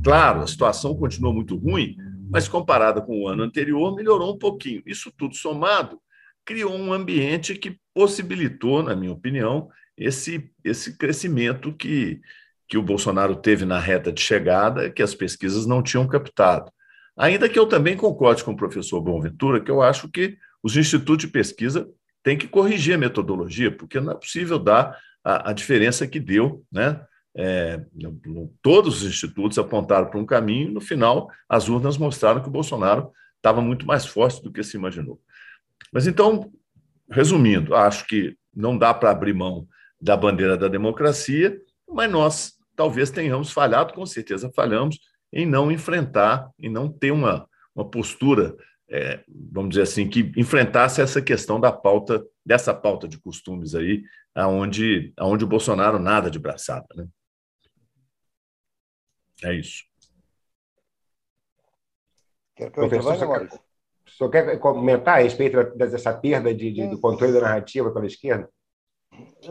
claro, 0.04 0.42
a 0.42 0.48
situação 0.48 0.96
continua 0.96 1.34
muito 1.34 1.56
ruim, 1.56 1.96
mas 2.30 2.48
comparada 2.48 3.02
com 3.02 3.22
o 3.22 3.28
ano 3.28 3.44
anterior, 3.44 3.96
melhorou 3.96 4.34
um 4.34 4.38
pouquinho. 4.38 4.82
Isso 4.86 5.12
tudo 5.16 5.36
somado 5.36 6.00
criou 6.46 6.74
um 6.74 6.94
ambiente 6.94 7.56
que 7.56 7.78
possibilitou, 7.94 8.82
na 8.82 8.96
minha 8.96 9.12
opinião, 9.12 9.70
esse, 9.98 10.50
esse 10.64 10.98
crescimento 10.98 11.74
que, 11.74 12.22
que 12.68 12.78
o 12.78 12.84
Bolsonaro 12.84 13.36
teve 13.36 13.66
na 13.66 13.80
reta 13.80 14.12
de 14.12 14.22
chegada, 14.22 14.90
que 14.90 15.02
as 15.02 15.16
pesquisas 15.16 15.66
não 15.66 15.82
tinham 15.82 16.08
captado. 16.08 16.72
Ainda 17.16 17.50
que 17.50 17.58
eu 17.58 17.66
também 17.66 17.96
concorde 17.96 18.44
com 18.44 18.52
o 18.52 18.58
professor 18.58 19.02
Bonventura, 19.02 19.62
que 19.62 19.72
eu 19.72 19.82
acho 19.82 20.10
que 20.10 20.38
os 20.62 20.76
institutos 20.76 21.26
de 21.26 21.32
pesquisa 21.32 21.90
têm 22.22 22.38
que 22.38 22.48
corrigir 22.48 22.96
a 22.96 22.98
metodologia, 22.98 23.72
porque 23.72 24.00
não 24.00 24.12
é 24.12 24.16
possível 24.16 24.60
dar 24.60 25.00
a, 25.24 25.50
a 25.50 25.54
diferença 25.54 26.06
que 26.06 26.20
deu, 26.20 26.64
né? 26.72 27.02
É, 27.40 27.86
todos 28.64 29.04
os 29.04 29.08
institutos 29.08 29.60
apontaram 29.60 30.10
para 30.10 30.20
um 30.20 30.26
caminho, 30.26 30.72
no 30.72 30.82
final, 30.82 31.30
as 31.48 31.70
urnas 31.70 31.96
mostraram 31.96 32.42
que 32.42 32.48
o 32.48 32.52
Bolsonaro 32.52 33.12
estava 33.36 33.62
muito 33.62 33.86
mais 33.86 34.08
forte 34.08 34.42
do 34.42 34.52
que 34.52 34.64
se 34.64 34.76
imaginou. 34.76 35.22
Mas 35.94 36.08
então, 36.08 36.52
resumindo, 37.10 37.76
acho 37.76 38.08
que 38.08 38.36
não 38.54 38.76
dá 38.76 38.92
para 38.92 39.12
abrir 39.12 39.34
mão 39.34 39.68
da 40.02 40.18
bandeira 40.18 40.58
da 40.58 40.68
democracia, 40.68 41.60
mas 41.88 42.12
nós 42.12 42.57
talvez 42.78 43.10
tenhamos 43.10 43.52
falhado, 43.52 43.94
com 43.94 44.06
certeza 44.06 44.52
falhamos, 44.56 45.00
em 45.34 45.46
não 45.46 45.72
enfrentar, 45.72 46.50
em 46.58 46.70
não 46.70 46.90
ter 46.90 47.12
uma, 47.12 47.50
uma 47.76 47.90
postura, 47.90 48.56
é, 48.88 49.22
vamos 49.52 49.72
dizer 49.72 49.82
assim, 49.82 50.08
que 50.08 50.32
enfrentasse 50.38 51.02
essa 51.02 51.22
questão 51.22 51.60
da 51.60 51.72
pauta, 51.72 52.26
dessa 52.46 52.74
pauta 52.74 53.08
de 53.08 53.20
costumes 53.20 53.76
aí, 53.76 54.04
aonde, 54.34 55.12
aonde 55.18 55.44
o 55.44 55.48
Bolsonaro 55.48 56.00
nada 56.00 56.30
de 56.30 56.40
braçada. 56.40 56.88
Né? 56.96 57.08
É 59.44 59.54
isso. 59.56 59.84
Quer 62.56 62.72
que 62.72 62.80
eu 62.80 62.88
Professor, 62.88 63.48
o 64.06 64.10
senhor 64.10 64.30
quer 64.30 64.58
comentar 64.60 65.18
a 65.18 65.22
respeito 65.22 65.76
dessa 65.76 66.14
perda 66.14 66.54
de, 66.54 66.72
de, 66.72 66.88
do 66.88 67.00
controle 67.00 67.34
da 67.34 67.42
narrativa 67.42 67.92
pela 67.92 68.06
esquerda? 68.06 68.50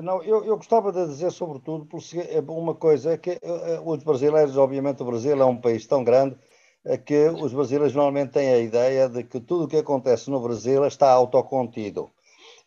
Não, 0.03 0.23
eu, 0.23 0.45
eu 0.45 0.57
gostava 0.57 0.93
de 0.93 1.07
dizer, 1.07 1.31
sobretudo, 1.31 1.89
é 2.31 2.41
uma 2.51 2.75
coisa, 2.75 3.17
que 3.17 3.31
eh, 3.31 3.41
eh, 3.43 3.81
os 3.85 4.03
brasileiros, 4.03 4.57
obviamente, 4.57 5.03
o 5.03 5.07
Brasil 5.07 5.41
é 5.41 5.45
um 5.45 5.57
país 5.57 5.87
tão 5.87 6.05
grande 6.05 6.37
que 7.05 7.29
os 7.29 7.53
brasileiros 7.53 7.95
normalmente 7.95 8.33
têm 8.33 8.49
a 8.49 8.59
ideia 8.59 9.09
de 9.09 9.25
que 9.25 9.41
tudo 9.41 9.65
o 9.65 9.69
que 9.69 9.79
acontece 9.79 10.31
no 10.31 10.41
Brasil 10.41 10.87
está 10.87 11.11
autocontido. 11.11 12.11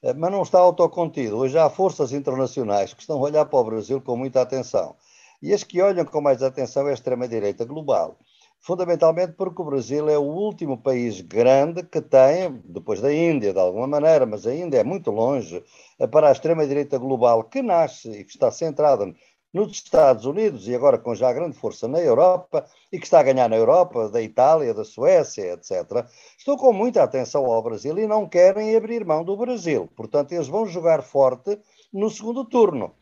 Eh, 0.03 0.13
mas 0.13 0.31
não 0.31 0.41
está 0.41 0.59
autocontido. 0.59 1.37
Hoje 1.37 1.57
há 1.57 1.69
forças 1.69 2.11
internacionais 2.13 2.93
que 2.93 3.01
estão 3.01 3.17
a 3.17 3.21
olhar 3.21 3.45
para 3.45 3.59
o 3.59 3.63
Brasil 3.63 4.01
com 4.01 4.17
muita 4.17 4.41
atenção. 4.41 4.95
E 5.41 5.53
as 5.53 5.63
que 5.63 5.81
olham 5.81 6.05
com 6.05 6.21
mais 6.21 6.43
atenção 6.43 6.87
é 6.87 6.91
a 6.91 6.93
extrema-direita 6.93 7.63
global 7.65 8.17
fundamentalmente 8.59 9.33
porque 9.33 9.61
o 9.61 9.65
Brasil 9.65 10.09
é 10.09 10.17
o 10.17 10.23
último 10.23 10.77
país 10.77 11.21
grande 11.21 11.83
que 11.83 12.01
tem, 12.01 12.61
depois 12.65 13.01
da 13.01 13.13
Índia, 13.13 13.53
de 13.53 13.59
alguma 13.59 13.87
maneira, 13.87 14.25
mas 14.25 14.45
a 14.45 14.53
Índia 14.53 14.79
é 14.79 14.83
muito 14.83 15.11
longe, 15.11 15.63
eh, 15.99 16.07
para 16.07 16.29
a 16.29 16.31
extrema-direita 16.31 16.97
global 16.97 17.43
que 17.45 17.61
nasce 17.61 18.09
e 18.11 18.23
que 18.23 18.31
está 18.31 18.51
centrada 18.51 19.13
nos 19.53 19.71
Estados 19.71 20.25
Unidos 20.25 20.67
e 20.67 20.75
agora 20.75 20.97
com 20.97 21.15
já 21.15 21.33
grande 21.33 21.57
força 21.57 21.87
na 21.87 21.99
Europa 21.99 22.65
e 22.91 22.99
que 22.99 23.05
está 23.05 23.19
a 23.19 23.23
ganhar 23.23 23.49
na 23.49 23.55
Europa, 23.55 24.09
da 24.09 24.21
Itália, 24.21 24.73
da 24.73 24.83
Suécia, 24.83 25.53
etc., 25.53 26.05
estão 26.37 26.55
com 26.55 26.71
muita 26.71 27.01
atenção 27.03 27.45
ao 27.45 27.63
Brasil 27.63 27.97
e 27.97 28.05
não 28.05 28.27
querem 28.29 28.75
abrir 28.75 29.03
mão 29.05 29.23
do 29.23 29.35
Brasil. 29.35 29.89
Portanto, 29.95 30.33
eles 30.33 30.47
vão 30.47 30.67
jogar 30.67 31.01
forte 31.01 31.59
no 31.91 32.09
segundo 32.09 32.45
turno. 32.45 32.93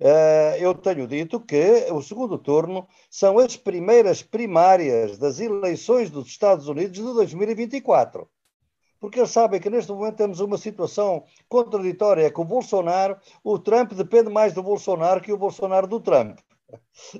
Eh, 0.00 0.58
eu 0.60 0.74
tenho 0.74 1.06
dito 1.06 1.40
que 1.40 1.86
o 1.92 2.02
segundo 2.02 2.36
turno 2.38 2.86
são 3.08 3.38
as 3.38 3.56
primeiras 3.56 4.22
primárias 4.22 5.18
das 5.18 5.40
eleições 5.40 6.10
dos 6.10 6.26
Estados 6.26 6.68
Unidos 6.68 6.96
de 6.96 7.02
2024. 7.02 8.28
Porque 9.00 9.20
eles 9.20 9.30
sabem 9.30 9.60
que 9.60 9.70
neste 9.70 9.92
momento 9.92 10.16
temos 10.16 10.40
uma 10.40 10.58
situação 10.58 11.24
contraditória 11.48 12.30
com 12.30 12.42
o 12.42 12.46
Bolsonaro, 12.46 13.18
o 13.42 13.58
Trump 13.58 13.92
depende 13.92 14.30
mais 14.30 14.52
do 14.52 14.62
Bolsonaro 14.62 15.20
que 15.20 15.32
o 15.32 15.38
Bolsonaro 15.38 15.86
do 15.86 16.00
Trump. 16.00 16.38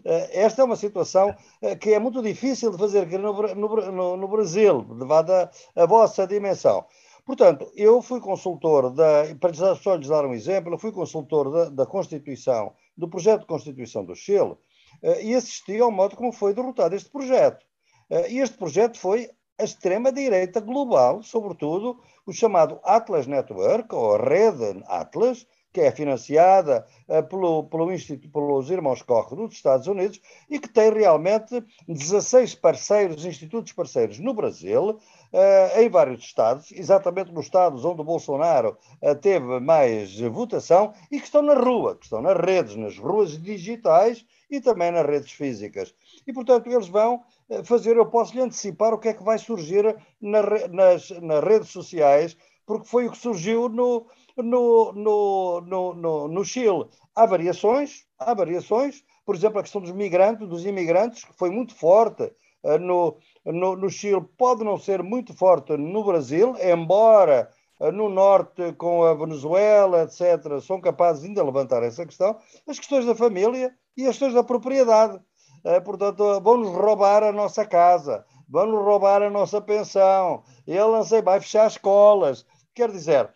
Eh, 0.05 0.43
esta 0.43 0.63
é 0.63 0.65
uma 0.65 0.77
situação 0.77 1.35
eh, 1.63 1.77
que 1.77 1.93
é 1.93 1.99
muito 1.99 2.23
difícil 2.23 2.71
de 2.71 2.79
fazer 2.79 3.07
no, 3.19 3.33
no, 3.55 4.17
no 4.17 4.29
Brasil, 4.29 4.87
levada 4.91 5.51
a 5.77 5.87
vossa 5.87 6.27
dimensão. 6.27 6.87
Portanto, 7.25 7.73
eu 7.75 8.03
fui 8.03 8.21
consultor 8.21 8.91
da, 8.91 9.35
para 9.41 9.55
só 9.77 9.95
lhes 9.95 10.09
dar 10.09 10.27
um 10.27 10.35
exemplo, 10.35 10.75
eu 10.75 10.79
fui 10.79 10.93
consultor 10.93 11.51
da, 11.51 11.65
da 11.71 11.87
Constituição, 11.87 12.75
do 12.97 13.09
projeto 13.09 13.41
de 13.41 13.47
Constituição 13.47 14.05
do 14.05 14.15
Chile, 14.15 14.57
eh, 15.03 15.25
e 15.25 15.35
assisti 15.35 15.81
ao 15.81 15.91
modo 15.91 16.17
como 16.17 16.33
foi 16.33 16.53
derrotado 16.53 16.95
este 16.95 17.11
projeto. 17.11 17.65
Eh, 18.11 18.33
e 18.33 18.39
este 18.41 18.59
projeto 18.59 18.99
foi 18.99 19.31
a 19.59 19.65
extrema-direita 19.65 20.61
global, 20.61 21.23
sobretudo 21.23 21.99
o 22.27 22.33
chamado 22.33 22.79
Atlas 22.85 23.27
Network, 23.27 23.95
ou 23.95 24.19
rede 24.19 24.83
Atlas, 24.87 25.47
que 25.75 25.81
é 25.81 25.91
financiada 25.91 26.87
uh, 27.09 27.23
pelo, 27.25 27.65
pelo 27.65 27.89
pelos 28.33 28.71
irmãos 28.71 29.03
Koch 29.03 29.35
dos 29.35 29.55
Estados 29.55 29.89
Unidos 29.89 30.21
e 30.49 30.61
que 30.61 30.69
tem 30.69 30.93
realmente 30.93 31.65
16 31.89 32.55
parceiros, 32.55 33.25
institutos 33.25 33.73
parceiros 33.73 34.21
no 34.21 34.33
Brasil, 34.33 35.01
uh, 35.35 35.81
em 35.81 35.89
vários 35.89 36.23
estados, 36.23 36.71
exatamente 36.71 37.33
nos 37.33 37.47
estados 37.47 37.85
onde 37.85 38.01
o 38.01 38.05
Bolsonaro 38.05 38.79
uh, 39.03 39.15
teve 39.17 39.59
mais 39.59 40.19
votação 40.21 40.95
e 41.11 41.19
que 41.19 41.27
estão 41.27 41.43
na 41.43 41.55
rua, 41.55 41.97
que 41.97 42.05
estão 42.05 42.23
nas 42.23 42.39
redes, 42.39 42.77
nas 42.77 42.97
ruas 42.97 43.37
digitais 43.43 44.25
e 44.49 44.61
também 44.61 44.93
nas 44.93 45.05
redes 45.05 45.33
físicas. 45.33 45.93
E, 46.27 46.33
portanto, 46.33 46.69
eles 46.71 46.87
vão 46.87 47.25
fazer, 47.65 47.97
eu 47.97 48.07
posso 48.07 48.35
lhe 48.35 48.41
antecipar 48.41 48.95
o 48.95 48.99
que 48.99 49.09
é 49.09 49.13
que 49.13 49.25
vai 49.25 49.37
surgir 49.39 49.97
na, 50.21 50.43
nas, 50.69 51.11
nas 51.11 51.45
redes 51.45 51.71
sociais, 51.71 52.37
porque 52.65 52.87
foi 52.87 53.07
o 53.07 53.11
que 53.11 53.19
surgiu 53.19 53.69
no, 53.69 54.07
no, 54.37 54.93
no, 54.93 55.61
no, 55.61 55.95
no, 55.95 56.29
no 56.29 56.45
Chile. 56.45 56.87
Há 57.15 57.27
variações, 57.27 58.07
há 58.19 58.33
variações, 58.33 59.05
Por 59.27 59.35
exemplo, 59.35 59.59
a 59.59 59.63
questão 59.63 59.81
dos 59.81 59.93
migrantes, 59.93 60.49
dos 60.49 60.65
imigrantes, 60.65 61.25
que 61.25 61.33
foi 61.35 61.51
muito 61.51 61.75
forte 61.75 62.23
uh, 62.63 62.79
no, 62.79 63.17
no, 63.53 63.77
no, 63.77 63.91
Chile, 63.91 64.23
pode 64.39 64.65
não 64.65 64.79
ser 64.79 65.03
muito 65.03 65.35
forte 65.35 65.77
no 65.77 66.05
Brasil, 66.05 66.55
embora 66.63 67.51
uh, 67.79 67.93
no 67.93 68.09
norte, 68.09 68.73
com 68.73 69.05
a 69.05 69.15
Venezuela, 69.15 70.03
etc., 70.03 70.61
são 70.63 70.81
capazes 70.81 71.25
ainda 71.25 71.41
de 71.41 71.47
levantar 71.47 71.83
essa 71.83 72.07
questão, 72.07 72.39
as 72.67 72.79
questões 72.79 73.05
da 73.05 73.15
família 73.15 73.75
e 73.97 74.03
as 74.03 74.11
questões 74.11 74.35
da 74.35 74.43
propriedade. 74.43 75.21
Uh, 75.65 75.83
portanto, 75.83 76.41
vão-nos 76.41 76.71
roubar 76.71 77.23
a 77.23 77.33
nossa 77.33 77.67
casa, 77.67 78.25
vão-nos 78.49 78.83
roubar 78.85 79.23
a 79.23 79.31
nossa 79.31 79.61
pensão, 79.61 80.43
ele 80.67 80.79
não 80.79 81.05
sei, 81.05 81.21
vai 81.21 81.41
fechar 81.41 81.67
escolas. 81.67 82.47
Quer 82.75 82.91
dizer, 82.91 83.31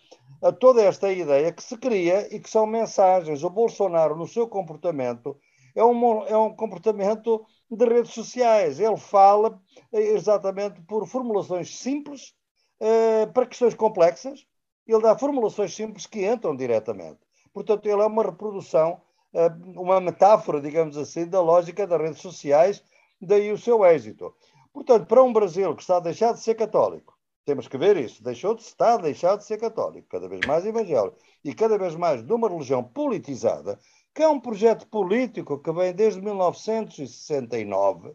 toda 0.59 0.83
esta 0.83 1.13
ideia 1.13 1.53
que 1.53 1.63
se 1.63 1.77
cria 1.77 2.35
e 2.35 2.41
que 2.41 2.49
são 2.51 2.67
mensagens. 2.67 3.43
O 3.43 3.51
Bolsonaro, 3.51 4.17
no 4.17 4.27
seu 4.27 4.49
comportamento, 4.49 5.37
é 5.75 5.85
um, 5.85 6.25
é 6.25 6.37
um 6.37 6.55
comportamento 6.55 7.45
de 7.77 7.85
redes 7.85 8.13
sociais. 8.13 8.81
Ele 8.81 8.97
fala 8.97 9.61
eh, 9.93 10.15
exatamente 10.15 10.81
por 10.83 11.07
formulações 11.07 11.79
simples 11.79 12.35
eh, 12.81 13.27
para 13.27 13.47
questões 13.47 13.75
complexas. 13.75 14.47
Ele 14.87 15.03
dá 15.03 15.19
formulações 15.19 15.75
simples 15.75 16.07
que 16.07 16.27
entram 16.27 16.57
diretamente. 16.57 17.21
Portanto, 17.53 17.87
ele 17.87 18.01
é 18.01 18.07
uma 18.07 18.23
reprodução, 18.23 19.01
eh, 19.35 19.51
uma 19.77 20.01
metáfora, 20.01 20.61
digamos 20.61 20.97
assim, 20.97 21.27
da 21.27 21.41
lógica 21.41 21.87
das 21.87 22.01
redes 22.01 22.21
sociais, 22.21 22.83
daí 23.21 23.53
o 23.53 23.59
seu 23.59 23.85
êxito. 23.85 24.35
Portanto, 24.73 25.07
para 25.07 25.23
um 25.23 25.33
Brasil 25.33 25.75
que 25.75 25.83
está 25.83 25.97
a 25.97 26.01
deixar 26.01 26.33
de 26.33 26.41
ser 26.41 26.55
católico, 26.55 27.19
temos 27.45 27.67
que 27.67 27.79
ver 27.79 27.97
isso. 27.97 28.23
Deixou 28.23 28.55
de 28.55 28.63
estar, 28.63 28.99
deixado 28.99 29.39
de 29.39 29.45
ser 29.45 29.59
católico, 29.59 30.07
cada 30.09 30.29
vez 30.29 30.41
mais 30.47 30.65
evangélico 30.67 31.17
e 31.43 31.55
cada 31.55 31.79
vez 31.79 31.95
mais 31.97 32.23
de 32.23 32.33
uma 32.33 32.49
religião 32.49 32.85
politizada, 32.85 33.79
que 34.15 34.23
é 34.23 34.29
um 34.29 34.41
projeto 34.41 34.87
político 34.89 35.59
que 35.59 35.73
vem 35.73 35.93
desde 35.93 36.21
1969, 36.21 38.15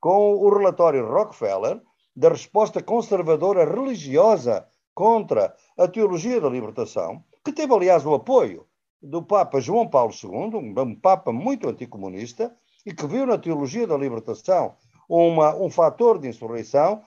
com 0.00 0.34
o 0.34 0.50
relatório 0.50 1.06
Rockefeller, 1.10 1.80
da 2.14 2.28
resposta 2.30 2.82
conservadora 2.82 3.64
religiosa 3.64 4.66
contra 4.94 5.54
a 5.76 5.86
teologia 5.88 6.40
da 6.40 6.48
libertação, 6.48 7.24
que 7.44 7.52
teve, 7.52 7.72
aliás, 7.72 8.04
o 8.04 8.14
apoio 8.14 8.66
do 9.00 9.22
Papa 9.22 9.60
João 9.60 9.88
Paulo 9.88 10.12
II, 10.12 10.56
um 10.56 10.94
Papa 10.94 11.32
muito 11.32 11.68
anticomunista, 11.68 12.54
e 12.84 12.92
que 12.92 13.06
viu 13.06 13.26
na 13.26 13.38
teologia 13.38 13.86
da 13.86 13.96
libertação 13.96 14.74
uma, 15.08 15.54
um 15.54 15.70
fator 15.70 16.18
de 16.18 16.28
insurreição 16.28 17.02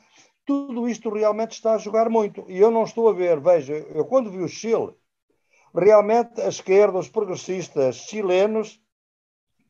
tudo 0.46 0.88
isto 0.90 1.10
realmente 1.10 1.52
está 1.52 1.76
a 1.76 1.78
jogar 1.78 2.10
muito. 2.10 2.46
E 2.48 2.58
eu 2.58 2.72
não 2.72 2.84
estou 2.84 3.10
a 3.10 3.14
ver, 3.14 3.40
veja, 3.40 3.74
eu 3.74 4.06
quando 4.06 4.32
vi 4.32 4.40
o 4.40 4.48
Chile, 4.48 4.94
realmente 5.74 6.42
a 6.42 6.48
esquerda, 6.48 6.98
os 6.98 7.10
progressistas 7.10 7.96
chilenos, 7.98 8.80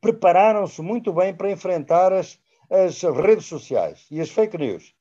prepararam-se 0.00 0.82
muito 0.82 1.12
bem 1.12 1.34
para 1.34 1.50
enfrentar 1.50 2.12
as, 2.12 2.38
as 2.68 3.02
redes 3.02 3.46
sociais 3.46 4.06
e 4.10 4.20
as 4.20 4.30
fake 4.30 4.58
news. 4.58 4.94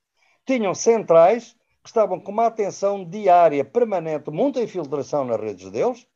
Tinham 0.45 0.73
centrais 0.73 1.55
que 1.83 1.89
estavam 1.89 2.19
com 2.19 2.31
uma 2.31 2.45
atenção 2.45 3.03
diária, 3.03 3.65
permanente, 3.65 4.29
muita 4.29 4.61
infiltração 4.61 5.25
nas 5.25 5.39
redes 5.39 5.71
deles, 5.71 6.07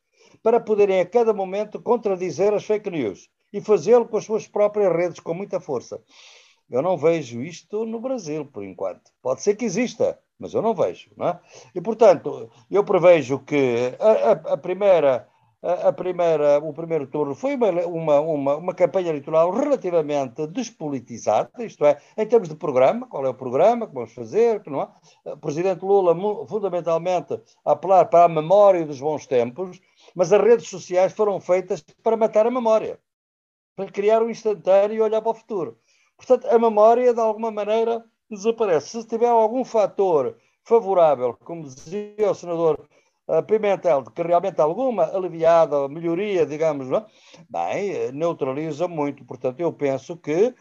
para 0.42 0.60
poderem 0.60 1.00
a 1.00 1.06
cada 1.06 1.32
momento 1.32 1.80
contradizer 1.80 2.54
as 2.54 2.64
fake 2.64 2.90
news 2.90 3.28
e 3.52 3.60
fazê-lo 3.60 4.06
com 4.06 4.16
as 4.16 4.24
suas 4.24 4.46
próprias 4.46 4.94
redes 4.94 5.18
com 5.18 5.34
muita 5.34 5.58
força. 5.58 6.00
Eu 6.70 6.82
não 6.82 6.96
vejo 6.96 7.42
isto 7.42 7.84
no 7.84 8.00
Brasil, 8.00 8.44
por 8.46 8.64
enquanto. 8.64 9.10
Pode 9.22 9.42
ser 9.42 9.56
que 9.56 9.64
exista, 9.64 10.18
mas 10.38 10.54
eu 10.54 10.62
não 10.62 10.74
vejo. 10.74 11.10
Não 11.16 11.28
é? 11.28 11.40
E, 11.74 11.80
portanto, 11.80 12.50
eu 12.70 12.84
prevejo 12.84 13.38
que 13.40 13.94
a, 13.98 14.10
a, 14.10 14.54
a 14.54 14.56
primeira, 14.56 15.28
a, 15.62 15.88
a, 15.88 15.92
primeira, 15.92 16.58
o 16.58 16.72
primeiro 16.72 17.06
turno 17.06 17.34
foi 17.34 17.54
uma, 17.54 17.70
uma, 17.86 18.20
uma, 18.20 18.56
uma, 18.56 18.74
campanha 18.74 19.10
eleitoral 19.10 19.50
relativamente 19.50 20.46
despolitizada, 20.48 21.50
isto 21.64 21.84
é, 21.84 21.98
em 22.16 22.26
termos 22.26 22.48
de 22.48 22.56
programa, 22.56 23.06
qual 23.06 23.24
é 23.24 23.28
o 23.28 23.34
programa 23.34 23.86
que 23.86 23.94
vamos 23.94 24.12
fazer, 24.12 24.62
que 24.62 24.70
não 24.70 24.82
é? 24.82 24.88
O 25.32 25.36
presidente 25.38 25.84
Lula, 25.84 26.14
fundamentalmente, 26.46 27.40
a 27.64 27.72
apelar 27.72 28.06
para 28.06 28.24
a 28.24 28.28
memória 28.28 28.84
dos 28.84 29.00
bons 29.00 29.26
tempos, 29.26 29.80
mas 30.14 30.32
as 30.32 30.42
redes 30.42 30.68
sociais 30.68 31.12
foram 31.12 31.40
feitas 31.40 31.82
para 32.02 32.16
matar 32.16 32.46
a 32.46 32.50
memória, 32.50 32.98
para 33.74 33.90
criar 33.90 34.22
um 34.22 34.30
instantâneo 34.30 34.96
e 34.96 35.00
olhar 35.00 35.22
para 35.22 35.30
o 35.30 35.34
futuro. 35.34 35.78
Portanto, 36.16 36.46
a 36.46 36.58
memória, 36.58 37.12
de 37.12 37.20
alguma 37.20 37.50
maneira, 37.50 38.02
desaparece. 38.30 39.02
Se 39.02 39.06
tiver 39.06 39.28
algum 39.28 39.64
fator 39.64 40.36
favorável, 40.64 41.36
como 41.44 41.64
dizia 41.64 42.30
o 42.30 42.34
senador 42.34 42.88
uh, 43.28 43.42
Pimentel, 43.42 44.02
que 44.04 44.22
realmente 44.22 44.60
alguma 44.60 45.04
aliviada, 45.04 45.88
melhoria, 45.88 46.44
digamos, 46.44 46.88
não? 46.88 46.98
É? 46.98 47.06
bem, 47.48 48.12
neutraliza 48.12 48.88
muito. 48.88 49.24
Portanto, 49.24 49.60
eu 49.60 49.72
penso 49.72 50.16
que 50.16 50.48
uh, 50.48 50.54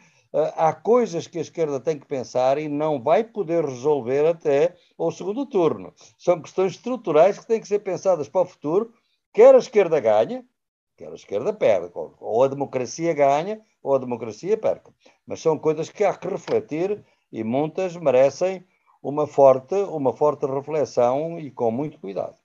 há 0.55 0.73
coisas 0.73 1.27
que 1.27 1.39
a 1.39 1.41
esquerda 1.41 1.79
tem 1.79 1.97
que 1.99 2.05
pensar 2.05 2.57
e 2.57 2.67
não 2.67 3.01
vai 3.01 3.23
poder 3.23 3.65
resolver 3.65 4.27
até 4.27 4.75
o 4.97 5.11
segundo 5.11 5.45
turno. 5.45 5.93
São 6.17 6.41
questões 6.41 6.73
estruturais 6.73 7.39
que 7.39 7.47
têm 7.47 7.59
que 7.59 7.67
ser 7.67 7.79
pensadas 7.79 8.29
para 8.29 8.41
o 8.41 8.45
futuro, 8.45 8.93
quer 9.33 9.55
a 9.55 9.59
esquerda 9.59 9.99
ganha, 9.99 10.45
quer 10.97 11.11
a 11.11 11.15
esquerda 11.15 11.51
perde, 11.51 11.91
ou 11.93 12.43
a 12.43 12.47
democracia 12.47 13.13
ganha, 13.13 13.61
ou 13.83 13.95
a 13.95 13.99
democracia 13.99 14.57
perca. 14.57 14.93
Mas 15.25 15.41
são 15.41 15.57
coisas 15.57 15.89
que 15.89 16.03
há 16.03 16.15
que 16.15 16.27
refletir 16.27 17.03
e 17.35 17.43
muitas 17.43 17.97
merecem 17.97 18.65
uma 19.03 19.27
forte, 19.27 19.75
uma 19.75 20.13
forte 20.13 20.45
reflexão 20.45 21.37
e 21.37 21.51
com 21.51 21.69
muito 21.69 21.99
cuidado. 21.99 22.35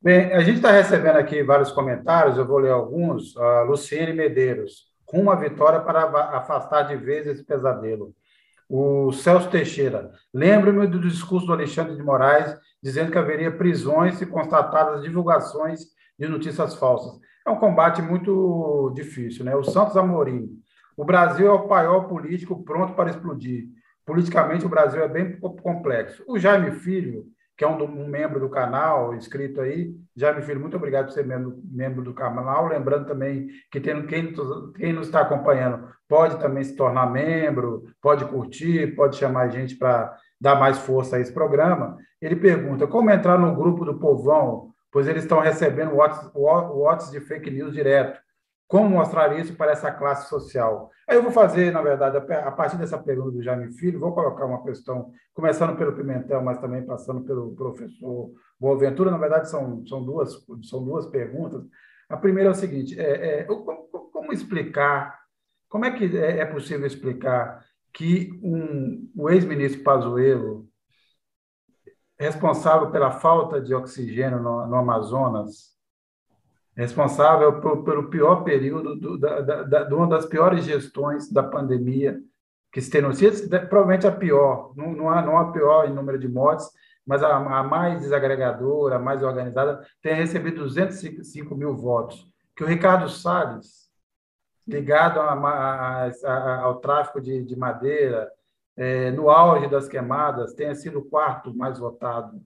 Bem, 0.00 0.32
a 0.32 0.40
gente 0.40 0.56
está 0.56 0.70
recebendo 0.70 1.16
aqui 1.16 1.42
vários 1.42 1.72
comentários, 1.72 2.38
eu 2.38 2.46
vou 2.46 2.58
ler 2.58 2.70
alguns. 2.70 3.36
A 3.36 3.62
Luciene 3.62 4.12
Medeiros, 4.12 4.84
com 5.04 5.20
uma 5.20 5.34
vitória 5.34 5.80
para 5.80 6.04
afastar 6.36 6.82
de 6.82 6.96
vez 6.96 7.26
esse 7.26 7.44
pesadelo. 7.44 8.14
O 8.68 9.10
Celso 9.12 9.50
Teixeira, 9.50 10.12
lembro-me 10.32 10.86
do 10.86 11.00
discurso 11.00 11.46
do 11.46 11.52
Alexandre 11.52 11.96
de 11.96 12.02
Moraes 12.02 12.56
dizendo 12.80 13.10
que 13.10 13.18
haveria 13.18 13.50
prisões 13.50 14.16
se 14.16 14.26
constatadas 14.26 15.02
divulgações 15.02 15.80
de 16.16 16.28
notícias 16.28 16.74
falsas 16.76 17.18
é 17.48 17.50
um 17.50 17.58
combate 17.58 18.02
muito 18.02 18.92
difícil. 18.94 19.44
Né? 19.44 19.56
O 19.56 19.64
Santos 19.64 19.96
Amorim. 19.96 20.48
O 20.96 21.04
Brasil 21.04 21.46
é 21.46 21.52
o 21.52 21.68
maior 21.68 22.08
político 22.08 22.62
pronto 22.62 22.92
para 22.94 23.10
explodir. 23.10 23.68
Politicamente, 24.08 24.64
o 24.64 24.70
Brasil 24.70 25.02
é 25.02 25.06
bem 25.06 25.38
complexo. 25.38 26.24
O 26.26 26.38
Jaime 26.38 26.70
Filho, 26.70 27.26
que 27.54 27.62
é 27.62 27.68
um, 27.68 27.78
um, 27.82 28.08
membro 28.08 28.40
do 28.40 28.48
canal, 28.48 29.14
inscrito 29.14 29.60
aí. 29.60 29.94
Jaime 30.16 30.40
Filho, 30.40 30.58
muito 30.58 30.78
obrigado 30.78 31.04
por 31.04 31.12
ser 31.12 31.26
membro, 31.26 31.60
membro 31.62 32.02
do 32.02 32.14
canal. 32.14 32.68
Lembrando 32.68 33.06
também 33.06 33.48
que 33.70 33.78
quem, 33.78 34.06
quem 34.06 34.94
nos 34.94 35.08
está 35.08 35.20
acompanhando 35.20 35.90
pode 36.08 36.40
também 36.40 36.64
se 36.64 36.74
tornar 36.74 37.12
membro, 37.12 37.84
pode 38.00 38.24
curtir, 38.24 38.96
pode 38.96 39.16
chamar 39.16 39.42
a 39.42 39.48
gente 39.50 39.76
para 39.76 40.16
dar 40.40 40.58
mais 40.58 40.78
força 40.78 41.16
a 41.16 41.20
esse 41.20 41.34
programa. 41.34 41.98
Ele 42.18 42.34
pergunta 42.34 42.86
como 42.86 43.10
entrar 43.10 43.38
no 43.38 43.54
grupo 43.54 43.84
do 43.84 43.98
povão 43.98 44.72
pois 44.90 45.06
eles 45.06 45.22
estão 45.22 45.40
recebendo 45.40 45.94
watts 45.94 47.10
de 47.10 47.20
fake 47.20 47.50
news 47.50 47.74
direto. 47.74 48.18
Como 48.68 48.90
mostrar 48.90 49.36
isso 49.38 49.56
para 49.56 49.72
essa 49.72 49.90
classe 49.90 50.28
social? 50.28 50.90
Aí 51.08 51.16
eu 51.16 51.22
vou 51.22 51.32
fazer, 51.32 51.72
na 51.72 51.80
verdade, 51.80 52.18
a 52.18 52.52
partir 52.52 52.76
dessa 52.76 52.98
pergunta 52.98 53.30
do 53.30 53.42
Jaime 53.42 53.72
Filho, 53.72 53.98
vou 53.98 54.12
colocar 54.12 54.44
uma 54.44 54.62
questão, 54.62 55.10
começando 55.32 55.74
pelo 55.74 55.94
Pimentel, 55.94 56.42
mas 56.42 56.58
também 56.58 56.84
passando 56.84 57.22
pelo 57.22 57.56
professor 57.56 58.30
Boaventura. 58.60 59.10
Na 59.10 59.16
verdade, 59.16 59.48
são, 59.48 59.86
são, 59.86 60.04
duas, 60.04 60.44
são 60.64 60.84
duas 60.84 61.06
perguntas. 61.06 61.64
A 62.10 62.16
primeira 62.18 62.50
é 62.50 62.52
o 62.52 62.54
seguinte: 62.54 63.00
é, 63.00 63.40
é, 63.40 63.44
como, 63.44 63.88
como, 64.12 64.32
explicar, 64.34 65.18
como 65.66 65.86
é 65.86 65.90
que 65.90 66.14
é, 66.18 66.40
é 66.40 66.44
possível 66.44 66.86
explicar 66.86 67.64
que 67.90 68.38
um, 68.42 69.10
o 69.16 69.30
ex-ministro 69.30 69.82
Pazuello 69.82 70.68
responsável 72.18 72.90
pela 72.90 73.12
falta 73.12 73.62
de 73.62 73.74
oxigênio 73.74 74.42
no, 74.42 74.66
no 74.66 74.76
Amazonas, 74.76 75.77
responsável 76.78 77.60
por, 77.60 77.82
pelo 77.82 78.08
pior 78.08 78.44
período, 78.44 78.94
do, 78.94 79.18
da, 79.18 79.40
da, 79.40 79.84
de 79.84 79.94
uma 79.94 80.06
das 80.06 80.24
piores 80.26 80.64
gestões 80.64 81.30
da 81.30 81.42
pandemia 81.42 82.20
que 82.70 82.80
se 82.80 83.00
no 83.00 83.10
provavelmente 83.68 84.06
a 84.06 84.12
pior, 84.12 84.72
não, 84.76 84.92
não, 84.92 85.10
há, 85.10 85.22
não 85.22 85.38
a 85.38 85.50
pior 85.50 85.88
em 85.88 85.92
número 85.92 86.18
de 86.18 86.28
mortes, 86.28 86.68
mas 87.04 87.22
a, 87.22 87.34
a, 87.36 87.62
mais 87.62 88.02
desagregadora, 88.02 88.96
a 88.96 88.98
mais 88.98 89.22
organizada, 89.22 89.84
tem 90.02 90.14
recebido 90.14 90.62
205 90.64 91.54
mil 91.56 91.74
votos. 91.74 92.26
Que 92.54 92.62
o 92.62 92.66
Ricardo 92.66 93.08
Salles, 93.08 93.88
ligado 94.66 95.18
a, 95.18 96.60
ao 96.60 96.76
tráfico 96.76 97.20
de, 97.20 97.42
de 97.42 97.56
madeira, 97.56 98.30
é, 98.76 99.10
no 99.10 99.30
auge 99.30 99.66
das 99.66 99.88
queimadas, 99.88 100.52
tenha 100.52 100.74
sido 100.74 100.98
o 100.98 101.04
quarto 101.04 101.52
mais 101.54 101.78
votado. 101.78 102.40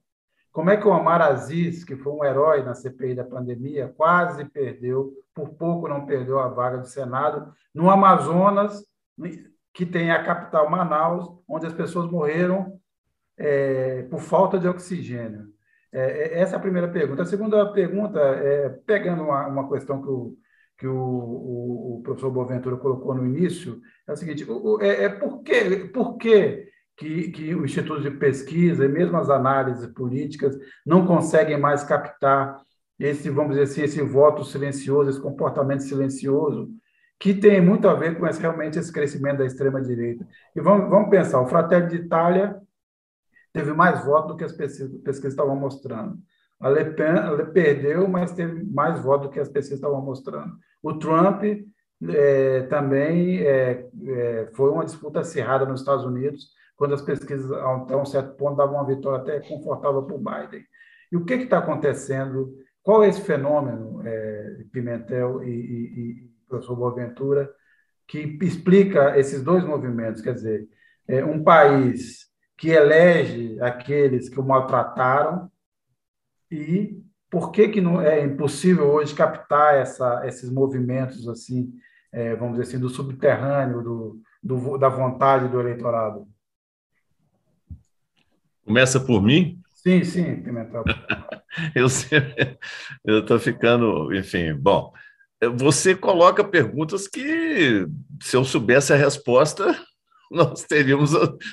Como 0.53 0.69
é 0.69 0.77
que 0.77 0.87
o 0.87 0.91
Omar 0.91 1.23
Aziz, 1.23 1.83
que 1.83 1.97
foi 1.97 2.13
um 2.13 2.25
herói 2.25 2.63
na 2.63 2.75
CPI 2.75 3.15
da 3.15 3.25
pandemia, 3.25 3.93
quase 3.97 4.45
perdeu, 4.45 5.11
por 5.35 5.49
pouco 5.55 5.89
não 5.89 6.05
perdeu 6.05 6.39
a 6.39 6.49
vaga 6.49 6.79
do 6.79 6.87
Senado, 6.87 7.53
no 7.75 7.91
Amazonas, 7.91 8.85
que 9.73 9.87
tem 9.87 10.11
a 10.11 10.23
capital 10.23 10.69
Manaus, 10.69 11.27
onde 11.49 11.67
as 11.67 11.73
pessoas 11.73 12.11
morreram 12.11 12.79
é, 13.39 14.03
por 14.11 14.21
falta 14.21 14.59
de 14.59 14.69
oxigênio? 14.69 15.47
É, 15.91 16.01
é 16.01 16.41
essa 16.41 16.57
é 16.57 16.59
a 16.59 16.63
primeira 16.63 16.89
pergunta. 16.89 17.23
A 17.23 17.27
segunda 17.27 17.73
pergunta, 17.73 18.21
é, 18.21 18.69
pegando 18.69 19.23
uma, 19.23 19.47
uma 19.47 19.69
questão 19.71 20.03
que 20.03 20.09
o, 20.09 20.37
que 20.77 20.87
o, 20.87 20.95
o, 20.95 21.99
o 21.99 22.03
professor 22.03 22.31
Boaventura 22.31 22.77
colocou 22.77 23.15
no 23.15 23.25
início, 23.27 23.81
é 24.07 24.13
o 24.13 24.17
seguinte: 24.17 24.47
é, 24.81 25.05
é 25.05 25.09
por, 25.09 25.43
que, 25.43 25.87
por 25.87 26.17
que, 26.19 26.69
que, 26.97 27.31
que 27.31 27.55
o 27.55 27.65
Instituto 27.65 28.01
de 28.03 28.11
Pesquisa 28.11 28.85
e 28.85 28.89
mesmo 28.89 29.17
as 29.17 29.31
análises 29.31 29.87
políticas 29.87 30.57
não 30.85 31.07
conseguem 31.07 31.59
mais 31.59 31.83
captar 31.83 32.61
esse, 32.99 33.31
vamos 33.31 33.57
dizer 33.57 33.63
assim, 33.63 33.83
esse 33.83 34.03
voto 34.03 34.45
silencioso, 34.45 35.11
esse 35.11 35.21
comportamento 35.21 35.83
silencioso, 35.83 36.71
que 37.19 37.35
tem 37.35 37.61
muito 37.61 37.89
a 37.89 37.95
ver 37.95 38.19
com 38.19 38.27
esse, 38.27 38.41
realmente 38.41 38.79
esse 38.79 38.93
crescimento 38.93 39.39
da 39.39 39.47
extrema-direita. 39.47 40.27
E 40.55 40.61
vamos, 40.61 40.89
vamos 40.91 41.09
pensar: 41.09 41.41
o 41.41 41.47
Fratelli 41.47 41.89
de 41.89 41.97
Itália 41.97 42.61
teve 43.53 43.73
mais 43.73 44.05
votos 44.05 44.33
do 44.33 44.37
que 44.37 44.45
as 44.45 44.53
pesquisas, 44.53 44.91
pesquisas 45.03 45.33
estavam 45.33 45.57
mostrando. 45.57 46.19
A 46.61 46.69
Le 46.69 46.85
Pen 46.93 47.15
perdeu, 47.53 48.07
mas 48.07 48.33
teve 48.33 48.65
mais 48.73 49.01
votos 49.01 49.27
do 49.27 49.33
que 49.33 49.41
as 49.41 49.49
pesquisas 49.49 49.79
estavam 49.79 50.01
mostrando. 50.01 50.57
O 50.81 50.95
Trump 50.95 51.43
é, 52.09 52.63
também 52.63 53.41
é, 53.41 53.89
é, 54.07 54.51
foi 54.55 54.71
uma 54.71 54.85
disputa 54.85 55.21
acirrada 55.21 55.67
nos 55.67 55.81
Estados 55.81 56.05
Unidos, 56.05 56.51
quando 56.83 56.95
as 56.95 57.03
pesquisas, 57.03 57.49
até 57.53 57.97
um 57.97 58.05
certo 58.05 58.35
ponto, 58.35 58.57
davam 58.57 58.75
uma 58.75 58.85
vitória 58.85 59.21
até 59.21 59.49
confortável 59.49 60.03
para 60.03 60.17
o 60.17 60.19
Biden. 60.19 60.65
E 61.13 61.17
o 61.17 61.25
que 61.25 61.35
está 61.35 61.59
acontecendo? 61.59 62.59
Qual 62.83 63.05
é 63.05 63.09
esse 63.09 63.21
fenômeno, 63.21 64.03
é, 64.05 64.65
Pimentel 64.73 65.45
e, 65.45 65.49
e, 65.49 66.01
e 66.01 66.31
professor 66.49 66.75
Boaventura, 66.75 67.49
que 68.09 68.37
explica 68.43 69.17
esses 69.17 69.45
dois 69.45 69.63
movimentos? 69.63 70.21
Quer 70.21 70.35
dizer, 70.35 70.69
é, 71.07 71.25
um 71.25 71.45
país 71.45 72.27
que 72.59 72.71
elege 72.71 73.61
aqueles 73.61 74.29
que 74.29 74.41
o 74.41 74.45
maltrataram 74.45 75.49
e 76.51 77.01
por 77.31 77.53
que, 77.53 77.69
que 77.69 77.81
não 77.81 78.01
é 78.01 78.25
impossível 78.25 78.91
hoje 78.91 79.15
captar 79.15 79.77
essa, 79.77 80.27
esses 80.27 80.51
movimentos 80.51 81.29
assim, 81.29 81.73
é, 82.11 82.35
vamos 82.35 82.59
dizer 82.59 82.71
assim, 82.71 82.81
do 82.81 82.89
subterrâneo 82.89 83.83
do, 83.83 84.21
do, 84.43 84.77
da 84.79 84.89
vontade 84.89 85.47
do 85.47 85.61
eleitorado? 85.61 86.27
Começa 88.65 89.01
por 89.01 89.23
mim? 89.23 89.61
Sim, 89.75 90.05
sim, 90.05 90.37
Pimentel. 90.43 90.85
eu 91.75 91.87
eu 93.05 93.19
estou 93.21 93.39
ficando, 93.39 94.15
enfim, 94.15 94.55
bom. 94.55 94.93
Você 95.57 95.95
coloca 95.95 96.45
perguntas 96.45 97.09
que, 97.09 97.87
se 98.23 98.37
eu 98.37 98.45
soubesse 98.45 98.93
a 98.93 98.97
resposta, 98.97 99.77
nós 100.31 100.63
teríamos 100.63 101.11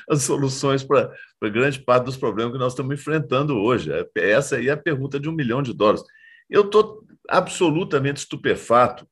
as 0.08 0.22
soluções 0.22 0.84
para 0.84 1.12
grande 1.52 1.80
parte 1.80 2.06
dos 2.06 2.18
problemas 2.18 2.54
que 2.54 2.60
nós 2.60 2.74
estamos 2.74 2.94
enfrentando 2.94 3.58
hoje. 3.58 3.92
É, 3.92 4.32
essa 4.32 4.58
aí 4.58 4.68
é 4.68 4.72
a 4.72 4.78
pergunta 4.78 5.20
de 5.20 5.28
um 5.28 5.34
milhão 5.34 5.64
de 5.64 5.74
dólares. 5.74 6.04
Eu 6.48 6.66
estou 6.66 7.04
absolutamente 7.28 8.18
estupefato. 8.18 9.08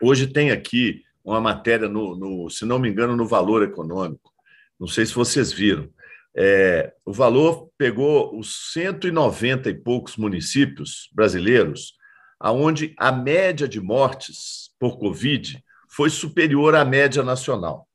Hoje 0.00 0.28
tem 0.28 0.52
aqui 0.52 1.02
uma 1.24 1.40
matéria, 1.40 1.88
no, 1.88 2.16
no, 2.16 2.50
se 2.50 2.64
não 2.64 2.78
me 2.78 2.88
engano, 2.88 3.16
no 3.16 3.26
Valor 3.26 3.64
Econômico. 3.64 4.32
Não 4.78 4.86
sei 4.86 5.06
se 5.06 5.14
vocês 5.14 5.52
viram. 5.52 5.88
É, 6.36 6.92
o 7.04 7.12
Valor 7.12 7.70
pegou 7.76 8.38
os 8.38 8.72
190 8.72 9.68
e 9.70 9.74
poucos 9.74 10.16
municípios 10.16 11.08
brasileiros, 11.12 11.94
aonde 12.40 12.94
a 12.98 13.12
média 13.12 13.68
de 13.68 13.80
mortes 13.80 14.70
por 14.78 14.98
Covid 14.98 15.62
foi 15.88 16.10
superior 16.10 16.74
à 16.74 16.84
média 16.84 17.22
nacional 17.22 17.86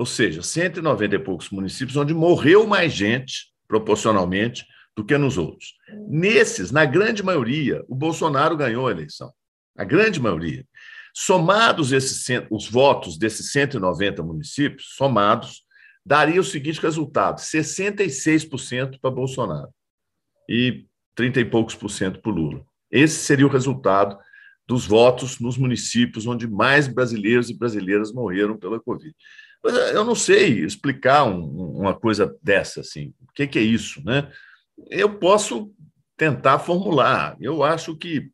ou 0.00 0.06
seja, 0.06 0.42
190 0.42 1.16
e 1.16 1.18
poucos 1.18 1.50
municípios 1.50 1.94
onde 1.94 2.14
morreu 2.14 2.66
mais 2.66 2.90
gente, 2.90 3.52
proporcionalmente, 3.68 4.64
do 4.96 5.04
que 5.04 5.18
nos 5.18 5.36
outros. 5.36 5.74
Nesses, 6.08 6.70
na 6.70 6.86
grande 6.86 7.22
maioria, 7.22 7.84
o 7.86 7.94
Bolsonaro 7.94 8.56
ganhou 8.56 8.88
a 8.88 8.90
eleição. 8.90 9.30
A 9.76 9.84
grande 9.84 10.18
maioria. 10.18 10.64
Somados 11.14 11.92
esses, 11.92 12.24
os 12.50 12.66
votos 12.66 13.18
desses 13.18 13.52
190 13.52 14.22
municípios, 14.22 14.94
somados, 14.96 15.64
daria 16.04 16.40
o 16.40 16.44
seguinte 16.44 16.80
resultado: 16.80 17.40
66% 17.40 18.98
para 19.00 19.10
Bolsonaro 19.10 19.70
e 20.48 20.86
30 21.14 21.40
e 21.40 21.44
poucos 21.44 21.74
por 21.74 21.90
cento 21.90 22.20
para 22.20 22.32
Lula. 22.32 22.64
Esse 22.90 23.16
seria 23.16 23.46
o 23.46 23.50
resultado 23.50 24.18
dos 24.66 24.86
votos 24.86 25.38
nos 25.40 25.58
municípios 25.58 26.26
onde 26.26 26.46
mais 26.46 26.86
brasileiros 26.86 27.50
e 27.50 27.58
brasileiras 27.58 28.12
morreram 28.12 28.56
pela 28.56 28.80
Covid. 28.80 29.14
Eh, 29.66 29.96
eu 29.96 30.04
não 30.04 30.14
sei 30.14 30.64
explicar 30.64 31.24
um, 31.24 31.78
uma 31.78 31.94
coisa 31.94 32.36
dessa, 32.42 32.80
assim. 32.80 33.12
O 33.20 33.32
que, 33.32 33.46
que 33.46 33.58
é 33.58 33.62
isso, 33.62 34.02
né? 34.04 34.30
Eu 34.88 35.18
posso 35.18 35.72
tentar 36.16 36.58
formular. 36.58 37.36
Eu 37.40 37.62
acho 37.62 37.96
que 37.96 38.30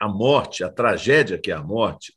a 0.00 0.08
morte, 0.08 0.64
a 0.64 0.70
tragédia 0.70 1.38
que 1.38 1.50
é 1.50 1.54
a 1.54 1.62
morte, 1.62 2.14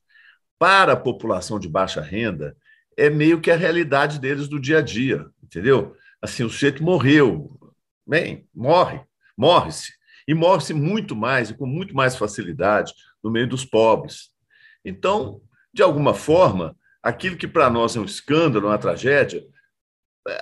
para 0.60 0.94
a 0.94 0.98
população 0.98 1.60
de 1.60 1.70
baixa 1.70 2.02
renda, 2.02 2.56
é 2.98 3.10
meio 3.10 3.40
que 3.40 3.52
a 3.52 3.56
realidade 3.56 4.20
deles 4.20 4.48
do 4.48 4.60
dia 4.60 4.80
a 4.80 4.82
dia, 4.82 5.28
entendeu? 5.44 5.96
Assim, 6.22 6.44
o 6.44 6.50
sujeito 6.50 6.84
morreu, 6.84 7.58
bem, 8.06 8.48
morre, 8.54 9.02
morre-se, 9.38 9.94
e 10.28 10.34
morre-se 10.34 10.74
muito 10.74 11.16
mais 11.16 11.52
e 11.52 11.54
com 11.54 11.68
muito 11.68 11.96
mais 11.96 12.18
facilidade 12.18 12.94
no 13.24 13.32
meio 13.32 13.48
dos 13.48 13.64
pobres. 13.64 14.32
Então, 14.84 15.40
de 15.72 15.84
alguma 15.84 16.14
forma, 16.14 16.76
aquilo 17.02 17.38
que 17.38 17.48
para 17.48 17.70
nós 17.70 17.96
é 17.96 18.00
um 18.00 18.06
escândalo, 18.06 18.68
uma 18.68 18.78
tragédia, 18.78 19.46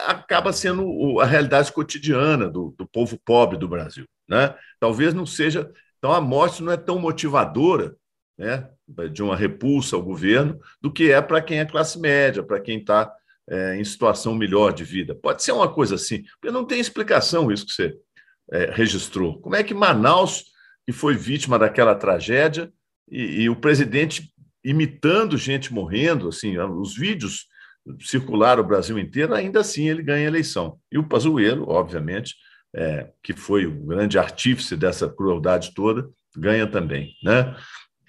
acaba 0.07 0.51
sendo 0.51 1.19
a 1.19 1.25
realidade 1.25 1.71
cotidiana 1.71 2.49
do, 2.49 2.73
do 2.77 2.87
povo 2.87 3.19
pobre 3.23 3.57
do 3.57 3.67
Brasil. 3.67 4.07
Né? 4.27 4.55
Talvez 4.79 5.13
não 5.13 5.25
seja. 5.25 5.71
Então, 5.97 6.11
a 6.11 6.21
morte 6.21 6.63
não 6.63 6.71
é 6.71 6.77
tão 6.77 6.97
motivadora 6.97 7.95
né, 8.37 8.67
de 9.11 9.23
uma 9.23 9.35
repulsa 9.35 9.95
ao 9.95 10.03
governo 10.03 10.59
do 10.81 10.91
que 10.91 11.11
é 11.11 11.21
para 11.21 11.41
quem 11.41 11.59
é 11.59 11.65
classe 11.65 11.99
média, 11.99 12.43
para 12.43 12.59
quem 12.59 12.79
está 12.79 13.11
é, 13.49 13.75
em 13.77 13.83
situação 13.83 14.35
melhor 14.35 14.73
de 14.73 14.83
vida. 14.83 15.15
Pode 15.15 15.43
ser 15.43 15.51
uma 15.51 15.71
coisa 15.71 15.95
assim, 15.95 16.23
porque 16.39 16.53
não 16.53 16.65
tem 16.65 16.79
explicação 16.79 17.51
isso 17.51 17.65
que 17.65 17.73
você 17.73 17.95
é, 18.51 18.71
registrou. 18.71 19.39
Como 19.39 19.55
é 19.55 19.63
que 19.63 19.73
Manaus, 19.73 20.45
que 20.85 20.91
foi 20.91 21.15
vítima 21.15 21.57
daquela 21.57 21.95
tragédia, 21.95 22.71
e, 23.09 23.43
e 23.43 23.49
o 23.49 23.55
presidente 23.55 24.31
imitando 24.63 25.37
gente 25.37 25.73
morrendo, 25.73 26.27
assim, 26.27 26.57
os 26.57 26.95
vídeos 26.95 27.47
circularam 28.01 28.63
o 28.63 28.67
Brasil 28.67 28.97
inteiro, 28.97 29.33
ainda 29.33 29.59
assim 29.59 29.87
ele 29.89 30.01
ganha 30.01 30.25
a 30.25 30.27
eleição. 30.27 30.79
E 30.91 30.97
o 30.97 31.07
Pazuello, 31.07 31.69
obviamente, 31.69 32.35
é, 32.75 33.11
que 33.23 33.33
foi 33.33 33.65
o 33.65 33.85
grande 33.85 34.17
artífice 34.17 34.75
dessa 34.75 35.07
crueldade 35.07 35.73
toda, 35.73 36.09
ganha 36.35 36.67
também, 36.67 37.13
né? 37.23 37.55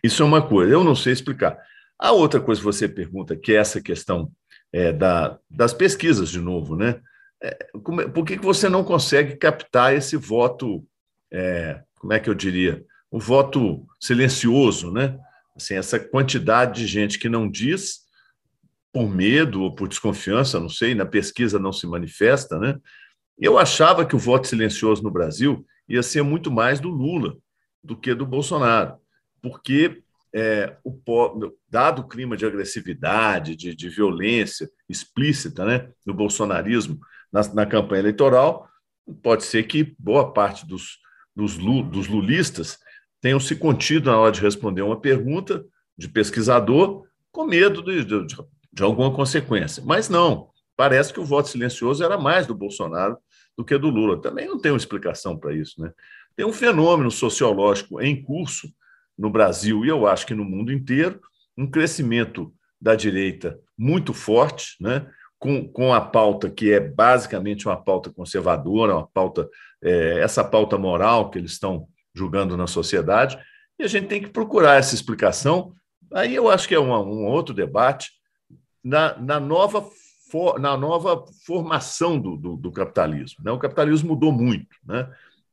Isso 0.06 0.22
é 0.22 0.26
uma 0.26 0.40
coisa, 0.40 0.72
eu 0.72 0.84
não 0.84 0.94
sei 0.94 1.12
explicar. 1.12 1.58
A 1.98 2.12
outra 2.12 2.40
coisa 2.40 2.60
que 2.60 2.64
você 2.64 2.88
pergunta, 2.88 3.34
que 3.34 3.52
é 3.52 3.56
essa 3.56 3.80
questão 3.80 4.30
é, 4.72 4.92
da, 4.92 5.36
das 5.50 5.74
pesquisas, 5.74 6.30
de 6.30 6.40
novo, 6.40 6.76
né? 6.76 7.00
É, 7.42 7.68
como, 7.82 8.00
é, 8.00 8.08
por 8.08 8.24
que, 8.24 8.36
que 8.36 8.44
você 8.44 8.68
não 8.68 8.84
consegue 8.84 9.36
captar 9.36 9.94
esse 9.94 10.16
voto, 10.16 10.86
é, 11.32 11.82
como 11.98 12.12
é 12.12 12.20
que 12.20 12.30
eu 12.30 12.34
diria, 12.34 12.84
o 13.10 13.18
voto 13.18 13.84
silencioso, 14.00 14.92
né? 14.92 15.18
Assim, 15.56 15.74
essa 15.74 15.98
quantidade 15.98 16.82
de 16.82 16.86
gente 16.86 17.18
que 17.18 17.28
não 17.28 17.50
diz 17.50 18.00
por 18.92 19.08
medo 19.08 19.62
ou 19.62 19.74
por 19.74 19.88
desconfiança, 19.88 20.60
não 20.60 20.68
sei, 20.68 20.94
na 20.94 21.04
pesquisa 21.04 21.58
não 21.58 21.72
se 21.72 21.86
manifesta, 21.86 22.58
né? 22.58 22.78
Eu 23.36 23.58
achava 23.58 24.06
que 24.06 24.14
o 24.14 24.20
voto 24.20 24.46
silencioso 24.46 25.02
no 25.02 25.10
Brasil 25.10 25.66
ia 25.88 26.02
ser 26.02 26.22
muito 26.22 26.48
mais 26.48 26.78
do 26.78 26.90
Lula 26.90 27.36
do 27.82 27.96
que 27.96 28.14
do 28.14 28.24
Bolsonaro, 28.24 28.96
porque 29.48 30.02
é, 30.34 30.76
o, 30.82 30.92
dado 31.70 32.02
o 32.02 32.08
clima 32.08 32.36
de 32.36 32.44
agressividade, 32.44 33.54
de, 33.54 33.76
de 33.76 33.88
violência 33.88 34.68
explícita 34.88 35.64
né, 35.64 35.88
do 36.04 36.12
bolsonarismo 36.12 36.98
na, 37.32 37.54
na, 37.54 37.64
campanha 37.64 38.00
eleitoral, 38.00 38.68
pode 39.22 39.44
ser 39.44 39.62
que 39.68 39.94
boa 39.96 40.32
parte 40.32 40.66
dos, 40.66 40.98
dos, 41.34 41.56
dos 41.56 42.08
lulistas 42.08 42.76
tenham 43.20 43.38
se 43.38 43.54
contido 43.54 44.10
na 44.10 44.18
hora 44.18 44.32
de 44.32 44.40
responder 44.40 44.82
uma 44.82 45.00
pergunta 45.00 45.64
de 45.96 46.08
pesquisador 46.08 47.04
com 47.30 47.46
medo 47.46 47.80
de, 47.80 48.04
de, 48.04 48.26
de 48.72 48.82
alguma 48.82 49.14
consequência. 49.14 49.80
Mas 49.86 50.08
não, 50.08 50.50
parece 50.76 51.12
que 51.12 51.20
o 51.20 51.24
voto 51.24 51.48
silencioso 51.48 52.02
era 52.02 52.18
mais 52.18 52.48
do 52.48 52.54
Bolsonaro 52.54 53.16
do 53.56 53.64
que 53.64 53.78
do 53.78 53.90
Lula. 53.90 54.20
Também 54.20 54.48
não 54.48 54.58
tem 54.58 54.72
uma 54.72 54.76
explicação 54.76 55.38
para 55.38 55.54
isso. 55.54 55.80
Né? 55.80 55.92
Tem 56.34 56.44
um 56.44 56.52
fenômeno 56.52 57.12
sociológico 57.12 58.00
em 58.02 58.20
curso 58.20 58.68
no 59.18 59.30
Brasil 59.30 59.84
e 59.84 59.88
eu 59.88 60.06
acho 60.06 60.26
que 60.26 60.34
no 60.34 60.44
mundo 60.44 60.72
inteiro, 60.72 61.20
um 61.56 61.66
crescimento 61.66 62.52
da 62.80 62.94
direita 62.94 63.58
muito 63.76 64.12
forte, 64.12 64.76
né? 64.80 65.06
com, 65.38 65.66
com 65.68 65.92
a 65.92 66.00
pauta 66.00 66.50
que 66.50 66.72
é 66.72 66.80
basicamente 66.80 67.66
uma 67.66 67.76
pauta 67.76 68.10
conservadora, 68.10 68.96
uma 68.96 69.06
pauta, 69.06 69.48
é, 69.82 70.20
essa 70.20 70.42
pauta 70.42 70.78
moral 70.78 71.30
que 71.30 71.38
eles 71.38 71.52
estão 71.52 71.88
julgando 72.14 72.56
na 72.56 72.66
sociedade, 72.66 73.38
e 73.78 73.84
a 73.84 73.86
gente 73.86 74.06
tem 74.06 74.22
que 74.22 74.30
procurar 74.30 74.76
essa 74.76 74.94
explicação. 74.94 75.74
Aí 76.12 76.34
eu 76.34 76.48
acho 76.48 76.66
que 76.66 76.74
é 76.74 76.80
um, 76.80 76.92
um 76.92 77.26
outro 77.26 77.54
debate 77.54 78.10
na, 78.82 79.18
na, 79.18 79.38
nova 79.38 79.86
for, 80.30 80.58
na 80.58 80.76
nova 80.76 81.24
formação 81.44 82.18
do, 82.18 82.36
do, 82.36 82.56
do, 82.56 82.72
capitalismo. 82.72 83.44
Né? 83.44 83.52
O 83.52 83.58
capitalismo 83.58 84.08
mudou 84.08 84.32
muito. 84.32 84.74
Né? 84.84 85.08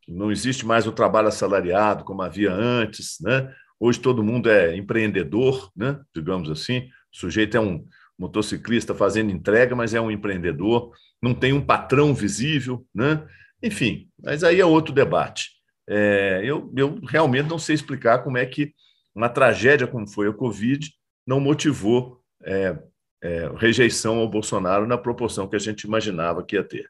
Não 0.08 0.32
existe 0.32 0.66
mais 0.66 0.86
o 0.88 0.92
trabalho 0.92 1.28
assalariado 1.28 2.04
como 2.04 2.22
havia 2.22 2.52
antes. 2.52 3.18
Né? 3.22 3.54
Hoje 3.80 4.00
todo 4.00 4.24
mundo 4.24 4.50
é 4.50 4.76
empreendedor, 4.76 5.72
né? 5.76 6.00
digamos 6.16 6.50
assim. 6.50 6.90
O 7.14 7.18
sujeito 7.18 7.58
é 7.58 7.60
um 7.60 7.86
motociclista 8.18 8.94
fazendo 8.94 9.32
entrega, 9.32 9.76
mas 9.76 9.94
é 9.94 10.02
um 10.02 10.12
empreendedor, 10.12 10.92
não 11.22 11.34
tem 11.34 11.54
um 11.54 11.62
patrão 11.62 12.14
visível, 12.14 12.86
né? 12.94 13.26
Enfim, 13.62 14.10
mas 14.22 14.44
aí 14.44 14.60
é 14.60 14.66
outro 14.66 14.94
debate. 14.94 15.52
É, 15.88 16.42
eu, 16.44 16.72
eu 16.76 17.00
realmente 17.08 17.50
não 17.50 17.60
sei 17.60 17.76
explicar 17.76 18.20
como 18.24 18.38
é 18.38 18.46
que 18.46 18.74
uma 19.16 19.30
tragédia 19.30 19.88
como 19.88 20.08
foi 20.08 20.28
a 20.28 20.34
Covid 20.34 20.90
não 21.26 21.40
motivou 21.40 22.22
é, 22.44 22.78
é, 23.22 23.50
rejeição 23.58 24.20
ao 24.20 24.28
Bolsonaro 24.28 24.88
na 24.88 24.98
proporção 24.98 25.48
que 25.48 25.56
a 25.56 25.60
gente 25.60 25.84
imaginava 25.84 26.44
que 26.44 26.56
ia 26.56 26.64
ter. 26.64 26.90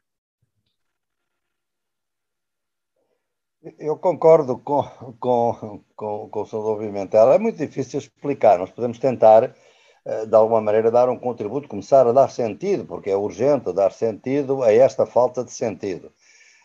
Eu 3.78 3.96
concordo 3.96 4.58
com, 4.58 4.82
com, 5.18 5.82
com, 5.96 6.28
com 6.28 6.40
o 6.40 6.44
desenvolvimento. 6.44 7.16
Ela 7.16 7.36
é 7.36 7.38
muito 7.38 7.56
difícil 7.56 7.98
explicar. 7.98 8.58
Nós 8.58 8.70
podemos 8.70 8.98
tentar, 8.98 9.54
eh, 10.04 10.26
de 10.26 10.34
alguma 10.36 10.60
maneira, 10.60 10.90
dar 10.90 11.08
um 11.08 11.18
contributo, 11.18 11.68
começar 11.68 12.06
a 12.06 12.12
dar 12.12 12.28
sentido, 12.28 12.84
porque 12.84 13.10
é 13.10 13.16
urgente 13.16 13.72
dar 13.72 13.90
sentido 13.92 14.62
a 14.62 14.70
esta 14.70 15.06
falta 15.06 15.42
de 15.42 15.50
sentido. 15.50 16.12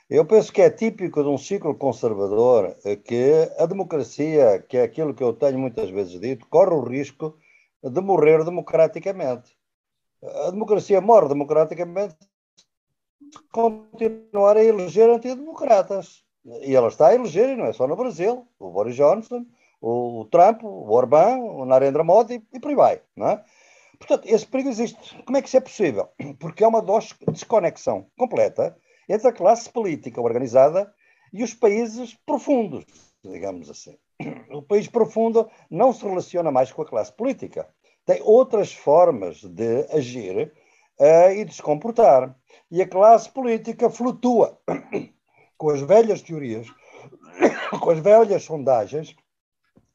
Eu 0.10 0.26
penso 0.26 0.52
que 0.52 0.62
é 0.62 0.70
típico 0.70 1.24
de 1.24 1.30
um 1.30 1.38
ciclo 1.38 1.74
conservador 1.76 2.76
eh, 2.84 2.98
que 2.98 3.50
a 3.58 3.66
democracia, 3.66 4.60
que 4.68 4.78
é 4.78 4.84
aquilo 4.84 5.14
que 5.14 5.24
eu 5.24 5.34
tenho 5.34 5.58
muitas 5.58 5.90
vezes 5.90 6.20
dito, 6.20 6.48
corre 6.50 6.74
o 6.74 6.84
risco 6.84 7.38
de 7.82 8.02
morrer 8.02 8.44
democraticamente. 8.44 9.58
A 10.48 10.52
democracia 10.52 11.00
morre 11.00 11.30
democraticamente 11.30 12.16
se 13.32 13.40
continuar 13.52 14.58
a 14.58 14.64
eleger 14.64 15.10
antidemocratas. 15.10 16.28
E 16.46 16.76
ela 16.76 16.88
está 16.88 17.08
a 17.08 17.16
eleger, 17.16 17.50
e 17.50 17.56
não 17.56 17.66
é 17.66 17.74
só 17.74 17.88
no 17.88 17.96
Brasil, 17.96 18.48
o 18.60 18.70
Boris 18.72 18.96
Johnson, 18.96 19.46
o 19.82 20.26
Trump, 20.32 20.64
o 20.64 20.92
Orbán, 20.92 21.38
o 21.40 21.66
Narendra 21.66 22.04
Modi 22.04 22.44
e 22.54 22.60
por 22.60 22.70
aí 22.70 22.76
vai. 22.76 23.02
Não 23.16 23.30
é? 23.30 23.44
Portanto, 23.98 24.26
esse 24.28 24.48
perigo 24.48 24.70
existe. 24.70 25.22
Como 25.24 25.38
é 25.38 25.42
que 25.42 25.48
isso 25.48 25.58
é 25.58 25.62
possível? 25.62 26.10
Porque 26.40 26.64
há 26.64 26.68
uma 26.68 26.84
desconexão 27.32 28.08
completa 28.18 28.78
entre 29.08 29.28
a 29.28 29.34
classe 29.34 29.70
política 29.70 30.22
organizada 30.22 30.94
e 31.34 31.44
os 31.44 31.54
países 31.54 32.18
profundos, 32.26 32.86
digamos 33.24 33.70
assim. 33.70 33.98
O 34.52 34.62
país 34.62 34.88
profundo 34.88 35.50
não 35.70 35.94
se 35.94 36.04
relaciona 36.04 36.52
mais 36.52 36.72
com 36.72 36.82
a 36.82 36.86
classe 36.86 37.14
política. 37.14 37.68
Tem 38.06 38.22
outras 38.24 38.74
formas 38.74 39.44
de 39.44 39.86
agir 39.92 40.52
uh, 41.00 41.32
e 41.32 41.46
de 41.46 41.54
se 41.54 41.62
comportar. 41.62 42.36
E 42.72 42.82
a 42.82 42.88
classe 42.88 43.30
política 43.30 43.90
flutua 43.90 44.60
com 45.60 45.70
as 45.72 45.82
velhas 45.82 46.22
teorias, 46.22 46.68
com 47.82 47.90
as 47.92 48.00
velhas 48.00 48.44
sondagens, 48.44 49.14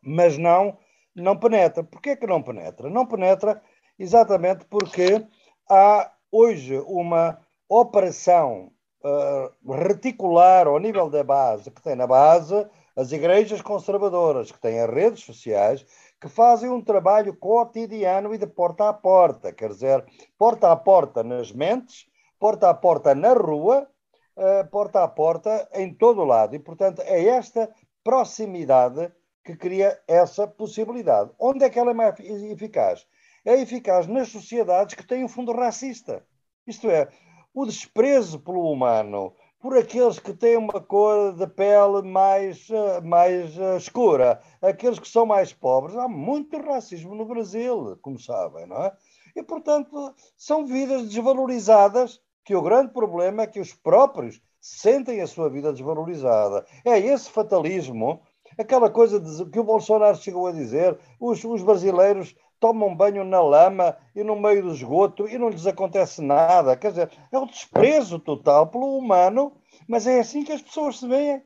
mas 0.03 0.37
não, 0.37 0.79
não 1.16 1.37
penetra. 1.37 1.83
Porquê 1.83 2.14
que 2.14 2.27
não 2.27 2.42
penetra? 2.42 2.90
Não 2.90 3.07
penetra 3.07 3.61
exatamente 3.98 4.66
porque 4.66 5.27
há 5.68 6.12
hoje 6.31 6.79
uma 6.87 7.38
operação 7.66 8.70
uh, 9.03 9.72
reticular 9.72 10.66
ao 10.66 10.79
nível 10.79 11.09
da 11.09 11.24
base, 11.24 11.70
que 11.70 11.83
tem 11.83 11.96
na 11.96 12.07
base 12.07 12.66
as 12.94 13.11
igrejas 13.11 13.62
conservadoras, 13.62 14.53
que 14.53 14.61
têm 14.61 14.79
as 14.81 14.90
redes 14.90 15.24
sociais, 15.24 15.85
que 16.20 16.29
fazem 16.29 16.68
um 16.68 16.83
trabalho 16.83 17.35
cotidiano 17.35 18.35
e 18.35 18.38
de 18.38 18.46
porta 18.46 18.90
a 18.90 18.92
porta, 18.92 19.50
quer 19.50 19.70
dizer, 19.70 20.05
porta 20.38 20.70
a 20.70 20.77
porta 20.77 21.22
nas 21.24 21.50
mentes, 21.50 22.07
porta 22.38 22.68
a 22.68 22.74
porta 22.74 23.14
na 23.14 23.33
rua, 23.33 23.88
uh, 24.36 24.68
porta 24.70 25.02
a 25.02 25.08
porta 25.08 25.68
em 25.74 25.92
todo 25.92 26.22
o 26.22 26.24
lado. 26.24 26.54
E, 26.54 26.58
portanto, 26.58 27.00
é 27.02 27.24
esta 27.24 27.70
proximidade 28.02 29.12
que 29.44 29.56
cria 29.56 30.00
essa 30.08 30.46
possibilidade. 30.46 31.30
Onde 31.38 31.64
é 31.64 31.70
que 31.70 31.78
ela 31.78 31.90
é 31.90 31.94
mais 31.94 32.18
eficaz? 32.18 33.06
É 33.44 33.60
eficaz 33.60 34.06
nas 34.06 34.28
sociedades 34.28 34.94
que 34.94 35.06
têm 35.06 35.24
um 35.24 35.28
fundo 35.28 35.52
racista. 35.52 36.24
Isto 36.66 36.90
é, 36.90 37.08
o 37.52 37.66
desprezo 37.66 38.40
pelo 38.40 38.70
humano, 38.70 39.34
por 39.60 39.76
aqueles 39.78 40.18
que 40.18 40.34
têm 40.34 40.56
uma 40.56 40.80
cor 40.80 41.34
de 41.34 41.46
pele 41.46 42.02
mais, 42.02 42.68
eh, 42.70 43.00
mais 43.00 43.56
uh, 43.56 43.76
escura, 43.76 44.40
aqueles 44.60 44.98
que 44.98 45.08
são 45.08 45.24
mais 45.24 45.52
pobres. 45.52 45.96
Há 45.96 46.08
muito 46.08 46.58
racismo 46.58 47.14
no 47.14 47.24
Brasil, 47.24 47.96
como 48.02 48.18
sabem, 48.18 48.66
não 48.66 48.76
é? 48.76 48.92
E, 49.36 49.42
portanto, 49.42 50.14
são 50.36 50.66
vidas 50.66 51.08
desvalorizadas 51.08 52.20
que 52.44 52.54
o 52.54 52.62
grande 52.62 52.92
problema 52.92 53.42
é 53.42 53.46
que 53.46 53.61
os 53.61 53.72
próprios 53.72 54.40
sentem 54.61 55.20
a 55.20 55.26
sua 55.26 55.48
vida 55.48 55.72
desvalorizada. 55.72 56.64
É 56.85 56.98
esse 56.98 57.30
fatalismo, 57.30 58.20
aquela 58.59 58.90
coisa 58.90 59.20
de, 59.20 59.50
que 59.50 59.59
o 59.59 59.64
Bolsonaro 59.64 60.16
chegou 60.16 60.46
a 60.46 60.52
dizer, 60.52 60.98
os, 61.20 61.42
os 61.44 61.62
brasileiros 61.62 62.35
tomam 62.61 62.94
banho 62.94 63.24
na 63.24 63.42
lama 63.42 63.96
e 64.14 64.22
no 64.22 64.37
meio 64.37 64.62
do 64.62 64.72
esgoto 64.72 65.28
e 65.28 65.37
não 65.37 65.50
lhes 65.50 65.66
acontece 65.66 66.22
nada. 66.22 66.76
Quer 66.76 66.90
dizer, 66.90 67.11
é 67.30 67.38
o 67.38 67.46
desprezo 67.46 68.18
total 68.18 68.66
pelo 68.68 68.96
humano, 68.96 69.52
mas 69.87 70.07
é 70.07 70.20
assim 70.20 70.44
que 70.44 70.52
as 70.52 70.62
pessoas 70.62 70.98
se 70.98 71.07
veem, 71.07 71.42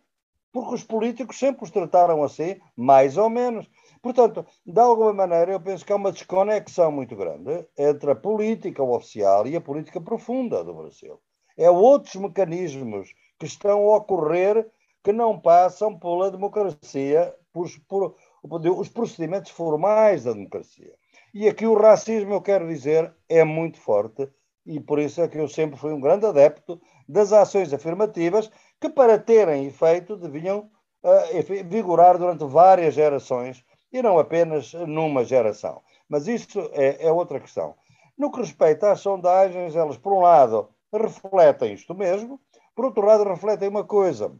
porque 0.52 0.74
os 0.74 0.84
políticos 0.84 1.38
sempre 1.38 1.64
os 1.64 1.70
trataram 1.70 2.22
assim, 2.22 2.56
mais 2.76 3.16
ou 3.16 3.28
menos. 3.28 3.68
Portanto, 4.02 4.46
de 4.64 4.80
alguma 4.80 5.12
maneira, 5.12 5.52
eu 5.52 5.60
penso 5.60 5.84
que 5.84 5.92
há 5.92 5.96
uma 5.96 6.12
desconexão 6.12 6.90
muito 6.92 7.16
grande 7.16 7.66
entre 7.76 8.10
a 8.10 8.16
política 8.16 8.82
oficial 8.82 9.46
e 9.46 9.56
a 9.56 9.60
política 9.60 10.00
profunda 10.00 10.62
do 10.62 10.74
Brasil. 10.74 11.20
É 11.56 11.70
outros 11.70 12.14
mecanismos 12.16 13.12
que 13.38 13.46
estão 13.46 13.90
a 13.90 13.96
ocorrer 13.96 14.70
que 15.02 15.12
não 15.12 15.38
passam 15.38 15.98
pela 15.98 16.30
democracia, 16.30 17.34
por, 17.52 17.68
por, 17.88 18.14
por 18.42 18.66
os 18.66 18.88
procedimentos 18.88 19.50
formais 19.50 20.24
da 20.24 20.32
democracia. 20.32 20.94
E 21.34 21.48
aqui 21.48 21.66
o 21.66 21.74
racismo, 21.74 22.34
eu 22.34 22.42
quero 22.42 22.68
dizer, 22.68 23.14
é 23.28 23.44
muito 23.44 23.80
forte 23.80 24.28
e 24.66 24.78
por 24.80 24.98
isso 24.98 25.22
é 25.22 25.28
que 25.28 25.38
eu 25.38 25.48
sempre 25.48 25.78
fui 25.78 25.92
um 25.92 26.00
grande 26.00 26.26
adepto 26.26 26.80
das 27.08 27.32
ações 27.32 27.72
afirmativas 27.72 28.50
que, 28.78 28.88
para 28.90 29.18
terem 29.18 29.66
efeito, 29.66 30.16
deviam 30.16 30.70
uh, 31.02 31.68
vigorar 31.68 32.18
durante 32.18 32.44
várias 32.44 32.94
gerações 32.94 33.64
e 33.92 34.02
não 34.02 34.18
apenas 34.18 34.72
numa 34.74 35.24
geração. 35.24 35.82
Mas 36.08 36.26
isso 36.26 36.60
é, 36.72 37.06
é 37.06 37.12
outra 37.12 37.40
questão. 37.40 37.74
No 38.16 38.30
que 38.30 38.40
respeita 38.40 38.90
às 38.90 39.00
sondagens, 39.00 39.76
elas, 39.76 39.96
por 39.96 40.12
um 40.12 40.20
lado, 40.20 40.68
refletem 40.92 41.74
isto 41.74 41.94
mesmo, 41.94 42.40
por 42.74 42.86
outro 42.86 43.04
lado, 43.04 43.24
refletem 43.24 43.68
uma 43.68 43.84
coisa: 43.84 44.32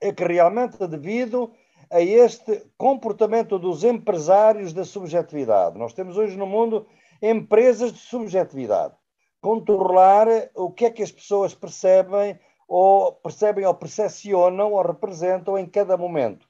é 0.00 0.12
que 0.12 0.24
realmente, 0.24 0.86
devido 0.86 1.52
a 1.90 2.00
este 2.00 2.64
comportamento 2.76 3.58
dos 3.58 3.84
empresários 3.84 4.72
da 4.72 4.84
subjetividade, 4.84 5.78
nós 5.78 5.92
temos 5.92 6.16
hoje 6.16 6.36
no 6.36 6.46
mundo 6.46 6.86
empresas 7.20 7.92
de 7.92 7.98
subjetividade, 7.98 8.94
controlar 9.40 10.26
o 10.54 10.70
que 10.70 10.84
é 10.86 10.90
que 10.90 11.02
as 11.02 11.10
pessoas 11.10 11.54
percebem 11.54 12.38
ou 12.66 13.12
percebem 13.12 13.64
ou 13.64 13.74
percepcionam 13.74 14.72
ou 14.72 14.82
representam 14.82 15.58
em 15.58 15.66
cada 15.66 15.96
momento 15.96 16.47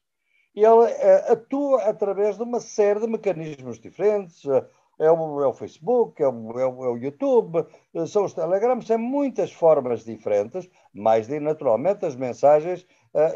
ele 0.64 0.92
uh, 0.92 1.32
atua 1.32 1.82
através 1.82 2.36
de 2.36 2.42
uma 2.42 2.60
série 2.60 3.00
de 3.00 3.06
mecanismos 3.06 3.78
diferentes. 3.78 4.44
Uh, 4.44 4.64
é, 4.98 5.10
o, 5.10 5.42
é 5.42 5.46
o, 5.46 5.52
Facebook, 5.52 6.20
é 6.20 6.26
o, 6.26 6.58
é 6.58 6.66
o, 6.66 6.96
é 6.96 7.00
YouTube, 7.00 7.64
uh, 7.94 8.06
são 8.06 8.24
os 8.24 8.34
Telegrams, 8.34 8.86
são 8.86 8.98
muitas 8.98 9.52
formas 9.52 10.04
diferentes, 10.04 10.68
mais 10.92 11.28
de 11.28 11.38
naturalmente 11.38 12.04
as 12.04 12.16
mensagens 12.16 12.86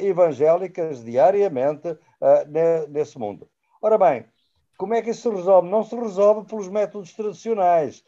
evangélicas 0.01 1.03
diariamente 1.03 1.97
ne, 2.49 2.87
nesse 2.89 3.19
mundo. 3.19 3.49
Ora 3.81 3.97
bem, 3.97 4.27
como 4.77 4.95
é 4.95 5.01
que 5.01 5.11
isso 5.11 5.31
se 5.31 5.37
resolve? 5.37 5.69
Não 5.69 5.83
se 5.83 5.97
resolve 5.97 6.47
pelos 6.47 6.69
métodos 6.69 7.13
tradicionais. 7.13 8.05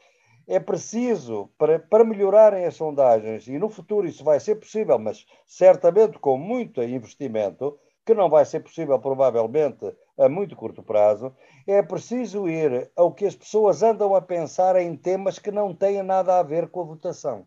É 0.46 0.60
preciso, 0.60 1.48
para, 1.56 1.78
para 1.78 2.04
melhorarem 2.04 2.64
as 2.64 2.74
sondagens, 2.74 3.48
e 3.48 3.58
no 3.58 3.70
futuro 3.70 4.06
isso 4.06 4.22
vai 4.22 4.38
ser 4.38 4.56
possível, 4.56 4.98
mas 4.98 5.24
certamente 5.46 6.18
com 6.18 6.36
muito 6.36 6.82
investimento, 6.82 7.78
que 8.04 8.14
não 8.14 8.28
vai 8.28 8.44
ser 8.44 8.60
possível, 8.60 8.98
provavelmente, 8.98 9.92
a 10.18 10.28
muito 10.28 10.54
curto 10.54 10.82
prazo, 10.82 11.34
é 11.66 11.82
preciso 11.82 12.48
ir 12.48 12.90
ao 12.94 13.12
que 13.12 13.26
as 13.26 13.34
pessoas 13.34 13.82
andam 13.82 14.14
a 14.14 14.20
pensar 14.20 14.76
em 14.76 14.94
temas 14.96 15.38
que 15.38 15.50
não 15.50 15.74
têm 15.74 16.02
nada 16.02 16.38
a 16.38 16.42
ver 16.42 16.68
com 16.68 16.82
a 16.82 16.84
votação, 16.84 17.46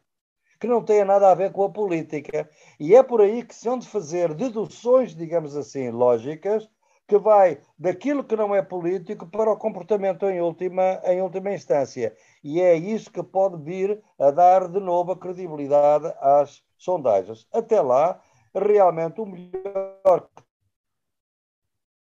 que 0.59 0.67
não 0.67 0.83
têm 0.83 1.05
nada 1.05 1.29
a 1.29 1.35
ver 1.35 1.51
com 1.51 1.63
a 1.63 1.69
política. 1.69 2.49
E 2.79 2.95
é 2.95 3.03
por 3.03 3.21
aí 3.21 3.43
que 3.43 3.53
se 3.53 3.69
hão 3.69 3.77
de 3.77 3.87
fazer 3.87 4.33
deduções, 4.33 5.15
digamos 5.15 5.55
assim, 5.55 5.91
lógicas, 5.91 6.67
que 7.07 7.17
vai 7.17 7.59
daquilo 7.79 8.23
que 8.23 8.35
não 8.35 8.53
é 8.53 8.61
político 8.61 9.25
para 9.27 9.49
o 9.49 9.57
comportamento 9.57 10.25
em 10.25 10.41
última, 10.41 10.99
em 11.05 11.21
última 11.21 11.53
instância. 11.53 12.13
E 12.43 12.59
é 12.59 12.75
isso 12.75 13.11
que 13.11 13.23
pode 13.23 13.63
vir 13.63 14.03
a 14.19 14.29
dar 14.29 14.67
de 14.67 14.79
novo 14.79 15.13
a 15.13 15.17
credibilidade 15.17 16.13
às 16.19 16.61
sondagens. 16.77 17.47
Até 17.53 17.79
lá, 17.79 18.21
realmente 18.53 19.21
o 19.21 19.25
melhor 19.25 20.27
que 20.35 20.46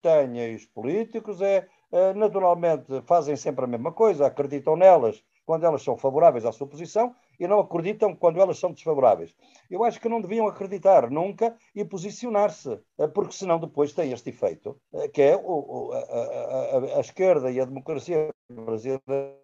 têm 0.01 0.55
os 0.55 0.65
políticos 0.65 1.41
é, 1.41 1.67
é, 1.91 2.13
naturalmente, 2.13 3.01
fazem 3.05 3.35
sempre 3.35 3.65
a 3.65 3.67
mesma 3.67 3.91
coisa, 3.91 4.25
acreditam 4.25 4.75
nelas 4.75 5.23
quando 5.45 5.65
elas 5.65 5.81
são 5.81 5.97
favoráveis 5.97 6.45
à 6.45 6.51
sua 6.51 6.67
posição 6.67 7.15
e 7.39 7.47
não 7.47 7.59
acreditam 7.59 8.15
quando 8.15 8.39
elas 8.39 8.59
são 8.59 8.71
desfavoráveis. 8.71 9.35
Eu 9.69 9.83
acho 9.83 9.99
que 9.99 10.07
não 10.07 10.21
deviam 10.21 10.47
acreditar 10.47 11.09
nunca 11.09 11.55
e 11.75 11.83
posicionar-se, 11.83 12.79
eh, 12.97 13.07
porque 13.07 13.33
senão 13.33 13.59
depois 13.59 13.93
tem 13.93 14.11
este 14.11 14.29
efeito, 14.29 14.79
eh, 14.93 15.07
que 15.09 15.21
é 15.21 15.35
o, 15.35 15.91
a, 15.91 15.97
a, 15.97 16.97
a, 16.97 16.99
esquerda 16.99 17.51
e 17.51 17.59
a 17.59 17.65
democracia 17.65 18.29
brasileira 18.49 19.35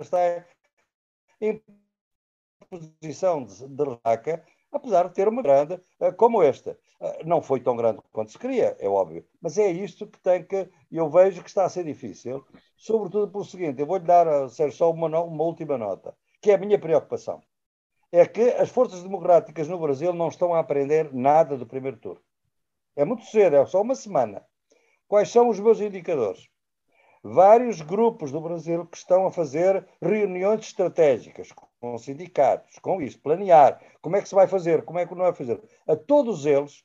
está 0.00 0.44
em 1.40 1.62
posição 2.68 3.44
de, 3.44 3.68
de 3.68 3.84
ressaca, 3.84 4.44
apesar 4.72 5.08
de 5.08 5.14
ter 5.14 5.28
uma 5.28 5.42
grande 5.42 5.80
eh, 6.00 6.12
como 6.12 6.42
esta. 6.42 6.76
Não 7.24 7.42
foi 7.42 7.60
tão 7.60 7.76
grande 7.76 8.00
quanto 8.12 8.30
se 8.30 8.38
queria, 8.38 8.76
é 8.78 8.88
óbvio, 8.88 9.24
mas 9.40 9.58
é 9.58 9.70
isto 9.70 10.06
que 10.06 10.18
tem 10.20 10.44
que. 10.44 10.68
Eu 10.90 11.10
vejo 11.10 11.42
que 11.42 11.48
está 11.48 11.64
a 11.64 11.68
ser 11.68 11.84
difícil, 11.84 12.44
sobretudo 12.76 13.30
pelo 13.30 13.44
seguinte: 13.44 13.80
eu 13.80 13.86
vou-lhe 13.86 14.04
dar, 14.04 14.48
ser 14.48 14.72
só 14.72 14.90
uma, 14.90 15.06
uma 15.06 15.44
última 15.44 15.76
nota 15.76 16.14
que 16.44 16.50
é 16.50 16.56
a 16.56 16.58
minha 16.58 16.78
preocupação, 16.78 17.42
é 18.12 18.26
que 18.26 18.42
as 18.50 18.68
forças 18.68 19.02
democráticas 19.02 19.66
no 19.66 19.78
Brasil 19.78 20.12
não 20.12 20.28
estão 20.28 20.52
a 20.52 20.58
aprender 20.58 21.10
nada 21.14 21.56
do 21.56 21.66
primeiro 21.66 21.96
turno. 21.96 22.20
É 22.94 23.02
muito 23.02 23.24
cedo, 23.24 23.56
é 23.56 23.64
só 23.64 23.80
uma 23.80 23.94
semana. 23.94 24.44
Quais 25.08 25.30
são 25.30 25.48
os 25.48 25.58
meus 25.58 25.80
indicadores? 25.80 26.46
Vários 27.22 27.80
grupos 27.80 28.30
do 28.30 28.42
Brasil 28.42 28.84
que 28.84 28.98
estão 28.98 29.26
a 29.26 29.32
fazer 29.32 29.88
reuniões 30.02 30.66
estratégicas 30.66 31.48
com 31.80 31.96
sindicatos, 31.96 32.78
com 32.78 33.00
isso, 33.00 33.18
planear 33.22 33.80
como 34.02 34.16
é 34.16 34.20
que 34.20 34.28
se 34.28 34.34
vai 34.34 34.46
fazer, 34.46 34.84
como 34.84 34.98
é 34.98 35.06
que 35.06 35.14
não 35.14 35.22
vai 35.22 35.32
fazer. 35.32 35.58
A 35.86 35.96
todos 35.96 36.44
eles, 36.44 36.84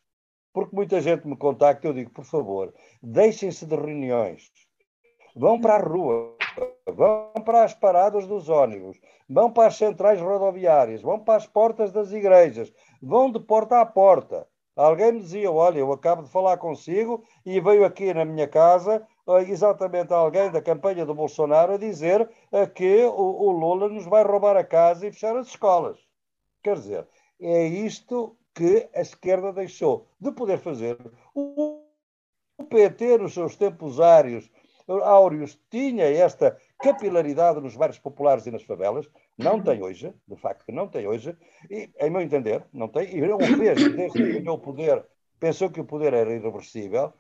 porque 0.54 0.76
muita 0.76 1.02
gente 1.02 1.28
me 1.28 1.38
contacta, 1.38 1.88
eu 1.88 1.94
digo, 1.94 2.12
por 2.12 2.26
favor, 2.26 2.74
deixem-se 3.02 3.66
de 3.66 3.76
reuniões, 3.76 4.52
vão 5.36 5.60
para 5.60 5.76
a 5.76 5.80
rua, 5.80 6.36
vão 6.88 7.34
para 7.46 7.64
as 7.64 7.74
paradas 7.74 8.28
dos 8.28 8.50
ônibus, 8.50 9.00
vão 9.30 9.52
para 9.52 9.68
as 9.68 9.76
centrais 9.76 10.20
rodoviárias, 10.20 11.02
vão 11.02 11.20
para 11.20 11.36
as 11.36 11.48
portas 11.48 11.92
das 11.92 12.12
igrejas, 12.12 12.74
vão 13.02 13.32
de 13.32 13.40
porta 13.40 13.80
a 13.80 13.86
porta. 13.86 14.48
Alguém 14.76 15.12
me 15.12 15.20
dizia: 15.20 15.52
Olha, 15.52 15.80
eu 15.80 15.92
acabo 15.92 16.24
de 16.24 16.30
falar 16.30 16.56
consigo 16.58 17.24
e 17.46 17.60
veio 17.60 17.84
aqui 17.84 18.14
na 18.14 18.24
minha 18.24 18.48
casa 18.48 19.06
eh, 19.28 19.42
exatamente 19.50 20.14
alguém 20.14 20.50
da 20.52 20.62
campanha 20.62 21.06
do 21.06 21.14
Bolsonaro 21.14 21.74
a 21.74 21.78
dizer 21.78 22.30
eh, 22.52 22.66
que 22.66 23.04
o, 23.04 23.52
Lula 23.52 23.90
nos 23.90 24.06
vai 24.06 24.24
roubar 24.24 24.56
a 24.56 24.64
casa 24.64 25.06
e 25.06 25.12
fechar 25.12 25.36
as 25.36 25.48
escolas. 25.48 25.98
Quer 26.64 26.76
dizer, 26.76 27.08
é 27.42 27.66
isto 27.66 28.38
que 28.60 28.90
a 28.94 29.00
esquerda 29.00 29.54
deixou 29.54 30.06
de 30.20 30.34
poder 30.34 30.58
fazer. 30.60 30.98
O 31.34 31.82
PT, 32.70 33.18
nos 33.18 33.34
seus 33.34 33.56
tempos 33.56 34.02
áureos, 34.02 34.52
áureos 34.86 35.58
tinha 35.70 36.04
esta 36.04 36.58
capilaridade 36.78 37.62
nos 37.62 37.78
bairros 37.78 38.00
populares 38.00 38.46
e 38.46 38.52
nas 38.52 38.64
favelas, 38.64 39.10
não 39.38 39.64
tem 39.64 39.82
hoje, 39.82 40.14
de 40.28 40.36
facto 40.36 40.70
não 40.74 40.90
tem 40.90 41.08
hoje, 41.08 41.38
e, 41.72 41.90
em 42.02 42.10
meu 42.10 42.20
entender, 42.20 42.66
não 42.74 42.90
tem, 42.90 43.16
e 43.16 43.22
não 43.22 43.38
o 43.38 43.40
fez 43.40 43.96
desde 43.96 44.12
que 44.12 44.40
ganhou 44.40 44.58
o 44.58 44.60
poder, 44.60 45.06
pensou 45.40 45.70
que 45.70 45.80
o 45.80 45.86
poder 45.86 46.14
era 46.14 46.36
irreversível, 46.36 47.14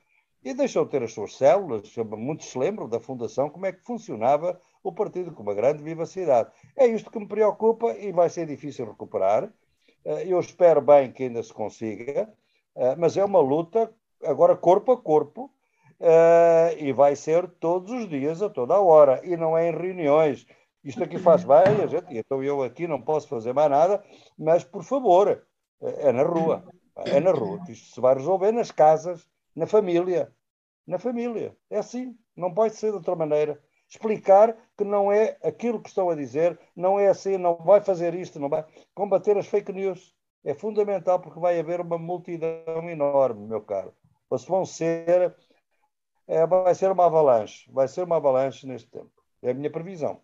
e 0.44 0.54
deixou 0.54 0.84
de 0.84 0.92
ter 0.92 1.04
as 1.04 1.14
suas 1.14 1.38
células, 1.38 1.96
muitos 2.18 2.48
se 2.48 2.58
lembram 2.58 2.90
da 2.90 3.00
fundação, 3.00 3.50
como 3.50 3.66
é 3.66 3.72
que 3.72 3.86
funcionava 3.86 4.60
o 4.84 4.92
partido, 4.92 5.32
com 5.32 5.44
uma 5.44 5.54
grande 5.54 5.84
vivacidade. 5.84 6.52
É 6.76 6.86
isto 6.86 7.10
que 7.10 7.20
me 7.20 7.28
preocupa 7.28 7.94
e 7.94 8.12
vai 8.12 8.30
ser 8.30 8.46
difícil 8.46 8.86
recuperar. 8.86 9.54
Eh, 10.06 10.28
eu 10.28 10.40
espero 10.40 10.82
bem 10.82 11.12
que 11.12 11.24
ainda 11.24 11.44
se 11.44 11.54
consiga, 11.54 12.32
eh, 12.76 12.96
mas 12.96 13.18
é 13.18 13.24
uma 13.24 13.40
luta, 13.40 13.94
agora 14.24 14.56
corpo 14.56 14.92
a 14.92 14.98
corpo, 14.98 15.52
uh, 16.00 16.78
e 16.78 16.92
vai 16.94 17.16
ser 17.16 17.48
todos 17.60 17.92
os 17.92 18.08
dias, 18.08 18.42
a 18.42 18.50
toda 18.50 18.76
a 18.76 18.82
hora, 18.82 19.22
e 19.24 19.36
não 19.36 19.58
é 19.58 19.70
em 19.70 19.76
reuniões. 19.76 20.46
Isto 20.84 21.04
aqui 21.04 21.18
faz 21.20 21.44
bem, 21.44 21.84
a 21.84 21.88
gente, 21.88 22.18
então 22.18 22.42
eu 22.44 22.64
aqui 22.64 22.88
não 22.88 23.02
posso 23.02 23.28
fazer 23.28 23.54
mais 23.54 23.70
nada, 23.70 24.04
mas 24.38 24.64
por 24.64 24.84
favor, 24.84 25.46
é 25.82 26.12
na 26.12 26.24
rua, 26.24 26.64
é 26.96 27.20
na 27.20 27.32
rua. 27.32 27.60
Isto 27.68 27.96
se 27.96 28.02
vai 28.02 28.16
resolver 28.16 28.52
nas 28.52 28.72
casas, 28.72 29.28
na 29.56 29.68
família, 29.68 30.32
na 30.88 30.98
família. 30.98 31.56
É 31.70 31.80
assim, 31.80 32.18
não 32.36 32.54
pode 32.54 32.76
ser 32.76 32.92
de 32.92 32.98
outra 32.98 33.16
maneira. 33.16 33.62
Explicar 33.90 34.56
que 34.78 34.84
não 34.84 35.12
é 35.12 35.38
aquilo 35.44 35.82
que 35.82 35.90
estão 35.90 36.10
a 36.10 36.16
dizer, 36.16 36.60
não 36.76 37.00
é 37.00 37.08
assim, 37.08 37.38
não 37.38 37.56
vai 37.56 37.82
fazer 37.82 38.14
isto, 38.14 38.40
não 38.40 38.48
vai 38.48 38.64
combater 38.94 39.38
as 39.38 39.48
fake 39.48 39.74
news. 39.74 40.16
É 40.44 40.54
fundamental 40.54 41.20
porque 41.20 41.40
vai 41.40 41.60
haver 41.60 41.82
uma 41.82 41.98
multidão 41.98 42.90
enorme, 42.90 43.48
meu 43.48 43.62
caro. 43.62 43.94
Eles 44.32 44.46
vão 44.46 44.64
ser 44.66 45.36
é, 46.30 46.46
vai 46.46 46.76
ser 46.76 46.92
uma 46.92 47.08
avalanche. 47.08 47.68
Vai 47.72 47.88
ser 47.88 48.04
uma 48.04 48.18
avalanche 48.18 48.68
neste 48.68 48.88
tempo. 48.92 49.12
É 49.42 49.50
a 49.50 49.54
minha 49.54 49.72
previsão. 49.72 50.22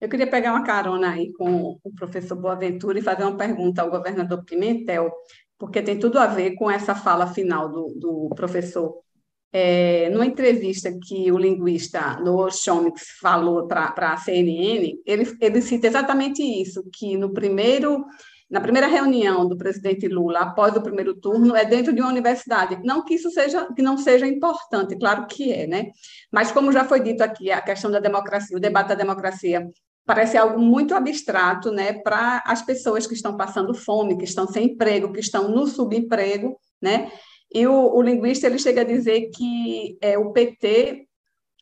Eu 0.00 0.08
queria 0.08 0.30
pegar 0.30 0.52
uma 0.52 0.64
carona 0.64 1.10
aí 1.10 1.32
com 1.34 1.78
o 1.84 1.94
professor 1.94 2.36
Boaventura 2.36 2.98
e 2.98 3.02
fazer 3.02 3.24
uma 3.24 3.36
pergunta 3.36 3.82
ao 3.82 3.90
governador 3.90 4.42
Pimentel, 4.44 5.12
porque 5.58 5.82
tem 5.82 5.98
tudo 5.98 6.18
a 6.18 6.26
ver 6.26 6.54
com 6.54 6.70
essa 6.70 6.94
fala 6.94 7.26
final 7.26 7.68
do, 7.68 7.94
do 7.98 8.28
professor. 8.34 9.02
É, 9.50 10.10
numa 10.10 10.26
entrevista 10.26 10.90
que 11.02 11.32
o 11.32 11.38
linguista 11.38 12.20
Noah 12.20 12.50
Chomix 12.50 13.16
falou 13.20 13.66
para 13.66 13.94
a 13.96 14.16
CNN, 14.16 15.00
ele, 15.06 15.36
ele 15.40 15.62
cita 15.62 15.86
exatamente 15.86 16.42
isso, 16.42 16.84
que 16.92 17.16
no 17.16 17.32
primeiro 17.32 18.04
na 18.50 18.62
primeira 18.62 18.86
reunião 18.86 19.46
do 19.46 19.58
presidente 19.58 20.08
Lula 20.08 20.40
após 20.40 20.74
o 20.74 20.80
primeiro 20.80 21.14
turno 21.14 21.54
é 21.54 21.66
dentro 21.66 21.92
de 21.92 22.00
uma 22.00 22.10
universidade. 22.10 22.80
Não 22.82 23.04
que 23.04 23.14
isso 23.14 23.30
seja 23.30 23.68
que 23.74 23.82
não 23.82 23.98
seja 23.98 24.26
importante, 24.26 24.96
claro 24.96 25.26
que 25.26 25.52
é, 25.52 25.66
né? 25.66 25.90
Mas 26.32 26.50
como 26.50 26.72
já 26.72 26.84
foi 26.84 27.00
dito 27.00 27.20
aqui, 27.22 27.50
a 27.50 27.60
questão 27.60 27.90
da 27.90 28.00
democracia, 28.00 28.56
o 28.56 28.60
debate 28.60 28.88
da 28.88 28.94
democracia 28.94 29.68
parece 30.06 30.38
algo 30.38 30.58
muito 30.58 30.94
abstrato, 30.94 31.70
né, 31.70 31.92
para 31.92 32.42
as 32.46 32.62
pessoas 32.62 33.06
que 33.06 33.12
estão 33.12 33.36
passando 33.36 33.74
fome, 33.74 34.16
que 34.16 34.24
estão 34.24 34.46
sem 34.46 34.68
emprego, 34.68 35.12
que 35.12 35.20
estão 35.20 35.50
no 35.50 35.66
subemprego, 35.66 36.58
né? 36.80 37.12
E 37.52 37.66
o, 37.66 37.94
o 37.94 38.02
linguista 38.02 38.46
ele 38.46 38.58
chega 38.58 38.82
a 38.82 38.84
dizer 38.84 39.30
que 39.30 39.96
é, 40.00 40.18
o 40.18 40.32
PT 40.32 41.06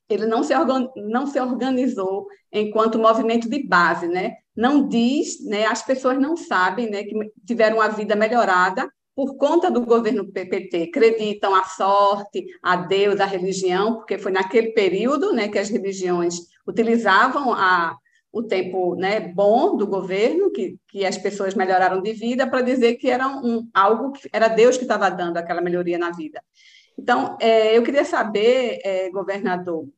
ele 0.09 0.27
não 0.27 0.43
se, 0.43 0.55
organ, 0.55 0.89
não 0.97 1.27
se 1.27 1.41
organizou 1.41 2.27
enquanto 2.53 2.99
movimento 2.99 3.49
de 3.49 3.67
base, 3.67 4.07
né? 4.07 4.37
Não 4.57 4.87
diz, 4.87 5.45
né? 5.45 5.67
As 5.67 5.83
pessoas 5.83 6.19
não 6.19 6.37
sabem, 6.37 6.89
né? 6.89 7.03
Que 7.03 7.15
tiveram 7.45 7.81
a 7.81 7.89
vida 7.89 8.15
melhorada 8.15 8.89
por 9.15 9.37
conta 9.37 9.71
do 9.71 9.85
governo 9.85 10.31
PPT. 10.31 10.85
Acreditam 10.85 11.55
a 11.55 11.65
sorte, 11.65 12.45
a 12.63 12.77
Deus, 12.77 13.19
a 13.19 13.27
religião, 13.27 13.97
porque 13.97 14.17
foi 14.17 14.31
naquele 14.31 14.73
período, 14.73 15.33
né? 15.33 15.49
Que 15.49 15.59
as 15.59 15.69
religiões 15.69 16.39
utilizavam 16.67 17.53
a 17.53 17.97
o 18.37 18.43
tempo 18.43 18.95
né, 18.95 19.19
bom 19.19 19.79
do 19.79 19.87
governo, 19.87 20.51
que, 20.51 20.79
que 20.89 21.07
as 21.07 21.17
pessoas 21.17 21.55
melhoraram 21.55 22.03
de 22.03 22.13
vida, 22.13 22.47
para 22.47 22.61
dizer 22.61 22.97
que 22.97 23.09
era 23.09 23.27
um, 23.27 23.67
algo 23.73 24.13
que 24.13 24.29
era 24.31 24.47
Deus 24.47 24.77
que 24.77 24.83
estava 24.83 25.11
dando 25.11 25.39
aquela 25.39 25.63
melhoria 25.63 25.97
na 25.97 26.11
vida. 26.11 26.43
Então, 26.99 27.39
é, 27.41 27.77
eu 27.77 27.83
queria 27.83 28.05
saber, 28.05 28.79
é, 28.85 29.11
governador, 29.11 29.89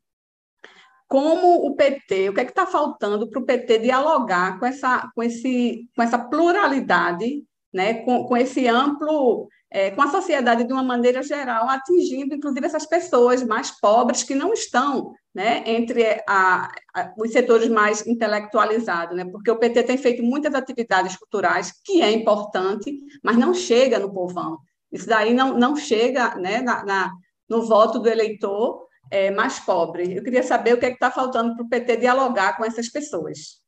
como 1.08 1.66
o 1.66 1.74
PT, 1.74 2.28
o 2.28 2.34
que 2.34 2.40
é 2.40 2.44
que 2.44 2.52
está 2.52 2.64
faltando 2.64 3.28
para 3.28 3.40
o 3.40 3.44
PT 3.44 3.80
dialogar 3.80 4.60
com 4.60 4.66
essa, 4.66 5.10
com 5.16 5.22
esse, 5.22 5.88
com 5.96 6.02
essa 6.02 6.18
pluralidade, 6.18 7.42
né, 7.74 7.94
com, 8.04 8.24
com 8.24 8.36
esse 8.36 8.68
amplo, 8.68 9.48
é, 9.70 9.90
com 9.90 10.00
a 10.00 10.10
sociedade 10.10 10.64
de 10.64 10.72
uma 10.72 10.82
maneira 10.82 11.22
geral, 11.22 11.68
atingindo 11.68 12.34
inclusive 12.34 12.66
essas 12.66 12.86
pessoas 12.86 13.42
mais 13.42 13.70
pobres 13.70 14.22
que 14.22 14.34
não 14.34 14.52
estão 14.52 15.12
né, 15.34 15.62
entre 15.66 16.22
a, 16.26 16.68
a, 16.94 17.12
os 17.18 17.32
setores 17.32 17.68
mais 17.68 18.06
intelectualizados, 18.06 19.16
né, 19.16 19.24
porque 19.24 19.50
o 19.50 19.58
PT 19.58 19.82
tem 19.82 19.98
feito 19.98 20.22
muitas 20.22 20.54
atividades 20.54 21.16
culturais, 21.16 21.72
que 21.84 22.00
é 22.02 22.10
importante, 22.10 22.98
mas 23.22 23.36
não 23.36 23.52
chega 23.52 23.98
no 23.98 24.12
povão. 24.12 24.58
Isso 24.90 25.06
daí 25.06 25.34
não, 25.34 25.58
não 25.58 25.76
chega 25.76 26.34
né, 26.36 26.60
na, 26.60 26.84
na 26.84 27.12
no 27.48 27.62
voto 27.62 27.98
do 27.98 28.08
eleitor 28.08 28.86
é, 29.10 29.30
mais 29.30 29.58
pobre. 29.58 30.16
Eu 30.16 30.22
queria 30.22 30.42
saber 30.42 30.74
o 30.74 30.78
que 30.78 30.86
é 30.86 30.90
está 30.90 31.10
faltando 31.10 31.56
para 31.56 31.64
o 31.64 31.68
PT 31.68 31.96
dialogar 31.96 32.56
com 32.56 32.64
essas 32.64 32.88
pessoas. 32.88 33.62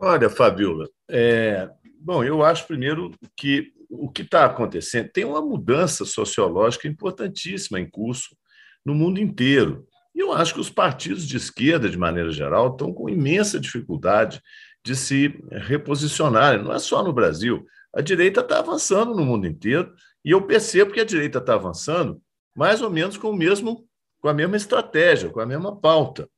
Olha, 0.00 0.30
Fabiola, 0.30 0.88
é, 1.08 1.68
bom, 2.00 2.24
eu 2.24 2.42
acho 2.42 2.66
primeiro 2.66 3.12
que 3.36 3.72
o 3.90 4.10
que 4.10 4.22
está 4.22 4.44
acontecendo 4.44 5.08
tem 5.08 5.24
uma 5.24 5.40
mudança 5.40 6.04
sociológica 6.04 6.86
importantíssima 6.86 7.80
em 7.80 7.88
curso 7.88 8.36
no 8.84 8.94
mundo 8.94 9.18
inteiro. 9.18 9.86
E 10.14 10.20
eu 10.20 10.32
acho 10.32 10.54
que 10.54 10.60
os 10.60 10.70
partidos 10.70 11.26
de 11.26 11.36
esquerda, 11.36 11.88
de 11.88 11.96
maneira 11.96 12.30
geral, 12.30 12.72
estão 12.72 12.92
com 12.92 13.08
imensa 13.08 13.58
dificuldade 13.58 14.42
de 14.84 14.94
se 14.96 15.38
reposicionarem. 15.50 16.62
Não 16.62 16.72
é 16.72 16.78
só 16.78 17.02
no 17.02 17.12
Brasil. 17.12 17.64
A 17.94 18.00
direita 18.00 18.40
está 18.40 18.58
avançando 18.58 19.14
no 19.14 19.24
mundo 19.24 19.46
inteiro, 19.46 19.94
e 20.24 20.30
eu 20.30 20.42
percebo 20.42 20.92
que 20.92 21.00
a 21.00 21.04
direita 21.04 21.38
está 21.38 21.54
avançando 21.54 22.20
mais 22.54 22.82
ou 22.82 22.90
menos 22.90 23.16
com 23.16 23.30
o 23.30 23.36
mesmo 23.36 23.88
com 24.20 24.28
a 24.28 24.34
mesma 24.34 24.56
estratégia, 24.56 25.30
com 25.30 25.40
a 25.40 25.46
mesma 25.46 25.76
pauta. 25.76 26.28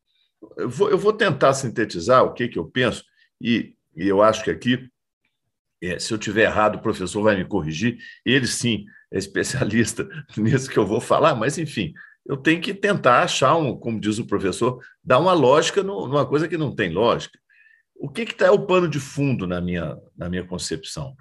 Eu 0.56 0.68
vou, 0.68 0.90
eu 0.90 0.98
vou 0.98 1.12
tentar 1.12 1.54
sintetizar 1.54 2.22
o 2.22 2.34
que, 2.34 2.48
que 2.48 2.58
eu 2.58 2.66
penso, 2.66 3.02
e, 3.40 3.74
e 3.96 4.06
eu 4.06 4.22
acho 4.22 4.44
que 4.44 4.50
aqui, 4.50 4.88
é, 5.82 5.98
se 5.98 6.12
eu 6.12 6.18
tiver 6.18 6.42
errado, 6.42 6.76
o 6.76 6.82
professor 6.82 7.22
vai 7.22 7.36
me 7.36 7.44
corrigir. 7.44 7.98
Ele 8.24 8.46
sim 8.46 8.84
é 9.10 9.18
especialista 9.18 10.08
nisso 10.36 10.70
que 10.70 10.78
eu 10.78 10.86
vou 10.86 11.00
falar, 11.00 11.34
mas 11.34 11.58
enfim, 11.58 11.92
eu 12.26 12.36
tenho 12.36 12.60
que 12.60 12.74
tentar 12.74 13.22
achar, 13.22 13.56
um, 13.56 13.76
como 13.76 14.00
diz 14.00 14.18
o 14.18 14.26
professor, 14.26 14.80
dar 15.02 15.18
uma 15.18 15.32
lógica 15.32 15.82
numa 15.82 16.26
coisa 16.26 16.46
que 16.46 16.56
não 16.56 16.74
tem 16.74 16.90
lógica. 16.90 17.38
O 17.96 18.08
que 18.08 18.22
está 18.22 18.46
é 18.46 18.50
o 18.50 18.66
pano 18.66 18.88
de 18.88 19.00
fundo 19.00 19.46
na 19.46 19.60
minha, 19.60 19.96
na 20.16 20.28
minha 20.28 20.46
concepção? 20.46 21.14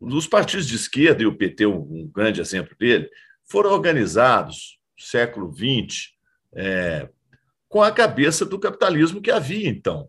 Os 0.00 0.26
partidos 0.26 0.66
de 0.66 0.76
esquerda, 0.76 1.22
e 1.22 1.26
o 1.26 1.36
PT, 1.36 1.66
um, 1.66 2.10
grande 2.12 2.40
exemplo 2.40 2.76
dele, 2.78 3.08
foram 3.46 3.70
organizados 3.70 4.78
no 4.98 5.04
século 5.04 5.54
XX 5.54 6.10
é, 6.54 7.08
com 7.68 7.82
a 7.82 7.90
cabeça 7.90 8.44
do 8.44 8.58
capitalismo 8.58 9.22
que 9.22 9.30
havia 9.30 9.68
então, 9.68 10.08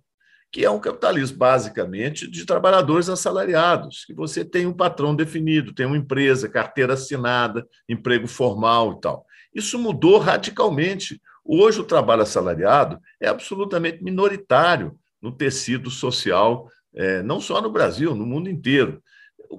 que 0.52 0.64
é 0.64 0.70
um 0.70 0.80
capitalismo 0.80 1.38
basicamente 1.38 2.30
de 2.30 2.46
trabalhadores 2.46 3.10
assalariados, 3.10 4.06
que 4.06 4.14
você 4.14 4.46
tem 4.46 4.66
um 4.66 4.74
patrão 4.74 5.16
definido, 5.16 5.74
tem 5.74 5.86
uma 5.86 5.98
empresa, 5.98 6.48
carteira 6.48 6.93
assinada, 6.93 7.68
emprego 7.89 8.28
formal 8.28 8.93
e 8.93 9.02
tal. 9.02 9.26
Isso 9.54 9.78
mudou 9.78 10.18
radicalmente. 10.18 11.22
Hoje, 11.43 11.80
o 11.80 11.86
trabalho 11.86 12.22
assalariado 12.22 13.00
é 13.22 13.28
absolutamente 13.28 14.04
minoritário 14.04 14.98
no 15.22 15.32
tecido 15.32 15.89
social, 15.89 16.70
é, 16.96 17.22
não 17.22 17.41
só 17.41 17.62
no 17.62 17.72
Brasil, 17.72 18.16
no 18.16 18.26
mundo 18.26 18.50
inteiro. 18.50 19.02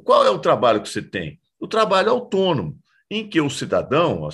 Qual 0.05 0.25
é 0.25 0.31
o 0.31 0.39
trabalho 0.39 0.81
que 0.81 0.89
você 0.89 1.03
tem? 1.03 1.39
O 1.59 1.67
trabalho 1.67 2.11
autônomo, 2.11 2.79
em 3.11 3.29
que 3.29 3.41
o 3.41 3.51
cidadão, 3.51 4.29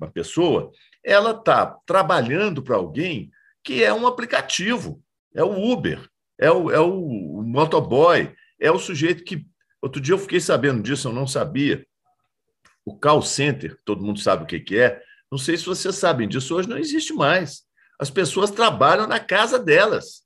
a 0.00 0.06
pessoa, 0.08 0.70
ela 1.04 1.30
está 1.30 1.76
trabalhando 1.86 2.62
para 2.62 2.76
alguém 2.76 3.30
que 3.62 3.82
é 3.82 3.92
um 3.92 4.06
aplicativo, 4.06 5.00
é 5.36 5.44
o 5.44 5.70
Uber, 5.70 6.00
é 6.38 6.50
o, 6.50 6.70
é 6.70 6.80
o 6.80 7.42
motoboy, 7.42 8.34
é 8.60 8.70
o 8.70 8.78
sujeito 8.78 9.22
que. 9.22 9.46
Outro 9.80 10.00
dia 10.00 10.14
eu 10.14 10.18
fiquei 10.18 10.40
sabendo 10.40 10.82
disso, 10.82 11.08
eu 11.08 11.12
não 11.12 11.26
sabia. 11.26 11.86
O 12.84 12.98
call 12.98 13.22
center, 13.22 13.78
todo 13.84 14.04
mundo 14.04 14.18
sabe 14.18 14.44
o 14.44 14.46
que, 14.46 14.58
que 14.58 14.78
é. 14.78 15.00
Não 15.30 15.38
sei 15.38 15.56
se 15.56 15.66
vocês 15.66 15.94
sabem 15.94 16.26
disso, 16.26 16.54
hoje 16.54 16.68
não 16.68 16.78
existe 16.78 17.12
mais. 17.12 17.62
As 18.00 18.10
pessoas 18.10 18.50
trabalham 18.50 19.06
na 19.06 19.20
casa 19.20 19.58
delas. 19.58 20.22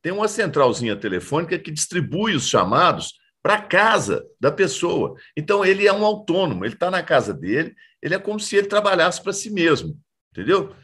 Tem 0.00 0.12
uma 0.12 0.28
centralzinha 0.28 0.96
telefônica 0.96 1.58
que 1.58 1.70
distribui 1.70 2.34
os 2.34 2.48
chamados 2.48 3.14
para 3.42 3.54
a 3.54 3.62
casa 3.62 4.24
da 4.40 4.52
pessoa. 4.52 5.16
Então, 5.36 5.64
ele 5.64 5.86
é 5.86 5.92
um 5.92 6.04
autônomo, 6.04 6.64
ele 6.64 6.74
está 6.74 6.90
na 6.90 7.02
casa 7.02 7.34
dele, 7.34 7.74
ele 8.00 8.14
é 8.14 8.18
como 8.18 8.38
se 8.38 8.56
ele 8.56 8.68
trabalhasse 8.68 9.20
para 9.20 9.32
si 9.32 9.50
mesmo, 9.50 9.98
entendeu? 10.30 10.74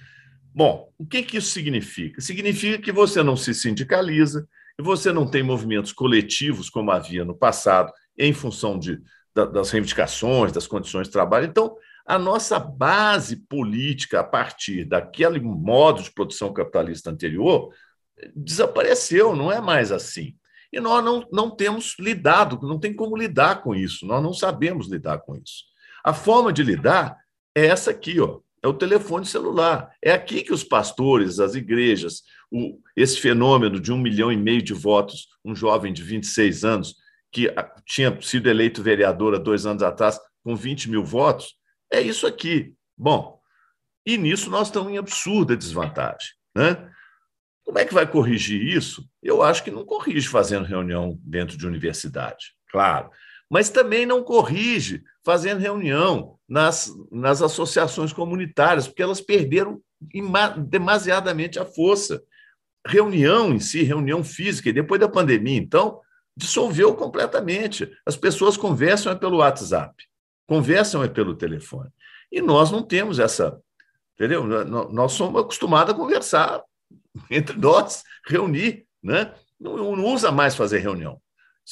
Bom, 0.55 0.93
o 0.99 1.07
que, 1.07 1.23
que 1.23 1.37
isso 1.37 1.51
significa? 1.51 2.21
Significa 2.21 2.83
que 2.83 2.93
você 2.93 3.23
não 3.23 3.37
se 3.37 3.55
sindicaliza, 3.55 4.49
que 4.77 4.83
você 4.83 5.13
não 5.13 5.27
tem 5.27 5.43
movimentos 5.43 5.93
coletivos 5.93 6.71
como 6.71 6.91
havia 6.91 7.25
no 7.25 7.35
passado, 7.35 7.93
em 8.17 8.33
função 8.33 8.79
de, 8.79 9.01
das 9.35 9.71
reivindicações, 9.71 10.53
das 10.53 10.67
condições 10.67 11.07
de 11.07 11.13
trabalho. 11.13 11.47
Então, 11.47 11.77
a 12.07 12.19
nossa 12.19 12.59
base 12.59 13.37
política 13.37 14.21
a 14.21 14.25
partir 14.25 14.85
daquele 14.85 15.39
modo 15.41 16.03
de 16.03 16.11
produção 16.11 16.53
capitalista 16.53 17.11
anterior 17.11 17.71
desapareceu, 18.35 19.37
não 19.37 19.53
é 19.53 19.61
mais 19.61 19.93
assim. 19.93 20.35
E 20.73 20.81
nós 20.81 21.05
não, 21.05 21.27
não 21.33 21.51
temos 21.51 21.97
lidado, 21.99 22.59
não 22.63 22.79
tem 22.79 22.95
como 22.95 23.17
lidar 23.17 23.63
com 23.63 23.75
isso, 23.75 24.07
nós 24.07 24.23
não 24.23 24.33
sabemos 24.33 24.89
lidar 24.89 25.19
com 25.19 25.37
isso. 25.37 25.65
A 26.05 26.13
forma 26.13 26.53
de 26.53 26.63
lidar 26.63 27.17
é 27.55 27.67
essa 27.67 27.91
aqui, 27.91 28.21
ó, 28.21 28.41
é 28.63 28.69
o 28.69 28.75
telefone 28.75 29.25
celular. 29.25 29.91
É 30.03 30.13
aqui 30.13 30.43
que 30.43 30.53
os 30.53 30.65
pastores, 30.65 31.39
as 31.41 31.55
igrejas, 31.55 32.23
o, 32.51 32.79
esse 32.97 33.21
fenômeno 33.21 33.81
de 33.81 33.93
um 33.93 33.99
milhão 33.99 34.33
e 34.33 34.37
meio 34.37 34.63
de 34.63 34.75
votos, 34.75 35.29
um 35.45 35.55
jovem 35.55 35.93
de 35.93 36.03
26 36.03 36.65
anos, 36.65 36.95
que 37.31 37.53
tinha 37.85 38.21
sido 38.23 38.49
eleito 38.49 38.83
vereador 38.83 39.35
há 39.35 39.39
dois 39.39 39.67
anos 39.67 39.83
atrás, 39.83 40.19
com 40.43 40.57
20 40.57 40.91
mil 40.91 41.05
votos, 41.05 41.55
é 41.93 42.01
isso 42.01 42.27
aqui. 42.27 42.75
Bom, 42.97 43.39
e 44.07 44.17
nisso 44.17 44.51
nós 44.51 44.69
estamos 44.69 44.91
em 44.93 44.99
absurda 44.99 45.57
desvantagem. 45.57 46.31
Né? 46.55 46.91
Como 47.65 47.79
é 47.79 47.85
que 47.85 47.93
vai 47.93 48.11
corrigir 48.11 48.63
isso? 48.63 49.07
Eu 49.23 49.43
acho 49.43 49.63
que 49.63 49.71
não 49.71 49.85
corrige 49.85 50.27
fazendo 50.27 50.65
reunião 50.65 51.19
dentro 51.23 51.57
de 51.57 51.67
universidade, 51.67 52.55
claro. 52.71 53.11
Mas 53.51 53.71
também 53.71 54.05
não 54.05 54.23
corrige 54.23 55.03
fazendo 55.25 55.61
reunião 55.61 56.39
nas, 56.49 56.93
nas 57.11 57.41
associações 57.43 58.13
comunitárias, 58.13 58.87
porque 58.87 59.03
elas 59.03 59.21
perderam 59.21 59.81
demasiadamente 60.67 61.59
a 61.59 61.65
força. 61.65 62.23
Reunião 62.87 63.53
em 63.53 63.61
si, 63.61 63.83
reunião 63.83 64.23
física, 64.23 64.69
e 64.69 64.73
depois 64.73 65.01
da 65.01 65.09
pandemia, 65.09 65.59
então, 65.59 66.01
dissolveu 66.37 66.95
completamente. 66.95 67.91
As 68.07 68.17
pessoas 68.17 68.57
conversam 68.57 69.13
é 69.13 69.17
pelo 69.17 69.39
WhatsApp 69.39 69.95
conversam 70.49 71.05
é 71.05 71.09
pelo 71.09 71.37
telefone. 71.37 71.91
E 72.33 72.41
nós 72.41 72.73
não 72.73 72.83
temos 72.83 73.19
essa, 73.19 73.61
entendeu? 74.15 74.45
Nós 74.45 75.13
somos 75.13 75.41
acostumados 75.43 75.95
a 75.95 75.97
conversar 75.97 76.63
entre 77.31 77.57
nós, 77.57 78.03
reunir, 78.27 78.87
né? 79.03 79.33
Não, 79.61 79.77
não 79.95 80.05
usa 80.07 80.33
mais 80.33 80.57
fazer 80.57 80.79
reunião. 80.79 81.21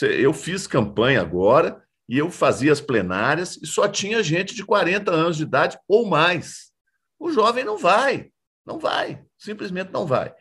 Eu 0.02 0.32
fiz 0.32 0.66
campanha 0.66 1.20
agora 1.20 1.82
e 2.08 2.18
eu 2.18 2.30
fazia 2.30 2.72
as 2.72 2.80
plenárias 2.80 3.56
e 3.62 3.66
só 3.66 3.88
tinha 3.88 4.22
gente 4.22 4.54
de 4.54 4.64
40 4.64 5.10
anos 5.10 5.36
de 5.36 5.42
idade 5.42 5.78
ou 5.88 6.06
mais. 6.06 6.70
O 7.18 7.30
jovem 7.32 7.64
não 7.64 7.78
vai, 7.78 8.30
não 8.64 8.78
vai, 8.78 9.22
simplesmente 9.38 9.90
não 9.90 10.06
vai. 10.06 10.34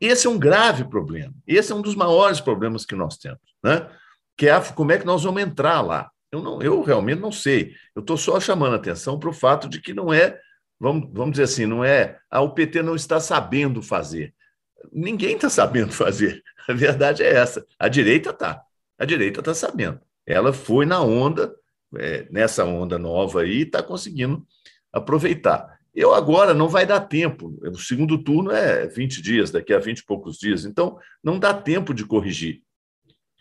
Esse 0.00 0.26
é 0.26 0.30
um 0.30 0.38
grave 0.38 0.84
problema. 0.84 1.34
Esse 1.46 1.72
é 1.72 1.74
um 1.74 1.82
dos 1.82 1.94
maiores 1.94 2.40
problemas 2.40 2.84
que 2.84 2.94
nós 2.94 3.16
temos, 3.16 3.40
né? 3.62 3.88
Que 4.36 4.48
é 4.48 4.60
como 4.72 4.92
é 4.92 4.98
que 4.98 5.06
nós 5.06 5.22
vamos 5.22 5.42
entrar 5.42 5.80
lá. 5.80 6.10
Eu, 6.30 6.42
não, 6.42 6.62
eu 6.62 6.82
realmente 6.82 7.20
não 7.20 7.30
sei. 7.30 7.74
Eu 7.94 8.00
estou 8.00 8.16
só 8.16 8.40
chamando 8.40 8.74
atenção 8.74 9.18
para 9.18 9.28
o 9.28 9.34
fato 9.34 9.68
de 9.68 9.80
que 9.80 9.92
não 9.92 10.12
é, 10.12 10.40
vamos, 10.80 11.08
vamos 11.12 11.32
dizer 11.32 11.44
assim, 11.44 11.66
não 11.66 11.84
é. 11.84 12.18
A 12.30 12.40
o 12.40 12.50
PT 12.54 12.82
não 12.82 12.96
está 12.96 13.20
sabendo 13.20 13.82
fazer. 13.82 14.34
Ninguém 14.90 15.36
está 15.36 15.48
sabendo 15.48 15.92
fazer. 15.94 16.42
A 16.68 16.72
verdade 16.72 17.22
é 17.22 17.34
essa. 17.34 17.64
A 17.78 17.88
direita 17.88 18.30
está. 18.30 18.62
A 19.02 19.04
direita 19.04 19.40
está 19.40 19.52
sabendo. 19.52 20.00
Ela 20.24 20.52
foi 20.52 20.86
na 20.86 21.02
onda, 21.02 21.52
é, 21.96 22.24
nessa 22.30 22.64
onda 22.64 22.96
nova 23.00 23.40
aí, 23.40 23.56
e 23.56 23.62
está 23.62 23.82
conseguindo 23.82 24.46
aproveitar. 24.92 25.76
Eu 25.92 26.14
agora 26.14 26.54
não 26.54 26.68
vai 26.68 26.86
dar 26.86 27.00
tempo. 27.00 27.58
O 27.64 27.76
segundo 27.78 28.16
turno 28.22 28.52
é 28.52 28.86
20 28.86 29.20
dias, 29.20 29.50
daqui 29.50 29.72
a 29.72 29.80
20 29.80 29.98
e 29.98 30.04
poucos 30.04 30.38
dias. 30.38 30.64
Então, 30.64 30.96
não 31.20 31.36
dá 31.36 31.52
tempo 31.52 31.92
de 31.92 32.06
corrigir. 32.06 32.62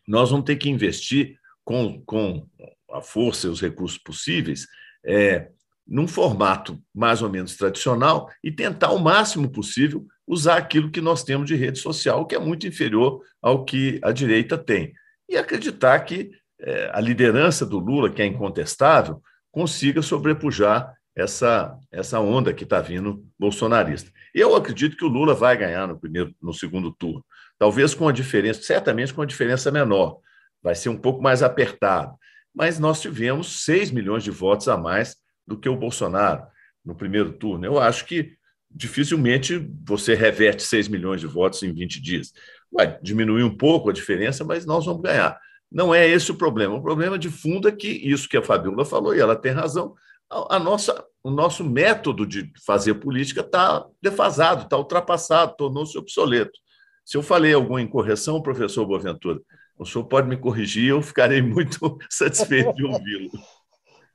Nós 0.08 0.32
vamos 0.32 0.48
ter 0.48 0.56
que 0.56 0.68
investir 0.68 1.38
com, 1.64 2.02
com 2.08 2.44
a 2.92 3.00
força 3.00 3.46
e 3.46 3.52
os 3.52 3.62
recursos 3.62 4.00
possíveis, 4.00 4.66
é, 5.06 5.52
num 5.88 6.08
formato 6.08 6.82
mais 6.92 7.22
ou 7.22 7.30
menos 7.30 7.56
tradicional 7.56 8.32
e 8.44 8.52
tentar 8.52 8.94
o 8.94 9.00
máximo 9.00 9.48
possível 9.48 10.08
usar 10.26 10.58
aquilo 10.58 10.90
que 10.90 11.02
nós 11.02 11.24
temos 11.24 11.46
de 11.46 11.54
rede 11.56 11.78
social, 11.78 12.26
que 12.26 12.34
é 12.34 12.40
muito 12.40 12.66
inferior 12.66 13.22
ao 13.40 13.64
que 13.64 14.00
a 14.02 14.12
direita 14.12 14.58
tem. 14.58 14.92
E 15.32 15.38
acreditar 15.38 16.00
que 16.02 16.32
é, 16.60 16.92
a 16.94 17.00
liderança 17.00 17.66
do 17.66 17.80
Lula, 17.80 18.12
que 18.12 18.22
é 18.22 18.26
incontestável, 18.26 19.22
consiga 19.52 20.02
sobrepujar 20.02 20.94
essa, 21.16 21.76
essa 21.92 22.20
onda 22.20 22.54
que 22.54 22.64
está 22.64 22.80
vindo 22.80 23.26
bolsonarista. 23.40 24.12
Eu 24.34 24.56
acredito 24.56 24.96
que 24.96 25.06
o 25.06 25.10
Lula 25.10 25.34
vai 25.34 25.58
ganhar 25.58 25.88
no 25.88 26.00
primeiro, 26.00 26.36
no 26.40 26.54
segundo 26.54 26.92
turno, 26.92 27.26
talvez 27.58 27.96
com 27.96 28.08
a 28.08 28.12
diferença, 28.12 28.62
certamente 28.62 29.14
com 29.14 29.22
a 29.22 29.26
diferença 29.26 29.72
menor, 29.72 30.20
vai 30.62 30.76
ser 30.76 30.90
um 30.90 30.98
pouco 30.98 31.22
mais 31.22 31.42
apertado 31.42 32.16
mas 32.54 32.80
nós 32.80 33.02
tivemos 33.02 33.64
6 33.64 33.92
milhões 33.92 34.24
de 34.24 34.32
votos 34.32 34.68
a 34.68 34.78
mais 34.78 35.16
do 35.48 35.58
que 35.58 35.70
o 35.70 35.76
Bolsonaro 35.76 36.46
no 36.84 36.96
primeiro 36.96 37.34
turno. 37.34 37.66
Eu 37.66 37.80
acho 37.80 38.06
que 38.06 38.34
dificilmente 38.74 39.70
você 39.86 40.16
reverte 40.16 40.64
6 40.64 40.88
milhões 40.88 41.22
de 41.22 41.28
votos 41.28 41.62
em 41.64 41.74
20 41.74 42.02
dias. 42.02 42.34
Vai 42.72 42.98
diminuir 43.02 43.44
um 43.44 43.56
pouco 43.56 43.90
a 43.90 43.94
diferença, 43.94 44.44
mas 44.44 44.66
nós 44.66 44.86
vamos 44.86 45.02
ganhar. 45.02 45.38
Não 45.72 45.94
é 45.94 46.08
esse 46.08 46.32
o 46.32 46.36
problema. 46.36 46.76
O 46.76 46.82
problema 46.82 47.18
de 47.18 47.30
fundo 47.30 47.68
é 47.68 47.72
que 47.72 47.88
isso 47.88 48.28
que 48.28 48.38
a 48.38 48.44
Fabiola 48.44 48.86
falou, 48.86 49.16
e 49.16 49.20
ela 49.20 49.36
tem 49.36 49.52
razão, 49.52 49.96
a, 50.30 50.58
nossa, 50.58 51.04
o 51.24 51.30
nosso 51.30 51.64
método 51.64 52.26
de 52.26 52.52
fazer 52.66 52.96
política 52.96 53.42
está 53.42 53.86
defasado, 54.02 54.64
está 54.64 54.78
ultrapassado, 54.78 55.56
tornou-se 55.58 55.98
obsoleto. 55.98 56.58
Se 57.06 57.18
eu 57.18 57.24
falei 57.24 57.54
alguma 57.54 57.82
incorreção, 57.82 58.42
professor 58.42 58.86
Boaventura, 58.86 59.40
o 59.78 59.86
senhor 59.86 60.06
pode 60.06 60.28
me 60.28 60.38
corrigir, 60.38 60.90
eu 60.90 61.02
ficarei 61.02 61.42
muito 61.44 61.98
satisfeito 62.10 62.74
de 62.74 62.86
ouvi-lo. 62.86 63.32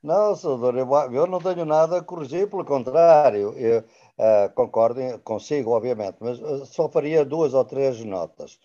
Não, 0.03 0.35
senador, 0.37 0.77
eu, 0.79 0.89
eu, 1.13 1.27
não 1.27 1.41
tenho 1.41 1.65
nada 1.65 1.99
a 1.99 2.03
corrigir, 2.03 2.49
pelo 2.49 2.65
contrário, 2.65 3.53
eu 3.59 3.85
uh, 4.19 4.53
concordo 4.55 5.01
consigo, 5.21 5.71
obviamente, 5.73 6.17
mas 6.21 6.41
uh, 6.41 6.67
só 6.67 6.89
faria 6.89 7.25
duas 7.25 7.55
ou 7.55 7.65
três 7.65 8.03
notas. 8.05 8.59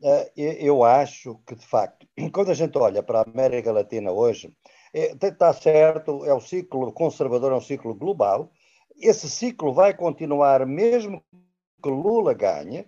Uh, 0.00 0.30
eu, 0.36 0.82
acho 0.82 1.38
que, 1.46 1.54
de 1.54 1.66
facto, 1.66 2.06
quando 2.32 2.50
a 2.50 2.54
gente 2.54 2.76
olha 2.78 3.02
para 3.02 3.20
a 3.20 3.24
América 3.24 3.72
Latina 3.72 4.12
hoje, 4.12 4.54
está 4.92 5.52
certo, 5.52 6.24
é 6.24 6.34
o 6.34 6.40
ciclo 6.40 6.92
conservador, 6.92 7.52
é 7.52 7.56
um 7.56 7.60
ciclo 7.60 7.94
global, 7.94 8.50
esse 8.96 9.30
ciclo 9.30 9.72
vai 9.72 9.94
continuar 9.94 10.66
mesmo 10.66 11.22
que 11.82 11.88
Lula 11.88 12.34
ganhe, 12.34 12.86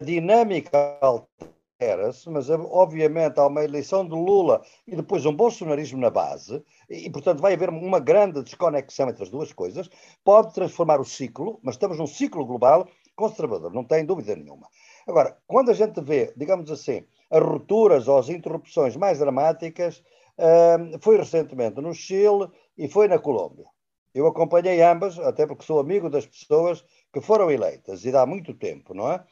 a 0.00 0.04
dinâmica 0.04 0.98
altera 1.00 1.52
acontece, 1.90 2.30
mas 2.30 2.48
obviamente 2.50 3.38
há 3.38 3.46
uma 3.46 3.64
eleição 3.64 4.06
de 4.06 4.14
Lula 4.14 4.62
e 4.86 4.94
depois 4.96 5.26
um 5.26 5.34
bolsonarismo 5.34 6.00
na 6.00 6.10
base, 6.10 6.62
e 6.88 7.10
portanto 7.10 7.40
vai 7.40 7.54
haver 7.54 7.68
uma 7.70 7.98
grande 7.98 8.42
desconexão 8.42 9.08
entre 9.08 9.22
as 9.22 9.30
duas 9.30 9.52
coisas, 9.52 9.88
pode 10.24 10.54
transformar 10.54 11.00
o 11.00 11.04
ciclo, 11.04 11.58
mas 11.62 11.74
estamos 11.74 11.98
num 11.98 12.06
ciclo 12.06 12.44
global 12.44 12.88
conservador, 13.16 13.72
não 13.72 13.84
tem 13.84 14.04
dúvida 14.04 14.34
nenhuma. 14.34 14.68
Agora, 15.06 15.36
quando 15.46 15.70
a 15.70 15.74
gente 15.74 16.00
vê, 16.00 16.32
digamos 16.36 16.70
assim, 16.70 17.04
as 17.30 17.42
rupturas 17.42 18.08
ou 18.08 18.18
as 18.18 18.28
interrupções 18.28 18.96
mais 18.96 19.18
dramáticas, 19.18 20.02
uh, 20.38 20.98
foi 21.00 21.18
recentemente 21.18 21.80
no 21.80 21.92
Chile 21.94 22.48
e 22.76 22.88
foi 22.88 23.08
na 23.08 23.18
Colômbia. 23.18 23.66
Eu 24.14 24.26
acompanhei 24.26 24.82
ambas, 24.82 25.18
até 25.18 25.46
porque 25.46 25.64
sou 25.64 25.80
amigo 25.80 26.10
das 26.10 26.26
pessoas 26.26 26.84
que 27.12 27.20
foram 27.20 27.50
eleitas, 27.50 28.04
e 28.04 28.12
dá 28.12 28.24
muito 28.26 28.54
tempo, 28.54 28.94
não 28.94 29.10
é? 29.10 29.24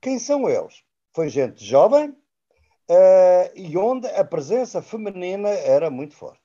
Quem 0.00 0.18
são 0.18 0.48
eles? 0.48 0.82
Foi 1.14 1.28
gente 1.28 1.64
jovem 1.64 2.10
uh, 2.10 3.50
e 3.54 3.76
onde 3.76 4.06
a 4.08 4.24
presença 4.24 4.80
feminina 4.80 5.48
era 5.48 5.90
muito 5.90 6.14
forte. 6.14 6.40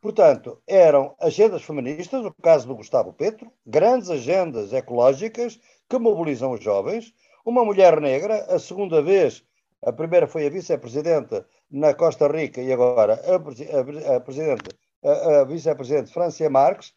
Portanto, 0.00 0.60
eram 0.66 1.14
agendas 1.18 1.62
feministas, 1.62 2.22
no 2.22 2.34
caso 2.34 2.66
do 2.66 2.76
Gustavo 2.76 3.12
Petro, 3.12 3.50
grandes 3.64 4.10
agendas 4.10 4.72
ecológicas 4.72 5.58
que 5.88 5.98
mobilizam 5.98 6.52
os 6.52 6.62
jovens, 6.62 7.14
uma 7.44 7.64
mulher 7.64 8.00
negra, 8.00 8.44
a 8.54 8.58
segunda 8.58 9.00
vez, 9.00 9.42
a 9.82 9.92
primeira 9.92 10.26
foi 10.26 10.46
a 10.46 10.50
vice-presidente 10.50 11.44
na 11.70 11.94
Costa 11.94 12.26
Rica 12.28 12.60
e 12.60 12.72
agora 12.72 13.14
a 13.14 14.20
presidente, 14.20 14.68
a, 15.02 15.40
a 15.40 15.44
vice-presidente 15.44 16.12
Francia 16.12 16.50
Marques, 16.50 16.92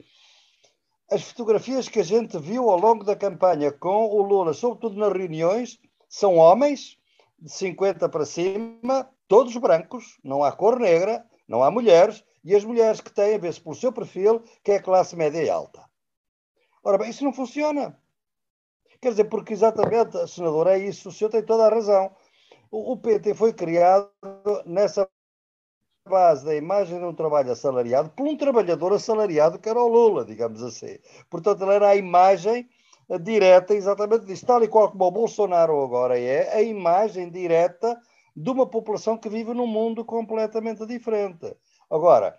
as 1.09 1.21
fotografias 1.21 1.87
que 1.87 1.99
a 1.99 2.03
gente 2.03 2.37
viu 2.37 2.69
ao 2.69 2.77
longo 2.77 3.03
da 3.05 3.15
campanha 3.15 3.71
com 3.71 4.07
o 4.07 4.21
Lula, 4.21 4.53
sobretudo 4.53 4.97
nas 4.97 5.13
reuniões, 5.13 5.79
são 6.07 6.35
homens 6.35 6.97
de 7.39 7.51
50 7.51 8.09
para 8.09 8.25
cima, 8.25 9.09
todos 9.27 9.55
brancos, 9.57 10.17
não 10.23 10.43
há 10.43 10.51
cor 10.51 10.79
negra, 10.79 11.25
não 11.47 11.63
há 11.63 11.69
mulheres, 11.69 12.23
e 12.43 12.55
as 12.55 12.63
mulheres 12.63 13.01
que 13.01 13.11
têm, 13.11 13.37
vê-se 13.37 13.61
pelo 13.61 13.75
seu 13.75 13.91
perfil, 13.91 14.41
que 14.63 14.71
é 14.71 14.79
classe 14.79 15.15
média 15.15 15.43
e 15.43 15.49
alta. 15.49 15.83
Ora 16.83 16.97
bem, 16.97 17.09
isso 17.09 17.23
não 17.23 17.33
funciona. 17.33 17.99
Quer 19.01 19.09
dizer, 19.09 19.25
porque 19.25 19.53
exatamente, 19.53 20.27
senador, 20.27 20.67
é 20.67 20.77
isso, 20.79 21.09
o 21.09 21.11
senhor 21.11 21.29
tem 21.29 21.43
toda 21.43 21.65
a 21.65 21.69
razão. 21.69 22.15
O, 22.71 22.93
o 22.93 22.97
PT 22.97 23.33
foi 23.33 23.53
criado 23.53 24.09
nessa 24.65 25.07
base 26.07 26.45
da 26.45 26.55
imagem 26.55 26.97
de 26.97 27.05
um 27.05 27.13
trabalho 27.13 27.51
assalariado 27.51 28.09
por 28.11 28.25
um 28.25 28.37
trabalhador 28.37 28.93
assalariado 28.93 29.59
que 29.59 29.67
era 29.69 29.79
o 29.79 29.87
Lula, 29.87 30.25
digamos 30.25 30.63
assim. 30.63 30.97
Portanto, 31.29 31.63
ele 31.63 31.73
era 31.73 31.89
a 31.89 31.95
imagem 31.95 32.67
direta 33.21 33.73
exatamente 33.73 34.25
disso, 34.25 34.45
tal 34.45 34.63
e 34.63 34.67
qual 34.67 34.91
como 34.91 35.05
o 35.05 35.11
Bolsonaro 35.11 35.81
agora 35.81 36.19
é, 36.19 36.53
a 36.53 36.61
imagem 36.61 37.29
direta 37.29 37.97
de 38.35 38.49
uma 38.49 38.67
população 38.67 39.17
que 39.17 39.29
vive 39.29 39.53
num 39.53 39.67
mundo 39.67 40.03
completamente 40.03 40.85
diferente. 40.85 41.55
Agora, 41.89 42.37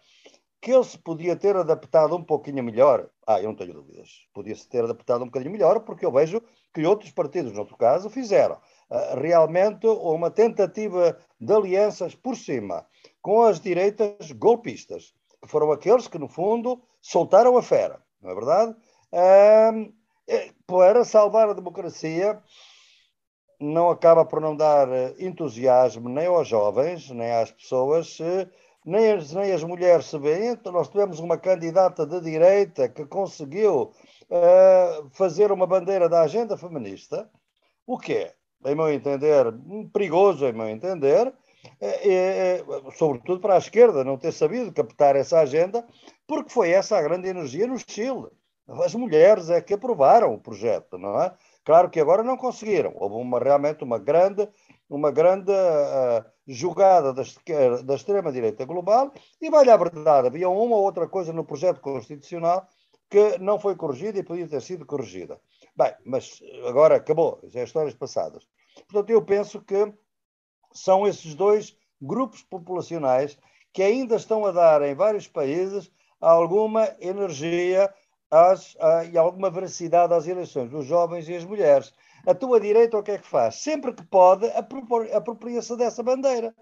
que 0.61 0.73
ele 0.73 0.85
se 0.85 0.99
podia 0.99 1.37
ter 1.37 1.57
adaptado 1.57 2.17
um 2.17 2.23
pouquinho 2.23 2.63
melhor, 2.63 3.09
ah, 3.27 3.41
eu 3.41 3.49
não 3.49 3.55
tenho 3.55 3.75
dúvidas, 3.75 4.27
podia-se 4.35 4.69
ter 4.69 4.85
adaptado 4.85 5.23
um 5.23 5.27
bocadinho 5.27 5.53
melhor, 5.53 5.81
porque 5.81 6.05
eu 6.05 6.13
vejo 6.13 6.43
que 6.75 6.85
outros 6.85 7.11
partidos, 7.13 7.53
no 7.53 7.61
outro 7.61 7.77
caso, 7.77 8.11
fizeram 8.11 8.57
uh, 8.57 9.21
realmente 9.21 9.87
uma 9.87 10.31
tentativa 10.31 11.17
de 11.41 11.53
alianças 11.53 12.15
por 12.15 12.37
cima 12.37 12.87
com 13.23 13.43
as 13.43 13.61
direitas 13.61 14.33
golpistas, 14.33 15.15
que 15.41 15.49
foram 15.49 15.71
aqueles 15.71 16.09
que, 16.09 16.19
no 16.19 16.29
fundo, 16.29 16.83
soltaram 17.01 17.57
a 17.57 17.63
fera, 17.63 18.03
não 18.21 18.31
é 18.31 18.35
verdade? 18.35 18.77
Um, 19.13 19.93
para 20.69 21.03
salvar 21.03 21.49
a 21.49 21.55
democracia, 21.55 22.39
não 23.59 23.89
acaba 23.89 24.23
por 24.25 24.39
não 24.39 24.55
dar 24.55 24.87
entusiasmo 25.19 26.11
nem 26.11 26.27
aos 26.27 26.47
jovens, 26.47 27.11
nem 27.11 27.33
às 27.33 27.51
pessoas, 27.51 28.19
nem 28.85 29.13
as, 29.13 29.33
nem 29.33 29.51
as 29.51 29.65
mulheres 29.65 30.05
se 30.07 30.19
veem. 30.19 30.51
Então, 30.51 30.71
nós 30.71 30.89
tivemos 30.89 31.19
uma 31.21 31.39
candidata 31.39 32.07
de 32.07 32.21
direita 32.21 32.87
que 32.87 33.07
conseguiu 33.07 33.93
uh, 34.31 35.11
fazer 35.11 35.51
uma 35.51 35.67
bandeira 35.67 36.07
da 36.07 36.21
agenda 36.21 36.55
feminista, 36.57 37.29
o 37.87 37.99
que 37.99 38.13
é, 38.13 38.35
em 38.67 38.75
meu 38.75 38.93
entender, 38.93 39.47
perigoso, 39.91 40.47
em 40.47 40.53
meu 40.53 40.69
entender, 40.69 41.33
é, 41.81 42.59
é, 42.59 42.65
sobretudo 42.97 43.41
para 43.41 43.55
a 43.55 43.59
esquerda, 43.59 44.05
não 44.05 44.19
ter 44.19 44.33
sabido 44.33 44.71
captar 44.71 45.17
essa 45.17 45.41
agenda, 45.41 45.85
porque 46.27 46.51
foi 46.51 46.71
essa 46.71 46.99
a 46.99 47.03
grande 47.03 47.27
energia 47.27 47.67
no 47.67 47.79
Chile. 47.79 48.29
As 48.69 48.95
mulheres 48.95 49.49
é 49.49 49.63
que 49.63 49.73
aprovaram 49.73 50.35
o 50.35 50.39
projeto, 50.39 50.99
não 50.99 51.21
é? 51.21 51.35
Claro 51.65 51.89
que 51.89 51.99
agora 51.99 52.23
não 52.23 52.37
conseguiram. 52.37 52.93
Houve 52.97 53.17
uma, 53.17 53.39
realmente 53.39 53.83
uma 53.83 53.99
grande, 53.99 54.47
uma 54.91 55.11
grande 55.11 55.53
uh, 55.53 56.25
jogada 56.47 57.15
da, 57.15 57.23
da 57.83 57.95
extrema-direita 57.95 58.67
global 58.67 59.13
e, 59.41 59.51
vai 59.51 59.69
à 59.69 59.77
verdade, 59.77 60.29
havia 60.29 60.49
uma 60.49 60.77
ou 60.77 60.83
outra 60.83 61.09
coisa 61.09 61.33
no 61.33 61.45
projeto 61.45 61.81
constitucional 61.81 62.67
que 63.11 63.39
não 63.39 63.59
foi 63.59 63.75
corrigida 63.75 64.19
e 64.19 64.23
podia 64.23 64.47
ter 64.47 64.61
sido 64.61 64.85
corrigida. 64.85 65.41
Bem, 65.75 65.95
mas 66.05 66.41
agora 66.67 66.97
acabou, 66.97 67.41
já 67.45 67.61
é 67.61 67.65
histórias 67.65 67.95
passadas. 67.95 68.47
Portanto, 68.87 69.11
eu 69.11 69.23
penso 69.23 69.61
que 69.63 69.93
são 70.73 71.07
esses 71.07 71.35
dois 71.35 71.75
grupos 72.01 72.43
populacionais 72.43 73.39
que 73.73 73.83
ainda 73.83 74.17
estão 74.17 74.45
a 74.45 74.53
dar 74.53 74.83
em 74.83 74.95
vários 74.95 75.27
países 75.27 75.91
alguma 76.21 76.95
energia 77.01 77.93
às, 78.31 78.77
a, 78.81 79.05
e 79.05 79.17
alguma 79.17 79.51
veracidade 79.51 80.13
às 80.15 80.27
eleições 80.27 80.71
dos 80.71 80.87
jovens 80.87 81.29
e 81.29 81.35
as 81.35 81.45
mulheres. 81.45 81.93
A 82.27 82.35
tua 82.35 82.61
direita 82.61 82.99
o 82.99 83.03
que 83.03 83.13
é 83.13 83.19
que 83.19 83.27
faz? 83.27 83.57
Sempre 83.57 83.93
que 83.93 84.05
pode, 84.05 84.47
apropria-se 85.13 85.77
dessa 85.77 86.03
bandeira. 86.03 86.55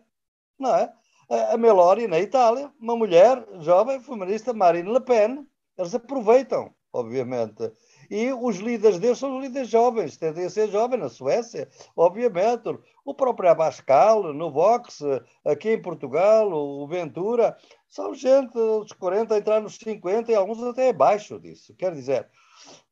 Não 0.59 0.75
é? 0.75 0.93
A, 1.29 1.55
a 1.55 2.09
na 2.09 2.21
Itália, 2.21 2.71
uma 2.81 2.97
mulher 2.97 3.45
jovem, 3.61 4.01
feminista, 4.01 4.53
Marine 4.53 4.93
Le 4.93 5.01
Pen, 5.01 5.47
eles 5.77 5.95
aproveitam, 5.95 6.73
obviamente, 6.93 7.73
e 8.11 8.32
os 8.32 8.57
líderes 8.57 8.98
deles 8.98 9.18
são 9.18 9.36
os 9.36 9.44
líderes 9.44 9.68
jovens, 9.68 10.16
tendem 10.16 10.44
a 10.44 10.50
ser 10.50 10.68
jovens 10.68 11.00
na 11.00 11.09
Suécia, 11.09 11.68
obviamente. 11.96 12.76
O 13.04 13.14
próprio 13.14 13.50
Abascal, 13.50 14.32
no 14.32 14.50
Vox, 14.50 15.00
aqui 15.44 15.70
em 15.70 15.82
Portugal, 15.82 16.50
o 16.52 16.86
Ventura, 16.86 17.57
são 17.88 18.14
gente 18.14 18.52
dos 18.52 18.92
40 18.92 19.34
a 19.34 19.38
entrar 19.38 19.61
nos 19.61 19.76
50 19.76 20.32
e 20.32 20.34
alguns 20.34 20.62
até 20.62 20.88
abaixo 20.88 21.38
disso. 21.38 21.74
Quer 21.74 21.94
dizer, 21.94 22.28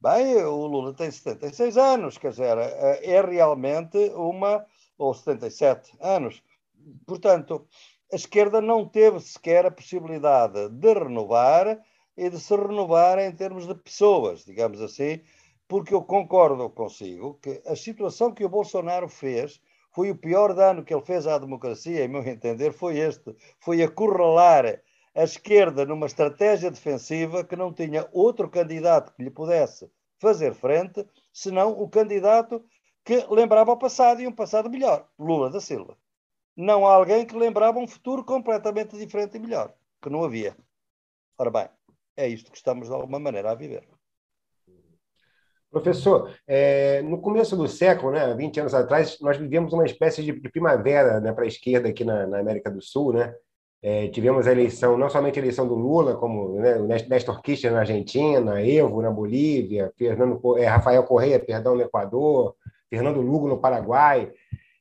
bem, 0.00 0.36
o 0.44 0.66
Lula 0.66 0.94
tem 0.94 1.10
76 1.10 1.76
anos, 1.76 2.16
quer 2.16 2.30
dizer, 2.30 2.56
é 2.58 3.20
realmente 3.20 3.98
uma, 4.14 4.64
ou 4.96 5.12
77 5.12 5.96
anos. 6.00 6.42
Portanto, 7.06 7.66
a 8.12 8.16
esquerda 8.16 8.60
não 8.60 8.88
teve 8.88 9.18
sequer 9.20 9.66
a 9.66 9.70
possibilidade 9.70 10.68
de 10.68 10.94
renovar 10.94 11.80
e 12.16 12.30
de 12.30 12.38
se 12.38 12.54
renovar 12.54 13.18
em 13.18 13.32
termos 13.32 13.66
de 13.66 13.74
pessoas, 13.74 14.44
digamos 14.44 14.80
assim, 14.80 15.20
porque 15.66 15.94
eu 15.94 16.02
concordo 16.02 16.68
consigo 16.70 17.34
que 17.42 17.62
a 17.66 17.74
situação 17.74 18.32
que 18.32 18.44
o 18.44 18.48
Bolsonaro 18.48 19.08
fez 19.08 19.60
foi 19.90 20.10
o 20.10 20.16
pior 20.16 20.54
dano 20.54 20.84
que 20.84 20.92
ele 20.92 21.04
fez 21.04 21.26
à 21.26 21.38
democracia, 21.38 22.04
em 22.04 22.08
meu 22.08 22.22
entender, 22.26 22.72
foi 22.72 22.98
este: 22.98 23.34
foi 23.60 23.82
acorralar 23.82 24.80
a 25.14 25.22
esquerda 25.22 25.86
numa 25.86 26.06
estratégia 26.06 26.70
defensiva 26.70 27.44
que 27.44 27.54
não 27.54 27.72
tinha 27.72 28.08
outro 28.12 28.48
candidato 28.50 29.14
que 29.14 29.22
lhe 29.22 29.30
pudesse 29.30 29.88
fazer 30.18 30.54
frente, 30.54 31.06
senão 31.32 31.70
o 31.70 31.88
candidato 31.88 32.64
que 33.04 33.24
lembrava 33.30 33.72
o 33.72 33.76
passado 33.76 34.20
e 34.20 34.26
um 34.26 34.32
passado 34.32 34.68
melhor, 34.68 35.08
Lula 35.18 35.50
da 35.50 35.60
Silva. 35.60 35.96
Não 36.56 36.86
há 36.86 36.94
alguém 36.94 37.26
que 37.26 37.36
lembrava 37.36 37.78
um 37.78 37.86
futuro 37.86 38.24
completamente 38.24 38.96
diferente 38.96 39.36
e 39.36 39.40
melhor, 39.40 39.74
que 40.02 40.10
não 40.10 40.24
havia. 40.24 40.56
Ora 41.38 41.50
bem, 41.50 41.68
é 42.16 42.28
isto 42.28 42.50
que 42.50 42.56
estamos, 42.56 42.88
de 42.88 42.94
alguma 42.94 43.18
maneira, 43.18 43.50
a 43.50 43.54
viver. 43.54 43.82
Professor, 45.74 46.32
é, 46.46 47.02
no 47.02 47.20
começo 47.20 47.56
do 47.56 47.66
século, 47.66 48.12
né, 48.12 48.32
20 48.32 48.60
anos 48.60 48.74
atrás, 48.74 49.18
nós 49.20 49.36
vivemos 49.36 49.72
uma 49.72 49.84
espécie 49.84 50.22
de, 50.22 50.30
de 50.30 50.48
primavera 50.48 51.18
né, 51.20 51.32
para 51.32 51.42
a 51.42 51.48
esquerda 51.48 51.88
aqui 51.88 52.04
na, 52.04 52.28
na, 52.28 52.38
América 52.38 52.70
do 52.70 52.80
Sul. 52.80 53.12
Né? 53.12 53.34
É, 53.82 54.06
tivemos 54.06 54.46
a 54.46 54.52
eleição, 54.52 54.96
não 54.96 55.10
somente 55.10 55.36
a 55.36 55.42
eleição 55.42 55.66
do 55.66 55.74
Lula, 55.74 56.14
como 56.14 56.60
né, 56.60 56.76
o 56.76 56.86
Néstor 56.86 57.42
Kirchner 57.42 57.72
na 57.72 57.80
Argentina, 57.80 58.64
Evo 58.64 59.02
na 59.02 59.10
Bolívia, 59.10 59.92
Fernando, 59.98 60.40
é, 60.56 60.64
Rafael 60.64 61.02
Correia, 61.02 61.40
perdão, 61.40 61.74
no 61.74 61.82
Equador, 61.82 62.54
Fernando 62.88 63.20
Lugo 63.20 63.48
no 63.48 63.58
Paraguai, 63.58 64.30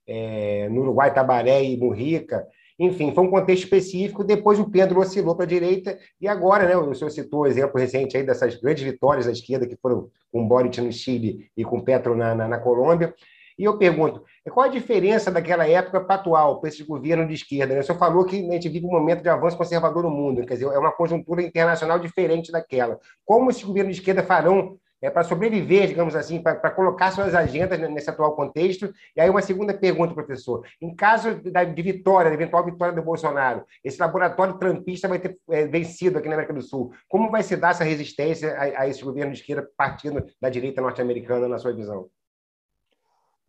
é, 0.06 0.70
no 0.70 0.82
Uruguai, 0.82 1.12
Tabaré 1.12 1.64
e 1.64 1.76
Murrica. 1.76 2.48
Enfim, 2.80 3.14
foi 3.14 3.24
um 3.24 3.30
contexto 3.30 3.64
específico. 3.64 4.24
Depois 4.24 4.60
o 4.60 4.70
Pedro 4.70 5.00
oscilou 5.00 5.36
para 5.36 5.46
a 5.46 5.48
direita 5.48 5.98
e 6.20 6.28
agora, 6.28 6.68
né, 6.68 6.76
o 6.76 6.94
senhor 6.94 7.10
citou 7.12 7.42
o 7.42 7.48
exemplo 7.48 7.80
recente 7.80 8.18
aí 8.18 8.24
dessas 8.24 8.56
grandes 8.56 8.84
vitórias 8.84 9.26
da 9.26 9.32
esquerda 9.32 9.68
que 9.68 9.78
foram 9.78 10.10
com 10.32 10.48
Boric 10.48 10.82
no 10.82 10.92
Chile 10.92 11.50
e 11.56 11.64
com 11.64 11.82
Petro 11.82 12.16
na, 12.16 12.34
na, 12.34 12.48
na 12.48 12.60
Colômbia. 12.60 13.14
E 13.58 13.66
eu 13.66 13.78
pergunto, 13.78 14.24
qual 14.52 14.66
a 14.66 14.70
diferença 14.70 15.30
daquela 15.30 15.68
época 15.68 16.02
para 16.02 16.16
atual, 16.16 16.60
para 16.60 16.70
esse 16.70 16.84
governo 16.84 17.28
de 17.28 17.36
esquerda? 17.36 17.76
Né? 17.76 17.82
O 17.82 17.84
senhor 17.84 18.00
falou 18.00 18.26
que 18.26 18.36
a 18.36 18.52
gente 18.54 18.68
vive 18.68 18.86
um 18.86 18.92
momento 18.92 19.22
de 19.22 19.30
avanço 19.30 19.58
conservador 19.58 20.04
no 20.04 20.10
mundo, 20.10 20.46
quer 20.46 20.56
dizer, 20.56 20.66
é 20.66 20.80
uma 20.80 20.92
conjuntura 20.92 21.44
internacional 21.44 22.00
diferente 22.00 22.52
daquela. 22.52 23.00
Como 23.24 23.52
esse 23.52 23.64
governo 23.64 23.92
de 23.92 23.98
esquerda 23.98 24.24
farão 24.24 24.78
é, 25.04 25.10
para 25.10 25.26
sobreviver, 25.26 25.88
digamos 25.88 26.16
assim, 26.16 26.42
para 26.42 26.72
colocar 26.72 27.12
suas 27.12 27.36
agendas 27.36 27.78
nesse 27.92 28.10
atual 28.10 28.38
contexto? 28.38 28.94
E 29.14 29.20
aí, 29.20 29.30
uma 29.30 29.42
segunda 29.42 29.74
pergunta, 29.74 30.14
professor. 30.14 30.66
Em 30.82 30.96
caso 30.96 31.36
de 31.36 31.82
vitória, 31.82 32.32
de 32.32 32.38
eventual 32.38 32.64
vitória 32.64 32.96
do 32.96 33.02
Bolsonaro, 33.02 33.66
esse 33.84 34.00
laboratório 34.00 34.58
trampista 34.58 35.10
vai 35.10 35.20
ter 35.20 35.38
é, 35.50 35.68
vencido 35.68 36.18
aqui 36.18 36.30
na 36.30 36.36
América 36.36 36.54
do 36.54 36.62
Sul. 36.62 36.94
Como 37.10 37.30
vai 37.30 37.44
se 37.44 37.58
dar 37.58 37.72
essa 37.72 37.84
resistência 37.84 38.56
a, 38.56 38.84
a 38.84 38.88
esse 38.88 39.04
governo 39.04 39.34
de 39.34 39.40
esquerda 39.40 39.70
partindo 39.76 40.26
da 40.40 40.50
direita 40.50 40.82
norte-americana, 40.82 41.50
na 41.50 41.58
sua 41.58 41.74
visão? 41.74 42.08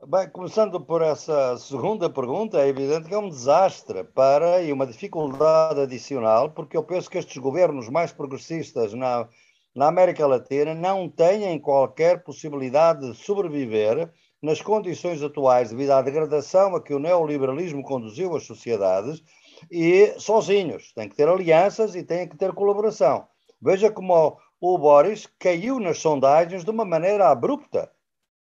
Bem, 0.08 0.28
começando 0.28 0.80
por 0.80 1.02
essa 1.02 1.56
segunda 1.56 2.10
pergunta, 2.10 2.58
é 2.58 2.68
evidente 2.68 3.08
que 3.08 3.14
é 3.14 3.18
um 3.18 3.28
desastre 3.28 4.02
para 4.02 4.60
e 4.60 4.72
uma 4.72 4.86
dificuldade 4.86 5.80
adicional, 5.80 6.50
porque 6.50 6.76
eu 6.76 6.82
penso 6.82 7.08
que 7.08 7.16
estes 7.16 7.38
governos 7.38 7.88
mais 7.88 8.12
progressistas 8.12 8.92
na 8.92 9.28
na 9.74 9.88
América 9.88 10.26
Latina 10.26 10.74
não 10.74 11.08
têm 11.08 11.58
qualquer 11.58 12.22
possibilidade 12.22 13.10
de 13.10 13.16
sobreviver 13.16 14.10
nas 14.40 14.60
condições 14.60 15.22
atuais, 15.22 15.70
devido 15.70 15.90
à 15.90 16.02
degradação 16.02 16.76
a 16.76 16.82
que 16.82 16.94
o 16.94 16.98
neoliberalismo 16.98 17.82
conduziu 17.82 18.36
as 18.36 18.44
sociedades, 18.44 19.22
e 19.70 20.14
sozinhos. 20.18 20.92
Têm 20.92 21.08
que 21.08 21.16
ter 21.16 21.28
alianças 21.28 21.94
e 21.94 22.02
têm 22.02 22.28
que 22.28 22.36
ter 22.36 22.52
colaboração. 22.52 23.26
Veja 23.60 23.90
como 23.90 24.38
o 24.60 24.78
Boris 24.78 25.26
caiu 25.38 25.80
nas 25.80 25.98
sondagens 25.98 26.64
de 26.64 26.70
uma 26.70 26.84
maneira 26.84 27.30
abrupta. 27.30 27.90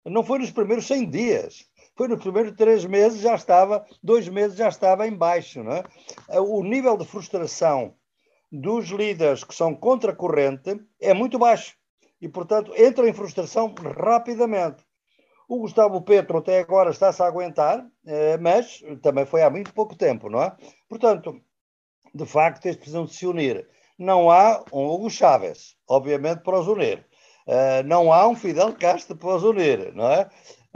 Não 0.04 0.22
foi 0.22 0.38
nos 0.38 0.50
primeiros 0.50 0.86
100 0.86 1.10
dias. 1.10 1.66
Foi 1.96 2.06
nos 2.06 2.20
primeiros 2.20 2.52
três 2.52 2.84
meses, 2.84 3.20
já 3.20 3.34
estava, 3.34 3.84
dois 4.02 4.28
meses 4.28 4.56
já 4.56 4.68
estava 4.68 5.06
em 5.06 5.12
baixo. 5.12 5.60
É? 6.28 6.40
O 6.40 6.62
nível 6.62 6.96
de 6.96 7.04
frustração 7.04 7.94
dos 8.50 8.88
líderes 8.88 9.44
que 9.44 9.54
são 9.54 9.74
contra 9.74 10.12
a 10.12 10.16
corrente 10.16 10.80
é 11.00 11.12
muito 11.12 11.38
baixo 11.38 11.76
e, 12.20 12.28
portanto, 12.28 12.72
entram 12.76 13.06
em 13.06 13.12
frustração 13.12 13.74
rapidamente. 13.96 14.84
O 15.48 15.60
Gustavo 15.60 16.02
Petro 16.02 16.38
até 16.38 16.58
agora 16.58 16.90
está-se 16.90 17.22
a 17.22 17.26
aguentar, 17.26 17.86
eh, 18.06 18.36
mas 18.38 18.82
também 19.02 19.24
foi 19.24 19.42
há 19.42 19.48
muito 19.48 19.72
pouco 19.72 19.96
tempo, 19.96 20.28
não 20.28 20.42
é? 20.42 20.54
Portanto, 20.88 21.40
de 22.14 22.26
facto, 22.26 22.66
eles 22.66 22.76
precisam 22.76 23.04
de 23.04 23.14
se 23.14 23.26
unir. 23.26 23.66
Não 23.98 24.30
há 24.30 24.62
um 24.72 24.86
Hugo 24.86 25.08
Chávez, 25.08 25.76
obviamente, 25.88 26.42
para 26.42 26.58
os 26.58 26.68
unir. 26.68 27.06
Eh, 27.46 27.82
não 27.84 28.12
há 28.12 28.28
um 28.28 28.36
Fidel 28.36 28.74
Castro 28.74 29.16
para 29.16 29.36
os 29.36 29.42
unir, 29.42 29.94
não 29.94 30.10
é? 30.10 30.28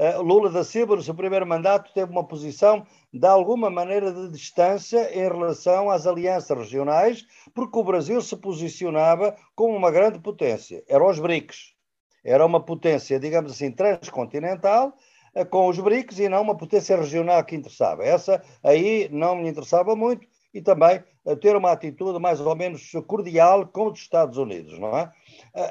Eh, 0.02 0.18
Lula 0.18 0.50
da 0.50 0.64
Silva, 0.64 0.96
no 0.96 1.02
seu 1.02 1.14
primeiro 1.14 1.46
mandato, 1.46 1.92
teve 1.94 2.10
uma 2.10 2.26
posição 2.26 2.84
de 3.12 3.24
alguma 3.24 3.70
maneira 3.70 4.12
de 4.12 4.32
distância 4.32 5.08
em 5.16 5.20
relação 5.28 5.88
às 5.90 6.08
alianças 6.08 6.58
regionais, 6.58 7.24
porque 7.54 7.78
o 7.78 7.84
Brasil 7.84 8.20
se 8.20 8.36
posicionava 8.36 9.36
como 9.54 9.76
uma 9.76 9.92
grande 9.92 10.18
potência. 10.18 10.82
Eram 10.88 11.08
os 11.08 11.20
BRICS. 11.20 11.74
Era 12.24 12.44
uma 12.44 12.58
potência, 12.58 13.20
digamos 13.20 13.52
assim, 13.52 13.70
transcontinental, 13.70 14.92
eh, 15.36 15.44
com 15.44 15.68
os 15.68 15.78
BRICS 15.78 16.18
e 16.18 16.28
não 16.28 16.42
uma 16.42 16.56
potência 16.56 16.96
regional 16.96 17.44
que 17.44 17.54
interessava. 17.54 18.02
Essa 18.04 18.42
aí 18.64 19.08
não 19.08 19.36
me 19.36 19.48
interessava 19.48 19.94
muito 19.94 20.26
e 20.52 20.60
também 20.60 21.00
eh, 21.24 21.36
ter 21.36 21.54
uma 21.54 21.70
atitude 21.70 22.18
mais 22.18 22.40
ou 22.40 22.56
menos 22.56 22.90
cordial 23.06 23.68
com 23.68 23.86
os 23.86 24.00
Estados 24.00 24.36
Unidos, 24.36 24.76
não 24.80 24.98
é? 24.98 25.12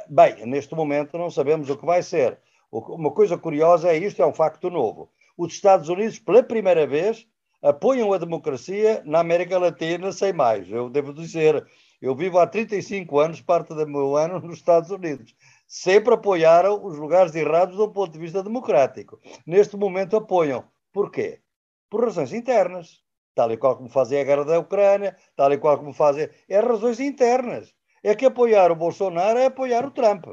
Bem, 0.08 0.46
neste 0.46 0.74
momento 0.74 1.18
não 1.18 1.30
sabemos 1.30 1.70
o 1.70 1.76
que 1.76 1.86
vai 1.86 2.02
ser. 2.02 2.40
Uma 2.72 3.12
coisa 3.12 3.38
curiosa 3.38 3.90
é 3.90 3.98
isto, 3.98 4.22
é 4.22 4.26
um 4.26 4.34
facto 4.34 4.70
novo. 4.70 5.12
Os 5.38 5.54
Estados 5.54 5.90
Unidos, 5.90 6.20
pela 6.20 6.42
primeira 6.42 6.88
vez, 6.88 7.28
apoiam 7.62 8.14
a 8.14 8.18
democracia 8.18 9.04
na 9.06 9.20
América 9.20 9.60
Latina 9.60 10.12
sem 10.14 10.32
mais. 10.32 10.70
Eu 10.70 10.90
devo 10.90 11.14
dizer, 11.14 11.68
eu 12.02 12.16
vivo 12.16 12.40
há 12.40 12.48
35 12.48 13.20
anos, 13.20 13.42
parte 13.42 13.74
do 13.74 13.88
meu 13.88 14.16
ano, 14.16 14.40
nos 14.40 14.58
Estados 14.58 14.90
Unidos. 14.90 15.36
Sempre 15.68 16.14
apoiaram 16.14 16.84
os 16.86 16.98
lugares 16.98 17.36
errados 17.36 17.76
do 17.76 17.92
ponto 17.92 18.14
de 18.14 18.20
vista 18.20 18.42
democrático. 18.42 19.20
Neste 19.46 19.76
momento 19.76 20.16
apoiam. 20.16 20.64
Por 20.94 21.12
quê? 21.12 21.42
Por 21.90 22.04
razões 22.04 22.34
internas. 22.34 23.02
Tal 23.36 23.52
e 23.52 23.58
qual 23.58 23.78
como 23.78 23.90
fazem 23.90 24.20
a 24.20 24.24
guerra 24.24 24.44
da 24.44 24.60
Ucrânia, 24.60 25.16
tal 25.36 25.52
e 25.54 25.58
qual 25.58 25.78
como 25.78 25.94
fazem. 25.94 26.30
É 26.50 26.60
razões 26.60 27.00
internas. 27.00 27.74
É 28.04 28.16
que 28.16 28.26
apoiar 28.26 28.72
o 28.72 28.76
Bolsonaro 28.76 29.40
é 29.40 29.46
apoiar 29.46 29.86
o 29.86 29.92
Trump. 29.92 30.26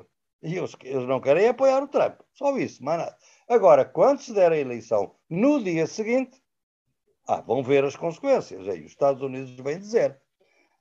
E 0.43 0.57
eles, 0.57 0.75
eles 0.83 1.07
não 1.07 1.21
querem 1.21 1.49
apoiar 1.49 1.83
o 1.83 1.89
Trump. 1.89 2.21
Só 2.35 2.57
isso, 2.57 2.83
mais 2.85 2.99
nada. 2.99 3.17
Agora, 3.49 3.85
quando 3.85 4.21
se 4.21 4.33
der 4.33 4.53
a 4.53 4.59
eleição 4.59 5.15
no 5.29 5.63
dia 5.63 5.87
seguinte, 5.87 6.41
ah, 7.27 7.41
vão 7.41 7.63
ver 7.63 7.85
as 7.85 7.97
consequências. 7.97 8.67
Aí 8.69 8.85
os 8.85 8.93
Estados 8.93 9.23
Unidos 9.23 9.55
vêm 9.57 9.79
dizer. 9.79 10.21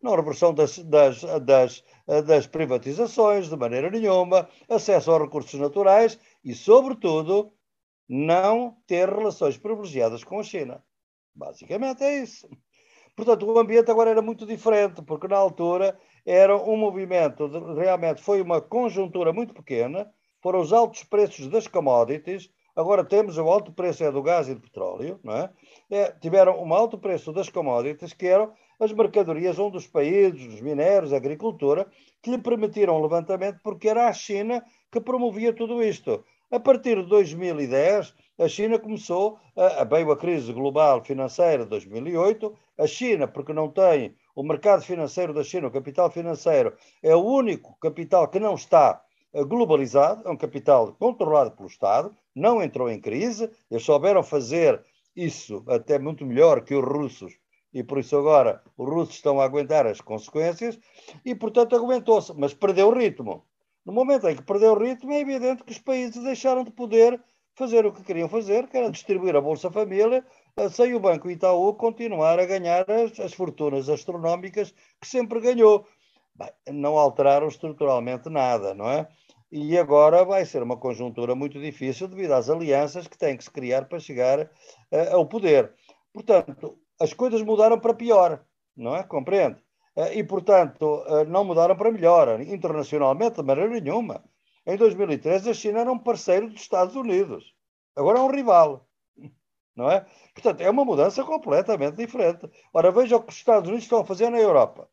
Não 0.01 0.15
reversão 0.15 0.53
das, 0.53 0.77
das, 0.77 1.21
das, 1.43 1.83
das 2.25 2.45
privatizações, 2.45 3.49
de 3.49 3.57
maneira 3.57 3.89
nenhuma, 3.89 4.47
acesso 4.69 5.11
aos 5.11 5.23
recursos 5.23 5.59
naturais 5.59 6.19
e, 6.43 6.53
sobretudo, 6.53 7.51
não 8.07 8.77
ter 8.85 9.09
relações 9.09 9.57
privilegiadas 9.57 10.23
com 10.23 10.39
a 10.39 10.43
China. 10.43 10.83
Basicamente 11.35 12.03
é 12.03 12.19
isso. 12.19 12.47
Portanto, 13.15 13.47
o 13.47 13.59
ambiente 13.59 13.89
agora 13.89 14.11
era 14.11 14.21
muito 14.21 14.45
diferente, 14.45 15.01
porque 15.01 15.27
na 15.27 15.37
altura 15.37 15.99
era 16.29 16.57
um 16.57 16.75
movimento, 16.75 17.47
de, 17.47 17.57
realmente 17.79 18.21
foi 18.21 18.41
uma 18.41 18.59
conjuntura 18.59 19.31
muito 19.31 19.53
pequena, 19.53 20.11
foram 20.43 20.59
os 20.59 20.73
altos 20.73 21.05
preços 21.05 21.47
das 21.47 21.67
commodities, 21.67 22.49
agora 22.75 23.05
temos 23.05 23.37
o 23.37 23.49
alto 23.49 23.71
preço 23.71 24.03
é 24.03 24.11
do 24.11 24.21
gás 24.21 24.49
e 24.49 24.53
do 24.53 24.59
petróleo, 24.59 25.21
não 25.23 25.33
é? 25.33 25.49
é 25.89 26.11
tiveram 26.11 26.61
um 26.61 26.73
alto 26.73 26.97
preço 26.97 27.31
das 27.31 27.47
commodities, 27.47 28.11
que 28.11 28.27
eram 28.27 28.51
as 28.77 28.91
mercadorias 28.91 29.57
onde 29.57 29.77
os 29.77 29.87
países, 29.87 30.53
os 30.53 30.59
minérios, 30.59 31.13
a 31.13 31.17
agricultura, 31.17 31.87
que 32.21 32.29
lhe 32.29 32.37
permitiram 32.37 32.97
o 32.97 33.01
levantamento, 33.01 33.59
porque 33.63 33.87
era 33.87 34.09
a 34.09 34.13
China 34.13 34.61
que 34.91 34.99
promovia 34.99 35.53
tudo 35.53 35.81
isto. 35.81 36.25
A 36.51 36.59
partir 36.59 37.01
de 37.01 37.07
2010, 37.07 38.13
a 38.37 38.47
China 38.49 38.77
começou, 38.77 39.39
a 39.55 39.83
veio 39.85 40.11
a 40.11 40.17
crise 40.17 40.51
global 40.51 41.03
financeira 41.03 41.63
de 41.63 41.69
2008, 41.69 42.53
a 42.77 42.85
China, 42.85 43.27
porque 43.27 43.53
não 43.53 43.69
tem 43.69 44.13
o 44.37 44.43
mercado 44.43 44.83
financeiro 44.83 45.33
da 45.33 45.43
China, 45.43 45.67
o 45.67 45.71
capital 45.71 46.11
financeiro, 46.11 46.77
é 47.01 47.15
o 47.15 47.25
único 47.25 47.75
capital 47.79 48.27
que 48.27 48.39
não 48.39 48.53
está 48.53 49.01
eh, 49.33 49.43
globalizado, 49.43 50.27
é 50.27 50.31
um 50.31 50.37
capital 50.37 50.93
controlado 50.93 51.55
pelo 51.55 51.67
Estado, 51.67 52.15
não 52.35 52.61
entrou 52.61 52.87
em 52.87 53.01
crise, 53.01 53.49
eles 53.71 53.83
souberam 53.83 54.21
fazer 54.21 54.79
isso 55.15 55.63
até 55.67 55.97
muito 55.97 56.23
melhor 56.23 56.63
que 56.63 56.75
os 56.75 56.85
russos, 56.85 57.33
e 57.73 57.83
por 57.83 57.97
isso 57.97 58.15
agora 58.15 58.61
os 58.77 58.87
russos 58.87 59.15
estão 59.15 59.41
a 59.41 59.43
aguentar 59.43 59.87
as 59.87 60.01
consequências, 60.01 60.79
e 61.25 61.33
portanto 61.33 61.75
aguentou-se, 61.75 62.31
mas 62.37 62.53
perdeu 62.53 62.89
o 62.89 62.93
ritmo. 62.93 63.43
No 63.83 63.91
momento 63.91 64.29
em 64.29 64.35
que 64.35 64.43
perdeu 64.43 64.73
o 64.73 64.79
ritmo, 64.79 65.13
é 65.13 65.19
evidente 65.19 65.63
que 65.63 65.71
os 65.71 65.79
países 65.79 66.23
deixaram 66.23 66.63
de 66.63 66.69
poder 66.69 67.19
fazer 67.55 67.87
o 67.87 67.91
que 67.91 68.03
queriam 68.03 68.29
fazer, 68.29 68.67
que 68.67 68.77
era 68.77 68.91
distribuir 68.91 69.35
a 69.35 69.41
Bolsa 69.41 69.71
Família 69.71 70.23
sem 70.71 70.95
o 70.95 70.99
Banco 70.99 71.29
Itaú 71.29 71.75
continuar 71.75 72.39
a 72.39 72.45
ganhar 72.45 72.89
as, 72.89 73.19
as 73.19 73.33
fortunas 73.33 73.87
astronómicas 73.89 74.73
que 74.99 75.07
sempre 75.07 75.39
ganhou. 75.39 75.85
Bem, 76.35 76.49
não 76.71 76.97
alteraram 76.97 77.47
estruturalmente 77.47 78.27
nada, 78.29 78.73
não 78.73 78.89
é? 78.89 79.07
E 79.51 79.77
agora 79.77 80.25
vai 80.25 80.45
ser 80.45 80.63
uma 80.63 80.75
conjuntura 80.75 81.35
muito 81.35 81.59
difícil 81.61 82.07
devido 82.07 82.31
às 82.31 82.49
alianças 82.49 83.07
que 83.07 83.17
têm 83.17 83.37
que 83.37 83.43
se 83.43 83.51
criar 83.51 83.85
para 83.85 83.99
chegar 83.99 84.41
uh, 84.41 85.15
ao 85.15 85.25
poder. 85.27 85.73
Portanto, 86.11 86.79
as 86.99 87.13
coisas 87.13 87.41
mudaram 87.43 87.79
para 87.79 87.93
pior, 87.93 88.43
não 88.75 88.95
é? 88.95 89.03
Compreende? 89.03 89.61
Uh, 89.95 90.11
e, 90.13 90.23
portanto, 90.23 91.03
uh, 91.07 91.23
não 91.25 91.45
mudaram 91.45 91.75
para 91.75 91.91
melhor, 91.91 92.41
internacionalmente, 92.41 93.37
de 93.37 93.43
maneira 93.43 93.79
nenhuma. 93.79 94.23
Em 94.65 94.75
2013, 94.75 95.51
a 95.51 95.53
China 95.53 95.79
era 95.81 95.91
um 95.91 95.99
parceiro 95.99 96.49
dos 96.49 96.61
Estados 96.61 96.95
Unidos. 96.95 97.53
Agora 97.95 98.19
é 98.19 98.21
um 98.21 98.31
rival 98.31 98.86
não 99.77 99.89
é? 99.89 100.05
Portanto, 100.33 100.61
é 100.61 100.69
uma 100.69 100.83
mudança 100.83 101.23
completamente 101.23 101.95
diferente. 101.95 102.49
Ora, 102.73 102.91
veja 102.91 103.15
o 103.15 103.21
que 103.21 103.31
os 103.31 103.37
Estados 103.37 103.69
Unidos 103.69 103.85
estão 103.85 103.99
a 103.99 104.05
fazer 104.05 104.29
na 104.31 104.39
Europa. 104.39 104.89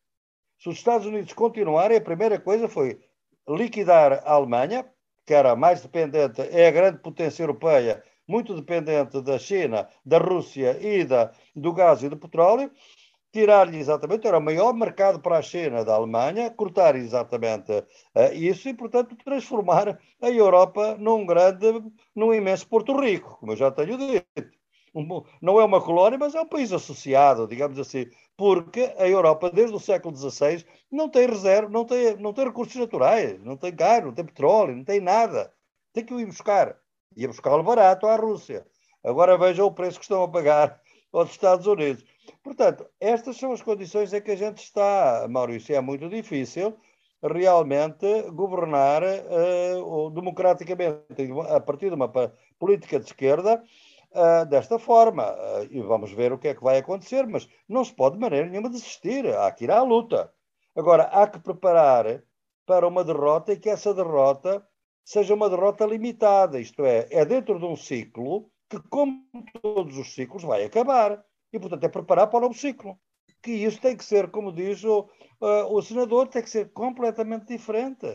Se 0.58 0.68
os 0.68 0.76
Estados 0.76 1.06
Unidos 1.06 1.32
continuarem, 1.32 1.96
a 1.96 2.02
primeira 2.02 2.38
coisa 2.38 2.68
foi 2.68 3.00
liquidar 3.48 4.22
a 4.24 4.32
Alemanha, 4.32 4.86
que 5.26 5.32
era 5.32 5.56
mais 5.56 5.80
dependente, 5.80 6.42
é 6.42 6.68
a 6.68 6.70
grande 6.70 6.98
potência 6.98 7.42
europeia, 7.42 8.04
muito 8.28 8.54
dependente 8.54 9.20
da 9.22 9.38
China, 9.38 9.88
da 10.04 10.18
Rússia 10.18 10.78
e 10.80 11.04
da, 11.04 11.32
do 11.56 11.72
gás 11.72 12.02
e 12.02 12.08
do 12.08 12.16
petróleo, 12.16 12.70
tirar-lhe 13.32 13.78
exatamente, 13.78 14.26
era 14.26 14.38
o 14.38 14.42
maior 14.42 14.72
mercado 14.72 15.18
para 15.20 15.38
a 15.38 15.42
China 15.42 15.84
da 15.84 15.94
Alemanha, 15.94 16.50
cortar 16.50 16.94
exatamente 16.94 17.72
uh, 17.72 18.32
isso 18.32 18.68
e, 18.68 18.74
portanto, 18.74 19.16
transformar 19.16 19.98
a 20.22 20.30
Europa 20.30 20.96
num 20.98 21.26
grande, 21.26 21.82
num 22.14 22.32
imenso 22.32 22.68
Porto 22.68 22.98
Rico, 22.98 23.38
como 23.40 23.52
eu 23.52 23.56
já 23.56 23.70
tenho 23.70 23.98
dito 23.98 24.63
um, 24.94 25.22
não 25.42 25.60
é 25.60 25.64
uma 25.64 25.80
colónia, 25.80 26.18
mas 26.18 26.34
é 26.34 26.40
um 26.40 26.46
país 26.46 26.72
associado, 26.72 27.48
digamos 27.48 27.78
assim, 27.78 28.06
porque 28.36 28.94
a 28.96 29.08
Europa, 29.08 29.50
desde 29.50 29.74
o 29.74 29.80
século 29.80 30.16
XVI, 30.16 30.64
não 30.90 31.08
tem 31.08 31.26
reserva, 31.26 31.68
não 31.68 31.84
tem, 31.84 32.16
não 32.16 32.32
tem 32.32 32.44
recursos 32.44 32.76
naturais, 32.76 33.42
não 33.42 33.56
tem 33.56 33.74
gás, 33.74 34.04
não 34.04 34.12
tem 34.12 34.24
petróleo, 34.24 34.76
não 34.76 34.84
tem 34.84 35.00
nada. 35.00 35.52
Tem 35.92 36.04
que 36.04 36.14
ir 36.14 36.26
buscar. 36.26 36.76
Ia 37.16 37.28
buscá-lo 37.28 37.62
barato 37.62 38.06
à 38.06 38.16
Rússia. 38.16 38.66
Agora 39.02 39.38
vejam 39.38 39.66
o 39.66 39.72
preço 39.72 39.98
que 39.98 40.04
estão 40.04 40.22
a 40.22 40.28
pagar 40.28 40.80
aos 41.12 41.30
Estados 41.30 41.66
Unidos. 41.66 42.04
Portanto, 42.42 42.86
estas 43.00 43.36
são 43.36 43.52
as 43.52 43.62
condições 43.62 44.12
em 44.12 44.20
que 44.20 44.30
a 44.30 44.36
gente 44.36 44.58
está, 44.58 45.26
Maurício. 45.28 45.74
É 45.74 45.80
muito 45.80 46.08
difícil 46.08 46.76
realmente 47.22 48.22
governar 48.32 49.02
uh, 49.02 50.10
democraticamente 50.10 51.00
a 51.48 51.60
partir 51.60 51.88
de 51.88 51.94
uma 51.94 52.10
política 52.58 52.98
de 52.98 53.06
esquerda 53.06 53.62
uh, 54.14 54.46
desta 54.46 54.78
forma. 54.78 55.32
Uh, 55.32 55.66
e 55.70 55.80
vamos 55.80 56.12
ver 56.12 56.32
o 56.32 56.38
que 56.38 56.48
é 56.48 56.54
que 56.54 56.62
vai 56.62 56.78
acontecer, 56.78 57.26
mas 57.26 57.48
não 57.68 57.84
se 57.84 57.92
pode 57.92 58.14
de 58.14 58.20
maneira 58.20 58.48
nenhuma 58.48 58.70
desistir. 58.70 59.26
Há 59.26 59.50
que 59.52 59.64
ir 59.64 59.70
à 59.70 59.82
luta. 59.82 60.32
Agora, 60.76 61.04
há 61.04 61.26
que 61.26 61.38
preparar 61.38 62.22
para 62.66 62.88
uma 62.88 63.04
derrota 63.04 63.52
e 63.52 63.58
que 63.58 63.68
essa 63.68 63.92
derrota 63.92 64.66
seja 65.04 65.34
uma 65.34 65.50
derrota 65.50 65.84
limitada, 65.84 66.58
isto 66.58 66.84
é, 66.84 67.06
é 67.10 67.24
dentro 67.24 67.58
de 67.58 67.64
um 67.66 67.76
ciclo 67.76 68.50
que, 68.70 68.80
como 68.88 69.22
todos 69.60 69.98
os 69.98 70.14
ciclos, 70.14 70.42
vai 70.42 70.64
acabar. 70.64 71.22
E, 71.52 71.58
portanto, 71.58 71.84
é 71.84 71.88
preparar 71.88 72.28
para 72.28 72.38
o 72.38 72.42
novo 72.42 72.54
ciclo. 72.54 72.98
Que 73.42 73.52
isso 73.52 73.80
tem 73.80 73.96
que 73.96 74.04
ser, 74.04 74.30
como 74.30 74.50
diz 74.50 74.82
o, 74.84 75.08
uh, 75.40 75.66
o 75.70 75.82
senador, 75.82 76.28
tem 76.28 76.42
que 76.42 76.50
ser 76.50 76.72
completamente 76.72 77.46
diferente. 77.46 78.06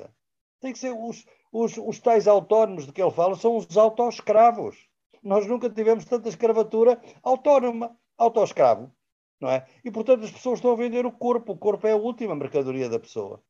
Tem 0.59 0.73
que 0.73 0.79
ser 0.79 0.91
os, 0.91 1.25
os, 1.53 1.77
os 1.77 1.99
tais 1.99 2.27
autónomos 2.27 2.85
de 2.85 2.91
que 2.91 3.01
ele 3.01 3.11
fala, 3.11 3.35
são 3.35 3.55
os 3.55 3.77
autoescravos. 3.77 4.88
Nós 5.23 5.45
nunca 5.47 5.69
tivemos 5.69 6.05
tanta 6.05 6.29
escravatura 6.29 6.99
autónoma, 7.23 7.95
autoescravo. 8.17 8.91
Não 9.39 9.49
é? 9.49 9.65
E, 9.83 9.89
portanto, 9.89 10.25
as 10.25 10.31
pessoas 10.31 10.59
estão 10.59 10.71
a 10.71 10.75
vender 10.75 11.05
o 11.05 11.11
corpo. 11.11 11.53
O 11.53 11.57
corpo 11.57 11.87
é 11.87 11.93
a 11.93 11.97
última 11.97 12.35
mercadoria 12.35 12.89
da 12.89 12.99
pessoa. 12.99 13.41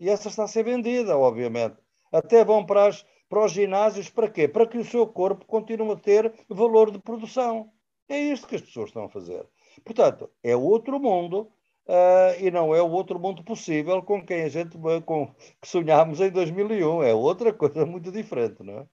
E 0.00 0.08
essa 0.08 0.28
está 0.28 0.44
a 0.44 0.48
ser 0.48 0.64
vendida, 0.64 1.16
obviamente. 1.16 1.76
Até 2.12 2.44
vão 2.44 2.64
para, 2.64 2.86
as, 2.86 3.04
para 3.28 3.44
os 3.44 3.52
ginásios, 3.52 4.08
para 4.08 4.28
quê? 4.28 4.48
Para 4.48 4.66
que 4.66 4.78
o 4.78 4.84
seu 4.84 5.06
corpo 5.06 5.44
continue 5.46 5.92
a 5.92 5.96
ter 5.96 6.32
valor 6.48 6.90
de 6.90 6.98
produção. 6.98 7.70
É 8.08 8.18
isto 8.18 8.48
que 8.48 8.56
as 8.56 8.62
pessoas 8.62 8.88
estão 8.88 9.04
a 9.04 9.08
fazer. 9.08 9.46
Portanto, 9.84 10.30
é 10.42 10.56
outro 10.56 10.98
mundo 10.98 11.52
uh, 11.86 12.40
e 12.40 12.50
não 12.50 12.74
é 12.74 12.82
o 12.82 12.90
outro 12.90 13.18
mundo 13.18 13.44
possível 13.44 14.02
com 14.02 14.24
quem 14.24 14.42
a 14.42 14.48
gente 14.48 14.76
com, 15.04 15.26
que 15.60 15.68
sonhámos 15.68 16.20
em 16.20 16.30
2001. 16.30 17.02
É 17.02 17.14
outra 17.14 17.52
coisa 17.52 17.84
muito 17.84 18.10
diferente, 18.10 18.62
não 18.62 18.78
é? 18.80 18.86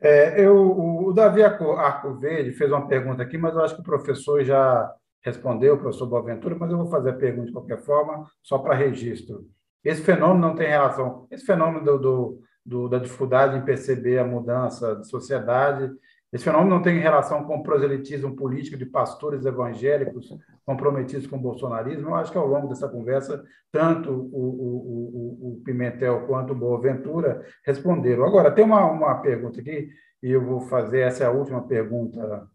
É, 0.00 0.42
eu, 0.42 0.56
o 0.56 1.12
Davi 1.12 1.42
Arco 1.42 2.14
Verde 2.18 2.52
fez 2.52 2.70
uma 2.72 2.88
pergunta 2.88 3.22
aqui, 3.22 3.36
mas 3.36 3.54
eu 3.54 3.62
acho 3.62 3.74
que 3.74 3.82
o 3.82 3.84
professor 3.84 4.42
já 4.42 4.90
respondeu, 5.22 5.74
o 5.74 5.78
professor 5.78 6.06
Boaventura, 6.06 6.56
mas 6.58 6.70
eu 6.70 6.78
vou 6.78 6.86
fazer 6.86 7.10
a 7.10 7.14
pergunta 7.14 7.48
de 7.48 7.52
qualquer 7.52 7.82
forma, 7.82 8.26
só 8.42 8.58
para 8.58 8.74
registro. 8.74 9.44
Esse 9.84 10.02
fenômeno 10.02 10.40
não 10.40 10.54
tem 10.54 10.68
relação, 10.68 11.26
esse 11.30 11.44
fenômeno 11.44 11.84
do, 11.84 11.98
do, 11.98 12.38
do, 12.64 12.88
da 12.88 12.98
dificuldade 12.98 13.58
em 13.58 13.64
perceber 13.64 14.18
a 14.18 14.24
mudança 14.24 14.96
de 14.96 15.06
sociedade, 15.08 15.90
esse 16.32 16.44
fenômeno 16.44 16.70
não 16.70 16.82
tem 16.82 17.00
relação 17.00 17.44
com 17.44 17.56
o 17.56 17.62
proselitismo 17.62 18.36
político 18.36 18.76
de 18.76 18.86
pastores 18.86 19.44
evangélicos 19.44 20.32
comprometidos 20.64 21.26
com 21.26 21.36
o 21.36 21.40
bolsonarismo. 21.40 22.10
Eu 22.10 22.14
acho 22.14 22.30
que 22.30 22.38
ao 22.38 22.46
longo 22.46 22.68
dessa 22.68 22.88
conversa, 22.88 23.42
tanto 23.72 24.10
o, 24.10 24.14
o, 24.14 25.58
o, 25.58 25.62
Pimentel 25.64 26.26
quanto 26.26 26.52
o 26.52 26.56
Boaventura 26.56 27.44
responderam. 27.66 28.24
Agora, 28.24 28.52
tem 28.52 28.64
uma, 28.64 28.84
uma 28.86 29.16
pergunta 29.16 29.60
aqui, 29.60 29.90
e 30.22 30.30
eu 30.30 30.44
vou 30.44 30.60
fazer, 30.60 31.00
essa 31.00 31.24
é 31.24 31.26
a 31.26 31.32
última 31.32 31.66
pergunta 31.66 32.46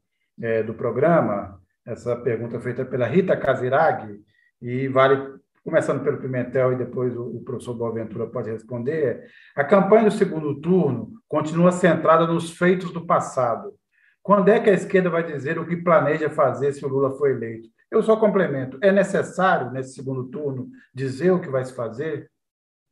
é, 0.41 0.63
do 0.63 0.73
programa, 0.73 1.59
essa 1.85 2.15
pergunta 2.15 2.59
feita 2.61 2.85
pela 2.85 3.05
Rita 3.05 3.35
Casiraghi, 3.35 4.21
e 4.61 4.87
vale, 4.87 5.37
começando 5.65 6.03
pelo 6.03 6.19
Pimentel 6.19 6.73
e 6.73 6.77
depois 6.77 7.17
o, 7.17 7.41
professor 7.43 7.73
Boaventura 7.73 8.27
pode 8.27 8.51
responder. 8.51 9.27
A 9.55 9.63
campanha 9.63 10.05
do 10.05 10.11
segundo 10.11 10.61
turno 10.61 11.11
continua 11.27 11.71
centrada 11.71 12.27
nos 12.27 12.51
feitos 12.51 12.93
do 12.93 13.05
passado. 13.05 13.73
Quando 14.21 14.49
é 14.49 14.59
que 14.59 14.69
a 14.69 14.73
esquerda 14.73 15.09
vai 15.09 15.23
dizer 15.23 15.57
o 15.57 15.65
que 15.65 15.75
planeja 15.75 16.29
fazer 16.29 16.71
se 16.71 16.85
o 16.85 16.87
Lula 16.87 17.17
for 17.17 17.31
eleito? 17.31 17.67
Eu 17.89 18.03
só 18.03 18.15
complemento. 18.15 18.77
É 18.79 18.91
necessário, 18.91 19.71
nesse 19.71 19.95
segundo 19.95 20.29
turno, 20.29 20.69
dizer 20.93 21.31
o 21.31 21.41
que 21.41 21.49
vai 21.49 21.65
se 21.65 21.73
fazer? 21.73 22.31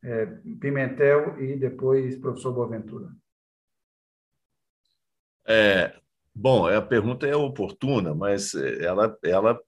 É, 0.02 0.26
Pimentel 0.60 1.40
e 1.40 1.56
depois 1.56 2.18
professor 2.18 2.52
Boaventura. 2.52 3.08
É, 5.46 5.94
Bom, 6.36 6.66
a 6.66 6.82
pergunta 6.82 7.28
é 7.28 7.36
oportuna, 7.36 8.12
mas 8.12 8.54
eh, 8.54 8.84
ela, 8.84 9.16
ela 9.22 9.60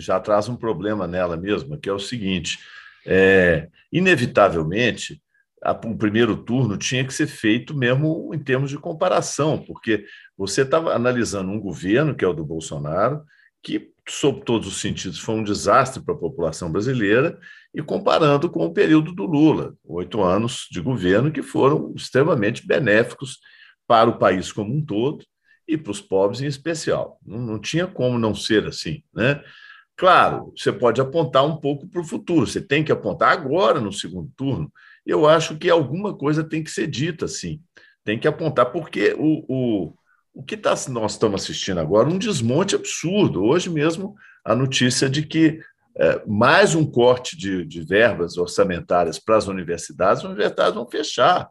já 0.00 0.18
traz 0.20 0.48
um 0.48 0.56
problema 0.56 1.06
nela 1.06 1.36
mesma, 1.36 1.78
que 1.78 1.88
é 1.88 1.92
o 1.92 1.98
seguinte: 1.98 2.58
é, 3.06 3.68
inevitavelmente, 3.92 5.20
a, 5.62 5.72
o 5.72 5.96
primeiro 5.96 6.36
turno 6.36 6.76
tinha 6.76 7.04
que 7.04 7.14
ser 7.14 7.26
feito 7.26 7.76
mesmo 7.76 8.34
em 8.34 8.38
termos 8.38 8.70
de 8.70 8.78
comparação, 8.78 9.58
porque 9.58 10.04
você 10.36 10.62
estava 10.62 10.94
analisando 10.94 11.50
um 11.50 11.60
governo, 11.60 12.14
que 12.14 12.24
é 12.24 12.28
o 12.28 12.32
do 12.32 12.44
Bolsonaro, 12.44 13.22
que, 13.62 13.92
sob 14.08 14.44
todos 14.44 14.66
os 14.66 14.80
sentidos, 14.80 15.20
foi 15.20 15.36
um 15.36 15.44
desastre 15.44 16.02
para 16.02 16.14
a 16.14 16.18
população 16.18 16.70
brasileira, 16.70 17.38
e 17.74 17.80
comparando 17.80 18.50
com 18.50 18.66
o 18.66 18.72
período 18.72 19.12
do 19.12 19.24
Lula, 19.24 19.74
oito 19.84 20.22
anos 20.22 20.66
de 20.70 20.80
governo 20.80 21.30
que 21.30 21.42
foram 21.42 21.92
extremamente 21.96 22.66
benéficos 22.66 23.38
para 23.86 24.10
o 24.10 24.18
país 24.18 24.52
como 24.52 24.74
um 24.74 24.84
todo 24.84 25.24
e 25.66 25.78
para 25.78 25.90
os 25.90 26.00
pobres 26.00 26.42
em 26.42 26.46
especial. 26.46 27.18
Não, 27.24 27.38
não, 27.38 27.58
tinha 27.58 27.86
como 27.86 28.18
não 28.18 28.34
ser 28.34 28.66
assim, 28.66 29.02
né? 29.14 29.42
Claro, 30.02 30.52
você 30.56 30.72
pode 30.72 31.00
apontar 31.00 31.46
um 31.46 31.56
pouco 31.56 31.86
para 31.86 32.00
o 32.00 32.04
futuro, 32.04 32.44
você 32.44 32.60
tem 32.60 32.82
que 32.82 32.90
apontar 32.90 33.30
agora 33.30 33.80
no 33.80 33.92
segundo 33.92 34.28
turno. 34.36 34.68
Eu 35.06 35.28
acho 35.28 35.56
que 35.56 35.70
alguma 35.70 36.12
coisa 36.12 36.42
tem 36.42 36.60
que 36.60 36.72
ser 36.72 36.88
dita, 36.88 37.28
sim. 37.28 37.60
Tem 38.02 38.18
que 38.18 38.26
apontar, 38.26 38.72
porque 38.72 39.14
o, 39.16 39.44
o, 39.46 39.94
o 40.34 40.42
que 40.42 40.56
tá, 40.56 40.74
nós 40.88 41.12
estamos 41.12 41.40
assistindo 41.40 41.78
agora 41.78 42.08
um 42.08 42.18
desmonte 42.18 42.74
absurdo. 42.74 43.44
Hoje 43.44 43.70
mesmo, 43.70 44.16
a 44.44 44.56
notícia 44.56 45.08
de 45.08 45.22
que 45.22 45.60
é, 45.96 46.20
mais 46.26 46.74
um 46.74 46.84
corte 46.84 47.36
de, 47.36 47.64
de 47.64 47.80
verbas 47.82 48.36
orçamentárias 48.36 49.20
para 49.20 49.36
as 49.36 49.46
universidades, 49.46 50.24
as 50.24 50.28
universidades 50.28 50.74
vão 50.74 50.90
fechar. 50.90 51.48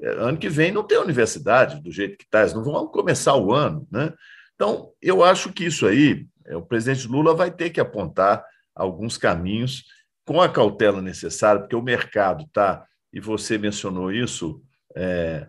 É, 0.00 0.08
ano 0.08 0.38
que 0.38 0.48
vem 0.48 0.72
não 0.72 0.82
tem 0.82 0.98
universidade 0.98 1.80
do 1.80 1.92
jeito 1.92 2.18
que 2.18 2.24
está, 2.24 2.44
não 2.52 2.64
vão 2.64 2.84
começar 2.88 3.36
o 3.36 3.52
ano. 3.52 3.86
Né? 3.92 4.12
Então, 4.56 4.90
eu 5.00 5.22
acho 5.22 5.52
que 5.52 5.64
isso 5.64 5.86
aí, 5.86 6.26
o 6.50 6.62
presidente 6.62 7.06
Lula 7.06 7.34
vai 7.34 7.50
ter 7.50 7.70
que 7.70 7.80
apontar 7.80 8.44
alguns 8.74 9.16
caminhos 9.16 9.84
com 10.24 10.40
a 10.40 10.48
cautela 10.48 11.02
necessária, 11.02 11.60
porque 11.60 11.76
o 11.76 11.82
mercado 11.82 12.44
está, 12.44 12.86
e 13.12 13.20
você 13.20 13.58
mencionou 13.58 14.12
isso, 14.12 14.62
é, 14.94 15.48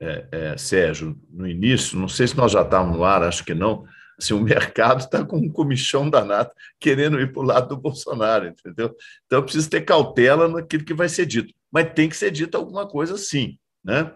é, 0.00 0.28
é, 0.32 0.56
Sérgio, 0.56 1.18
no 1.30 1.46
início, 1.46 1.98
não 1.98 2.08
sei 2.08 2.26
se 2.26 2.36
nós 2.36 2.52
já 2.52 2.62
estávamos 2.62 2.96
no 2.96 3.04
ar, 3.04 3.22
acho 3.22 3.44
que 3.44 3.54
não, 3.54 3.84
assim, 4.18 4.34
o 4.34 4.40
mercado 4.40 5.00
está 5.00 5.24
com 5.24 5.36
um 5.36 5.48
comichão 5.48 6.08
danado 6.08 6.50
querendo 6.80 7.20
ir 7.20 7.32
para 7.32 7.42
o 7.42 7.46
lado 7.46 7.68
do 7.68 7.76
Bolsonaro, 7.76 8.46
entendeu? 8.46 8.94
Então, 9.26 9.42
precisa 9.42 9.68
ter 9.68 9.82
cautela 9.82 10.48
naquilo 10.48 10.84
que 10.84 10.94
vai 10.94 11.08
ser 11.08 11.26
dito. 11.26 11.52
Mas 11.70 11.92
tem 11.92 12.08
que 12.08 12.16
ser 12.16 12.30
dito 12.30 12.56
alguma 12.56 12.86
coisa 12.88 13.16
sim 13.18 13.58
né? 13.84 14.10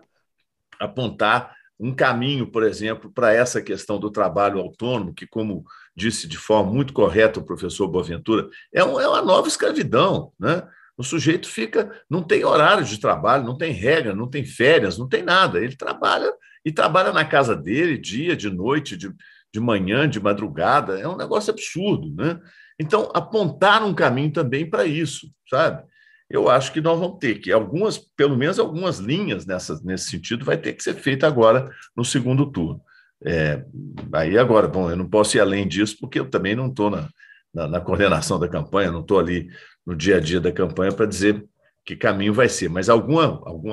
apontar 0.81 1.55
um 1.79 1.95
caminho, 1.95 2.51
por 2.51 2.65
exemplo, 2.65 3.13
para 3.13 3.33
essa 3.33 3.63
questão 3.63 4.01
do 4.01 4.11
trabalho 4.11 4.59
autônomo, 4.59 5.15
que, 5.15 5.27
como 5.27 5.65
disse 5.99 6.29
de 6.29 6.39
forma 6.39 6.73
muito 6.73 6.93
correta 6.93 7.41
o 7.41 7.45
professor 7.45 7.89
Boaventura, 7.89 8.49
é, 8.73 8.85
um, 8.85 9.01
é 9.01 9.09
uma 9.09 9.21
nova 9.21 9.49
escravidão. 9.49 10.33
Né? 10.39 10.63
O 10.97 11.03
sujeito 11.03 11.49
fica, 11.49 11.91
não 12.09 12.23
tem 12.23 12.45
horário 12.45 12.85
de 12.85 12.99
trabalho, 12.99 13.45
não 13.45 13.59
tem 13.59 13.73
regra, 13.73 14.15
não 14.15 14.29
tem 14.29 14.45
férias, 14.45 14.97
não 14.97 15.09
tem 15.09 15.23
nada. 15.23 15.59
Ele 15.59 15.77
trabalha 15.77 16.33
e 16.65 16.73
trabalha 16.73 17.13
na 17.13 17.25
casa 17.25 17.57
dele, 17.57 17.99
dia, 17.99 18.37
de 18.37 18.49
noite, 18.49 18.97
de, 18.97 19.13
de 19.53 19.61
manhã, 19.61 20.09
de 20.09 20.21
madrugada. 20.21 20.99
É 20.99 21.09
um 21.09 21.17
negócio 21.17 21.53
absurdo. 21.53 22.15
Né? 22.15 22.41
Então, 22.79 23.11
apontar 23.13 23.85
um 23.85 23.95
caminho 23.95 24.33
também 24.33 24.69
para 24.69 24.87
isso, 24.87 25.29
sabe? 25.51 25.83
eu 26.31 26.51
acho 26.51 26.73
que 26.73 26.81
nós 26.81 26.99
vamos 26.99 27.19
ter 27.19 27.37
que 27.37 27.51
algumas, 27.51 27.97
pelo 27.97 28.37
menos 28.37 28.59
algumas 28.59 28.99
linhas 28.99 29.47
nessa, 29.47 29.81
nesse 29.83 30.11
sentido, 30.11 30.45
vai 30.45 30.59
ter 30.59 30.75
que 30.75 30.83
ser 30.83 30.95
feita 30.95 31.27
agora 31.27 31.71
no 31.97 32.05
segundo 32.05 32.51
turno. 32.51 32.83
É, 33.25 33.65
aí 34.13 34.39
agora, 34.39 34.69
bom, 34.69 34.91
eu 34.91 34.97
não 34.97 35.09
posso 35.09 35.37
ir 35.37 35.41
além 35.41 35.67
disso, 35.67 35.97
porque 36.01 36.21
eu 36.21 36.31
também 36.31 36.55
não 36.55 36.69
estou 36.69 36.91
na, 36.91 37.09
na, 37.53 37.67
na, 37.67 37.81
coordenação 37.81 38.39
da 38.39 38.49
campanha, 38.49 38.93
não 38.93 39.01
estou 39.01 39.19
ali 39.19 39.49
no 39.85 39.97
dia 39.97 40.17
a 40.17 40.21
dia 40.21 40.41
da 40.41 40.53
campanha 40.53 40.93
para 40.93 41.07
dizer 41.07 41.45
que 41.85 41.97
caminho 41.97 42.35
vai 42.35 42.49
ser, 42.49 42.69
mas 42.69 42.89
alguma, 42.89 43.25
algum 43.47 43.73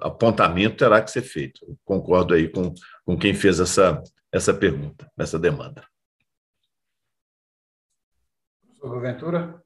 apontamento 0.00 0.76
terá 0.76 1.02
que 1.02 1.10
ser 1.10 1.22
feito. 1.22 1.64
Eu 1.68 1.76
concordo 1.84 2.32
aí 2.32 2.48
com, 2.48 2.72
com 3.04 3.18
quem 3.18 3.34
fez 3.34 3.58
essa, 3.58 4.02
essa 4.32 4.54
pergunta, 4.54 5.10
essa 5.18 5.38
demanda. 5.38 5.84
Professor 8.78 9.00
Ventura? 9.00 9.62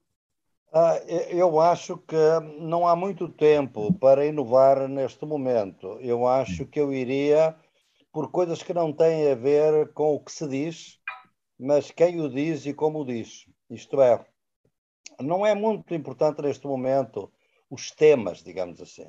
Ah, 0.73 0.97
eu 1.31 1.61
acho 1.61 1.99
que 1.99 2.17
não 2.61 2.87
há 2.87 2.95
muito 2.95 3.29
tempo 3.29 3.93
para 3.93 4.25
inovar 4.25 4.89
neste 4.89 5.27
momento. 5.27 5.99
Eu 6.01 6.27
acho 6.27 6.65
que 6.65 6.81
eu 6.81 6.93
iria 6.93 7.55
por 8.13 8.31
coisas 8.31 8.63
que 8.63 8.75
não 8.75 8.93
têm 8.93 9.31
a 9.31 9.35
ver 9.35 9.93
com 9.93 10.15
o 10.15 10.21
que 10.21 10.33
se 10.33 10.47
diz, 10.49 10.99
mas 11.59 11.91
quem 11.91 12.21
o 12.21 12.29
diz 12.29 12.67
e 12.67 12.75
como 12.75 13.01
o 13.01 13.05
diz. 13.05 13.47
Isto 13.69 14.01
é, 14.01 14.25
não 15.21 15.47
é 15.47 15.55
muito 15.55 15.95
importante 15.95 16.43
neste 16.43 16.67
momento 16.67 17.31
os 17.71 17.91
temas, 17.91 18.43
digamos 18.43 18.81
assim. 18.81 19.09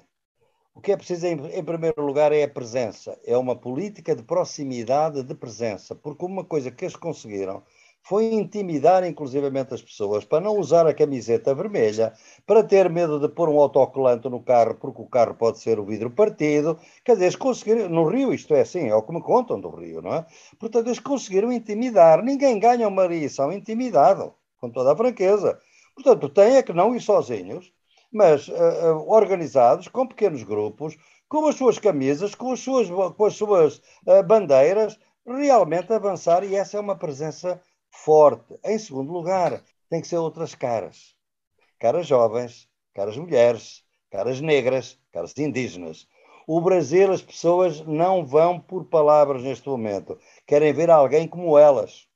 O 0.73 0.79
que 0.79 0.91
é 0.91 0.97
preciso, 0.97 1.25
em, 1.25 1.33
em 1.33 1.63
primeiro 1.63 2.01
lugar, 2.05 2.31
é 2.31 2.43
a 2.43 2.49
presença. 2.49 3.19
É 3.25 3.35
uma 3.35 3.55
política 3.55 4.15
de 4.15 4.23
proximidade 4.23 5.23
de 5.23 5.35
presença, 5.35 5.95
porque 5.95 6.23
uma 6.23 6.45
coisa 6.45 6.71
que 6.71 6.85
eles 6.85 6.95
conseguiram 6.95 7.63
foi 8.03 8.33
intimidar 8.33 9.03
inclusivamente 9.03 9.73
as 9.73 9.81
pessoas 9.81 10.25
para 10.25 10.41
não 10.41 10.57
usar 10.57 10.87
a 10.87 10.93
camiseta 10.93 11.53
vermelha, 11.53 12.13
para 12.45 12.63
ter 12.63 12.89
medo 12.89 13.19
de 13.19 13.29
pôr 13.29 13.49
um 13.49 13.59
autocolante 13.59 14.27
no 14.27 14.41
carro, 14.41 14.75
porque 14.75 15.01
o 15.01 15.05
carro 15.05 15.35
pode 15.35 15.59
ser 15.59 15.79
o 15.79 15.85
vidro 15.85 16.09
partido. 16.09 16.77
Quer 17.05 17.13
dizer, 17.13 17.25
eles 17.25 17.35
conseguiram, 17.35 17.89
no 17.89 18.07
Rio 18.07 18.33
isto 18.33 18.53
é 18.53 18.61
assim, 18.61 18.87
é 18.87 18.95
o 18.95 19.03
que 19.03 19.13
me 19.13 19.21
contam 19.21 19.59
do 19.59 19.69
Rio, 19.69 20.01
não 20.01 20.13
é? 20.13 20.25
Portanto, 20.59 20.87
eles 20.87 20.99
conseguiram 20.99 21.51
intimidar. 21.51 22.23
Ninguém 22.23 22.59
ganha 22.59 22.87
uma 22.87 23.05
eleição 23.05 23.51
intimidado, 23.51 24.33
com 24.57 24.69
toda 24.69 24.93
a 24.93 24.97
franqueza. 24.97 25.59
Portanto, 25.95 26.29
tem 26.29 26.55
é 26.55 26.63
que 26.63 26.73
não 26.73 26.95
ir 26.95 27.01
sozinhos, 27.01 27.71
mas 28.11 28.47
uh, 28.47 29.05
organizados, 29.07 29.87
com 29.87 30.07
pequenos 30.07 30.43
grupos, 30.43 30.97
com 31.29 31.47
as 31.47 31.55
suas 31.55 31.79
camisas, 31.79 32.35
com 32.35 32.51
as 32.51 32.59
suas, 32.59 32.89
com 32.89 33.25
as 33.25 33.35
suas 33.35 33.77
uh, 34.05 34.23
bandeiras, 34.25 34.99
realmente 35.25 35.93
avançar, 35.93 36.43
e 36.43 36.55
essa 36.55 36.77
é 36.77 36.79
uma 36.79 36.95
presença 36.95 37.61
forte. 37.91 38.57
Em 38.63 38.79
segundo 38.79 39.11
lugar, 39.11 39.61
tem 39.89 40.01
que 40.01 40.07
ser 40.07 40.17
outras 40.17 40.55
caras. 40.55 41.15
Caras 41.79 42.07
jovens, 42.07 42.67
caras 42.93 43.17
mulheres, 43.17 43.83
caras 44.09 44.41
negras, 44.41 44.97
caras 45.11 45.37
indígenas. 45.37 46.07
O 46.47 46.59
Brasil, 46.59 47.11
as 47.11 47.21
pessoas 47.21 47.81
não 47.81 48.25
vão 48.25 48.59
por 48.59 48.85
palavras 48.85 49.43
neste 49.43 49.67
momento. 49.67 50.17
Querem 50.45 50.73
ver 50.73 50.89
alguém 50.89 51.27
como 51.27 51.57
elas. 51.57 52.07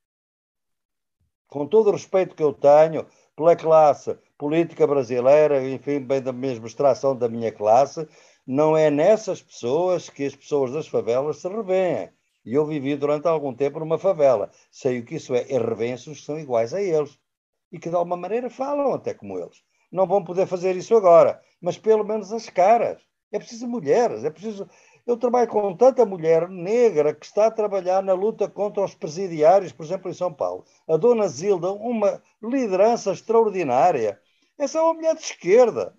Com 1.48 1.68
todo 1.68 1.88
o 1.90 1.92
respeito 1.92 2.36
que 2.36 2.44
eu 2.44 2.54
tenho 2.54 3.06
pela 3.36 3.56
classe 3.56 4.18
política 4.38 4.86
brasileira, 4.88 5.68
enfim, 5.70 6.00
bem 6.00 6.22
da 6.22 6.34
mesma 6.34 6.68
extração 6.68 7.16
da 7.16 7.30
minha 7.30 7.52
classe, 7.52 8.08
não 8.46 8.76
é 8.76 8.90
nessas 8.90 9.42
pessoas 9.42 10.10
que 10.10 10.26
as 10.26 10.36
pessoas 10.36 10.72
das 10.72 10.88
favelas 10.88 11.38
se 11.38 11.48
revêem. 11.48 12.10
E 12.46 12.54
eu 12.54 12.66
vivi 12.66 12.96
durante 12.96 13.28
algum 13.28 13.54
tempo 13.54 13.80
numa 13.80 13.98
favela. 13.98 14.52
Sei 14.70 15.00
o 15.00 15.06
que 15.06 15.16
isso 15.16 15.34
é. 15.34 15.42
Revenços 15.42 16.20
que 16.20 16.26
são 16.26 16.40
iguais 16.40 16.74
a 16.74 16.82
eles. 16.82 17.18
E 17.72 17.80
que 17.80 17.90
de 17.90 17.96
alguma 17.96 18.16
maneira 18.16 18.50
falam 18.50 18.94
até 18.94 19.14
como 19.14 19.40
eles. 19.40 19.64
Não 19.92 20.06
vão 20.06 20.24
poder 20.24 20.46
fazer 20.46 20.76
isso 20.76 20.96
agora, 20.96 21.42
mas 21.60 21.78
pelo 21.78 22.04
menos 22.04 22.32
as 22.32 22.50
caras. 22.50 23.02
É 23.32 23.40
preciso 23.40 23.68
mulheres, 23.68 24.24
é 24.24 24.30
preciso. 24.30 24.70
Eu 25.06 25.18
trabalho 25.18 25.48
com 25.48 25.76
tanta 25.76 26.06
mulher 26.06 26.48
negra 26.50 27.14
que 27.14 27.26
está 27.26 27.48
a 27.48 27.52
trabalhar 27.52 28.02
na 28.04 28.14
luta 28.14 28.48
contra 28.48 28.84
os 28.84 28.96
presidiários, 28.96 29.72
por 29.72 29.84
exemplo, 29.86 30.10
em 30.10 30.14
São 30.14 30.34
Paulo. 30.34 30.66
A 30.88 30.98
dona 30.98 31.28
Zilda, 31.28 31.72
uma 31.72 32.22
liderança 32.42 33.12
extraordinária. 33.12 34.20
Essa 34.58 34.78
é 34.78 34.82
uma 34.82 34.94
mulher 34.94 35.16
de 35.16 35.22
esquerda 35.22 35.96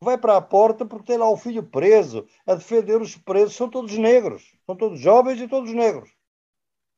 vai 0.00 0.18
para 0.18 0.36
a 0.36 0.42
porta 0.42 0.84
porque 0.84 1.06
tem 1.06 1.18
lá 1.18 1.28
o 1.28 1.36
filho 1.36 1.62
preso, 1.62 2.26
a 2.46 2.54
defender 2.54 3.00
os 3.00 3.16
presos, 3.16 3.56
são 3.56 3.68
todos 3.68 3.96
negros, 3.96 4.56
são 4.66 4.76
todos 4.76 5.00
jovens 5.00 5.40
e 5.40 5.48
todos 5.48 5.72
negros. 5.72 6.10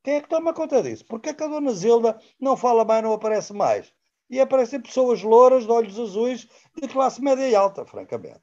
Quem 0.03 0.15
é 0.15 0.21
que 0.21 0.29
toma 0.29 0.55
conta 0.55 0.83
disso? 0.83 1.05
Porque 1.07 1.31
é 1.31 1.35
que 1.35 1.43
a 1.43 1.49
dona 1.49 1.73
Zilda 1.73 2.19
não 2.41 2.57
fala 2.57 2.85
mais, 2.85 3.03
não 3.03 3.13
aparece 3.13 3.53
mais? 3.53 3.93
E 4.31 4.41
aparecem 4.41 4.81
pessoas 4.81 5.23
louras, 5.23 5.65
de 5.65 5.71
olhos 5.71 5.99
azuis, 5.99 6.49
de 6.81 6.89
classe 6.89 7.23
média 7.23 7.49
e 7.49 7.55
alta, 7.55 7.85
francamente. 7.85 8.43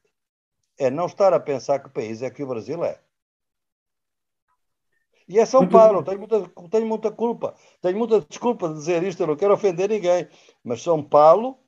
É 0.78 0.90
não 0.90 1.06
estar 1.06 1.32
a 1.32 1.40
pensar 1.40 1.78
que 1.78 1.88
país 1.88 2.22
é 2.22 2.30
que 2.30 2.42
o 2.42 2.46
Brasil 2.46 2.84
é. 2.84 3.00
E 5.28 5.38
é 5.38 5.46
São 5.46 5.68
Paulo, 5.68 6.04
tenho 6.04 6.18
muita, 6.20 6.48
tenho 6.70 6.86
muita 6.86 7.10
culpa, 7.10 7.56
tenho 7.80 7.98
muita 7.98 8.20
desculpa 8.20 8.68
de 8.68 8.74
dizer 8.74 9.02
isto, 9.02 9.20
eu 9.20 9.26
não 9.26 9.36
quero 9.36 9.54
ofender 9.54 9.88
ninguém, 9.88 10.28
mas 10.62 10.82
São 10.82 11.02
Paulo, 11.02 11.58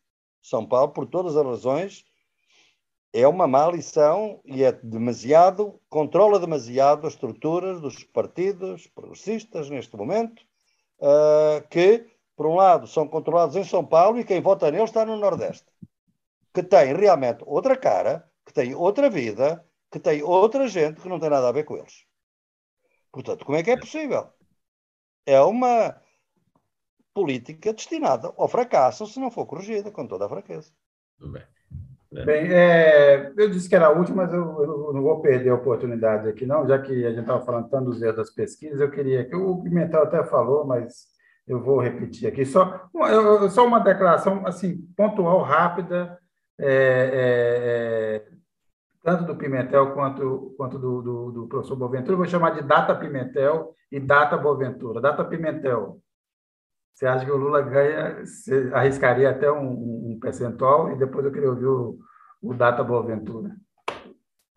São 0.40 0.64
Paulo, 0.64 0.92
por 0.92 1.06
todas 1.06 1.36
as 1.36 1.44
razões, 1.44 2.04
é 3.12 3.26
uma 3.26 3.46
má 3.46 3.68
lição 3.68 4.40
e 4.44 4.62
é 4.62 4.72
demasiado, 4.72 5.80
controla 5.88 6.38
demasiado 6.38 7.06
as 7.06 7.14
estruturas 7.14 7.80
dos 7.80 8.04
partidos 8.04 8.86
progressistas 8.86 9.70
neste 9.70 9.96
momento, 9.96 10.42
uh, 11.00 11.66
que, 11.68 12.06
por 12.36 12.46
um 12.46 12.54
lado, 12.54 12.86
são 12.86 13.08
controlados 13.08 13.56
em 13.56 13.64
São 13.64 13.84
Paulo 13.84 14.18
e 14.18 14.24
quem 14.24 14.40
vota 14.40 14.70
neles 14.70 14.90
está 14.90 15.04
no 15.04 15.16
Nordeste, 15.16 15.66
que 16.52 16.62
tem 16.62 16.94
realmente 16.94 17.42
outra 17.46 17.76
cara, 17.76 18.28
que 18.44 18.52
tem 18.52 18.74
outra 18.74 19.08
vida, 19.08 19.64
que 19.90 19.98
tem 19.98 20.22
outra 20.22 20.68
gente 20.68 21.00
que 21.00 21.08
não 21.08 21.18
tem 21.18 21.30
nada 21.30 21.48
a 21.48 21.52
ver 21.52 21.64
com 21.64 21.76
eles. 21.76 22.04
Portanto, 23.10 23.44
como 23.44 23.56
é 23.56 23.62
que 23.62 23.70
é 23.70 23.76
possível? 23.78 24.28
É 25.24 25.40
uma 25.40 26.00
política 27.14 27.72
destinada 27.72 28.32
ao 28.36 28.48
fracasso 28.48 29.06
se 29.06 29.18
não 29.18 29.30
for 29.30 29.46
corrigida, 29.46 29.90
com 29.90 30.06
toda 30.06 30.26
a 30.26 30.28
fraqueza. 30.28 30.72
Tudo 31.18 31.32
bem. 31.32 31.57
É. 32.14 32.24
Bem, 32.24 32.52
é, 32.52 33.32
eu 33.36 33.50
disse 33.50 33.68
que 33.68 33.76
era 33.76 33.88
a 33.88 33.90
última, 33.90 34.24
mas 34.24 34.32
eu, 34.32 34.40
eu, 34.40 34.92
não 34.94 35.02
vou 35.02 35.20
perder 35.20 35.50
a 35.50 35.54
oportunidade 35.54 36.26
aqui, 36.28 36.46
não, 36.46 36.66
já 36.66 36.78
que 36.78 37.04
a 37.04 37.10
gente 37.10 37.20
estava 37.20 37.44
falando 37.44 37.68
tanto 37.68 37.90
dos 37.90 38.00
erros 38.00 38.16
das 38.16 38.30
pesquisas, 38.30 38.80
eu 38.80 38.90
queria 38.90 39.24
que 39.24 39.36
o 39.36 39.62
Pimentel 39.62 40.04
até 40.04 40.24
falou, 40.24 40.64
mas 40.64 41.06
eu 41.46 41.60
vou 41.60 41.80
repetir 41.80 42.28
aqui. 42.28 42.46
Só, 42.46 42.88
só 43.50 43.66
uma 43.66 43.80
declaração 43.80 44.46
assim, 44.46 44.78
pontual, 44.96 45.42
rápida, 45.42 46.18
é, 46.58 46.66
é, 46.66 48.24
é, 48.24 48.24
tanto 49.02 49.24
do 49.24 49.36
Pimentel 49.36 49.92
quanto, 49.92 50.54
quanto 50.56 50.78
do, 50.78 51.02
do, 51.02 51.30
do 51.30 51.46
professor 51.46 51.76
Boaventura. 51.76 52.12
Eu 52.12 52.18
vou 52.18 52.26
chamar 52.26 52.50
de 52.50 52.62
data 52.62 52.94
Pimentel 52.94 53.74
e 53.90 54.00
data 54.00 54.36
Boaventura. 54.36 55.00
Data 55.00 55.24
Pimentel, 55.24 55.98
você 56.94 57.06
acha 57.06 57.24
que 57.24 57.30
o 57.30 57.36
Lula 57.36 57.62
ganha? 57.62 58.24
Você 58.24 58.70
arriscaria 58.72 59.30
até 59.30 59.50
um, 59.50 60.12
um 60.12 60.18
percentual? 60.20 60.92
E 60.92 60.98
depois 60.98 61.24
eu 61.24 61.32
queria 61.32 61.50
ouvir 61.50 61.66
o, 61.66 61.98
o 62.42 62.54
Data 62.54 62.82
Boaventura. 62.82 63.54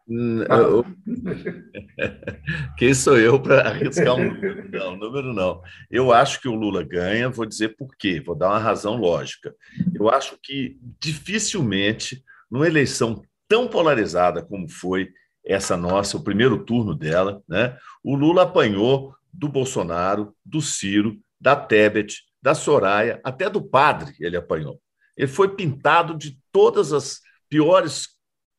Eu... 0.08 0.86
Quem 2.78 2.94
sou 2.94 3.18
eu 3.18 3.40
para 3.40 3.68
arriscar 3.70 4.16
um 4.16 4.34
número? 4.34 4.70
Não, 4.72 4.96
número 4.98 5.34
não. 5.34 5.62
Eu 5.90 6.12
acho 6.12 6.42
que 6.42 6.48
o 6.48 6.56
Lula 6.56 6.84
ganha, 6.84 7.30
vou 7.30 7.46
dizer 7.46 7.76
por 7.78 7.96
quê, 7.98 8.20
vou 8.20 8.36
dar 8.36 8.50
uma 8.50 8.60
razão 8.60 8.98
lógica. 8.98 9.56
Eu 9.94 10.10
acho 10.10 10.38
que 10.42 10.78
dificilmente, 11.00 12.24
numa 12.50 12.68
eleição 12.68 13.22
tão 13.48 13.68
polarizada 13.68 14.44
como 14.44 14.68
foi 14.70 15.12
essa 15.46 15.78
nossa, 15.78 16.18
o 16.18 16.24
primeiro 16.24 16.64
turno 16.64 16.94
dela, 16.94 17.42
né, 17.48 17.78
o 18.04 18.16
Lula 18.16 18.44
apanhou 18.44 19.16
do 19.34 19.48
Bolsonaro, 19.48 20.36
do 20.46 20.62
Ciro, 20.62 21.18
da 21.42 21.56
Tebet, 21.56 22.22
da 22.42 22.54
Soraya, 22.54 23.20
até 23.24 23.50
do 23.50 23.62
padre 23.62 24.16
ele 24.20 24.38
apanhou. 24.38 24.80
Ele 25.18 25.28
foi 25.28 25.56
pintado 25.56 26.16
de 26.16 26.40
todas 26.52 26.94
as 26.94 27.20
piores 27.50 28.10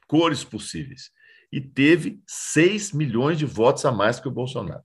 cores 0.08 0.44
possíveis 0.44 1.10
e 1.50 1.60
teve 1.60 2.20
6 2.26 2.92
milhões 2.92 3.38
de 3.38 3.46
votos 3.46 3.84
a 3.84 3.92
mais 3.92 4.18
que 4.18 4.28
o 4.28 4.32
Bolsonaro. 4.32 4.82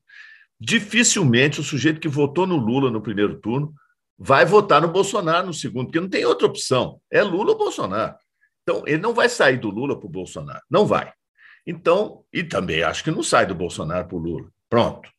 Dificilmente 0.60 1.60
o 1.60 1.64
sujeito 1.64 2.00
que 2.00 2.08
votou 2.08 2.46
no 2.46 2.56
Lula 2.56 2.92
no 2.92 3.02
primeiro 3.02 3.40
turno 3.40 3.74
vai 4.18 4.46
votar 4.46 4.82
no 4.82 4.88
Bolsonaro 4.88 5.48
no 5.48 5.54
segundo, 5.54 5.86
porque 5.86 6.00
não 6.00 6.10
tem 6.10 6.26
outra 6.26 6.48
opção. 6.48 7.00
É 7.12 7.22
Lula 7.22 7.52
ou 7.52 7.58
Bolsonaro. 7.58 8.16
Então, 8.64 8.84
ele 8.86 8.98
não 8.98 9.14
vai 9.14 9.30
sair 9.30 9.58
do 9.58 9.70
Lula 9.70 9.98
para 9.98 10.08
o 10.08 10.12
Bolsonaro. 10.12 10.62
Não 10.70 10.86
vai. 10.86 11.14
Então, 11.66 12.24
e 12.34 12.44
também 12.44 12.84
acho 12.84 13.04
que 13.04 13.12
não 13.12 13.22
sai 13.22 13.46
do 13.46 13.56
Bolsonaro 13.56 14.08
para 14.08 14.18
o 14.18 14.20
Lula. 14.20 14.50
Pronto. 14.70 15.10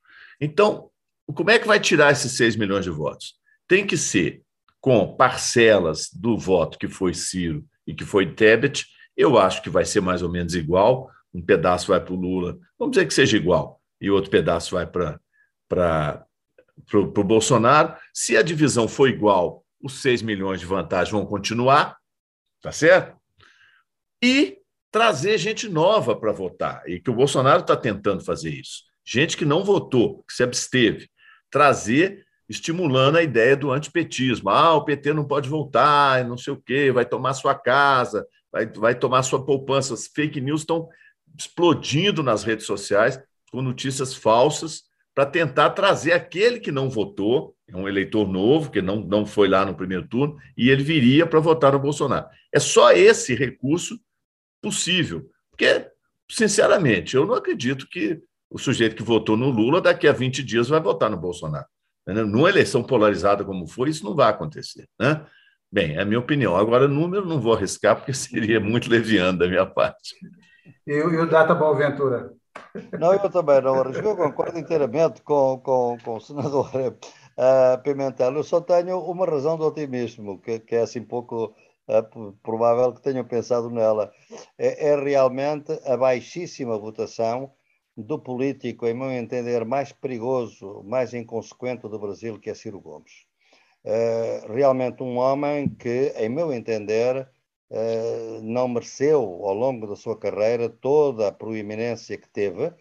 Então, 0.41 0.91
como 1.33 1.51
é 1.51 1.59
que 1.59 1.67
vai 1.67 1.79
tirar 1.79 2.13
esses 2.13 2.33
6 2.33 2.57
milhões 2.57 2.85
de 2.85 2.91
votos? 2.91 3.39
tem 3.69 3.87
que 3.87 3.97
ser 3.97 4.43
com 4.81 5.15
parcelas 5.15 6.09
do 6.13 6.37
voto 6.39 6.79
que 6.79 6.89
foi 6.89 7.13
Ciro 7.13 7.65
e 7.87 7.95
que 7.95 8.05
foi 8.05 8.35
Tebet. 8.35 8.87
Eu 9.15 9.39
acho 9.39 9.63
que 9.63 9.69
vai 9.69 9.85
ser 9.85 10.01
mais 10.01 10.23
ou 10.23 10.31
menos 10.31 10.55
igual. 10.55 11.11
Um 11.35 11.43
pedaço 11.43 11.89
vai 11.89 12.03
para 12.03 12.15
o 12.15 12.17
Lula, 12.17 12.59
vamos 12.79 12.97
dizer 12.97 13.07
que 13.07 13.13
seja 13.13 13.37
igual, 13.37 13.81
e 14.01 14.11
outro 14.11 14.31
pedaço 14.31 14.75
vai 14.75 14.87
para 14.87 16.27
o 16.95 17.25
Bolsonaro. 17.25 17.95
Se 18.15 18.35
a 18.37 18.43
divisão 18.43 18.89
for 18.89 19.09
igual, 19.09 19.63
os 19.81 20.01
6 20.01 20.23
milhões 20.23 20.59
de 20.59 20.67
vantagem 20.67 21.13
vão 21.13 21.27
continuar, 21.27 21.99
tá 22.63 22.73
certo? 22.73 23.17
E 24.23 24.59
trazer 24.91 25.37
gente 25.37 25.69
nova 25.69 26.17
para 26.17 26.33
votar, 26.33 26.83
e 26.89 26.99
que 26.99 27.11
o 27.11 27.15
Bolsonaro 27.15 27.61
está 27.61 27.77
tentando 27.77 28.25
fazer 28.25 28.51
isso. 28.51 28.85
Gente 29.05 29.37
que 29.37 29.45
não 29.45 29.63
votou, 29.63 30.25
que 30.25 30.33
se 30.33 30.43
absteve. 30.43 31.11
Trazer 31.51 32.27
estimulando 32.49 33.17
a 33.17 33.23
ideia 33.23 33.57
do 33.57 33.71
antipetismo. 33.71 34.49
Ah, 34.49 34.75
o 34.75 34.85
PT 34.85 35.13
não 35.13 35.25
pode 35.25 35.49
voltar, 35.49 36.25
não 36.25 36.39
sei 36.39 36.53
o 36.55 36.57
quê, 36.57 36.91
vai 36.91 37.05
tomar 37.05 37.35
sua 37.35 37.55
casa, 37.55 38.27
vai, 38.51 38.67
vai 38.67 38.95
tomar 38.95 39.23
sua 39.23 39.45
poupança. 39.45 39.95
As 39.95 40.07
fake 40.07 40.41
news 40.41 40.63
estão 40.63 40.89
explodindo 41.39 42.23
nas 42.23 42.43
redes 42.43 42.65
sociais 42.65 43.21
com 43.51 43.61
notícias 43.61 44.15
falsas 44.15 44.85
para 45.15 45.27
tentar 45.27 45.71
trazer 45.71 46.13
aquele 46.13 46.61
que 46.61 46.71
não 46.71 46.89
votou, 46.89 47.55
é 47.67 47.77
um 47.77 47.89
eleitor 47.89 48.27
novo, 48.27 48.71
que 48.71 48.81
não, 48.81 49.01
não 49.01 49.27
foi 49.27 49.49
lá 49.49 49.65
no 49.65 49.75
primeiro 49.75 50.07
turno, 50.07 50.39
e 50.57 50.71
ele 50.71 50.83
viria 50.83 51.27
para 51.27 51.41
votar 51.41 51.73
no 51.73 51.79
Bolsonaro. 51.79 52.29
É 52.55 52.61
só 52.61 52.93
esse 52.93 53.35
recurso 53.35 53.99
possível. 54.63 55.29
Porque, 55.51 55.87
sinceramente, 56.31 57.17
eu 57.17 57.27
não 57.27 57.35
acredito 57.35 57.89
que 57.89 58.23
o 58.51 58.59
sujeito 58.59 58.97
que 58.97 59.03
votou 59.03 59.37
no 59.37 59.51
Lula 59.51 59.81
daqui 59.81 60.09
a 60.09 60.13
20 60.13 60.43
dias 60.43 60.69
vai 60.69 60.81
votar 60.81 61.11
no 61.11 61.17
Bolsonaro. 61.17 61.67
Né? 62.07 62.23
Numa 62.23 62.49
eleição 62.49 62.83
polarizada 62.83 63.45
como 63.45 63.67
foi, 63.67 63.91
isso 63.91 64.05
não 64.05 64.15
vai 64.15 64.31
acontecer. 64.31 64.89
Né? 64.99 65.25
Bem, 65.71 65.97
é 65.97 66.01
a 66.01 66.05
minha 66.05 66.19
opinião. 66.19 66.57
Agora, 66.57 66.89
número 66.89 67.27
não 67.27 67.41
vou 67.41 67.55
arriscar, 67.55 67.97
porque 67.97 68.13
seria 68.15 68.59
muito 68.59 68.91
leviano 68.91 69.39
da 69.39 69.47
minha 69.47 69.67
parte. 69.67 70.15
E, 70.87 70.93
e 70.93 71.03
o 71.03 71.27
Data 71.29 71.55
Boaventura? 71.55 72.33
Não, 72.99 73.13
eu 73.13 73.31
também 73.31 73.61
não 73.61 73.81
arrisco. 73.81 74.07
Eu 74.07 74.17
concordo 74.17 74.59
inteiramente 74.59 75.21
com, 75.23 75.61
com, 75.63 75.99
com 76.03 76.17
o 76.17 76.21
senador. 76.21 76.71
uh, 76.75 77.79
Pimentel. 77.85 78.35
Eu 78.35 78.43
só 78.43 78.61
tenho 78.61 78.99
uma 79.01 79.27
razão 79.27 79.57
de 79.57 79.65
otimismo, 79.65 80.41
que, 80.41 80.59
que 80.61 80.75
é 80.75 80.83
assim 80.83 81.03
pouco 81.03 81.55
uh, 81.89 82.33
provável 82.43 82.93
que 82.95 83.03
tenham 83.03 83.25
pensado 83.25 83.71
nela. 83.71 84.11
É, 84.57 84.89
é, 84.89 84.97
realmente 84.97 85.73
a 85.85 85.97
baixíssima 85.97 86.79
votação 86.79 87.53
do 88.03 88.19
político, 88.19 88.87
em 88.87 88.95
meu 88.95 89.11
entender, 89.11 89.65
mais 89.65 89.91
perigoso, 89.93 90.85
mais 90.85 91.13
inconsequente 91.13 91.89
do 91.89 91.99
Brasil, 91.99 92.39
que 92.39 92.49
é 92.49 92.55
Ciro 92.55 92.81
Gomes. 92.81 93.27
Uh, 93.85 94.53
realmente 94.53 95.03
um 95.03 95.17
homem 95.17 95.69
que, 95.69 96.13
em 96.17 96.29
meu 96.29 96.53
entender, 96.53 97.29
uh, 97.71 98.41
não 98.43 98.69
mereceu, 98.69 99.21
ao 99.21 99.55
longo 99.55 99.87
da 99.89 99.97
sua 99.97 100.17
carreira, 100.17 100.69
toda 100.69 101.29
a 101.29 101.33
proeminência 101.33 102.17
que 102.17 102.29
teve, 102.29 102.73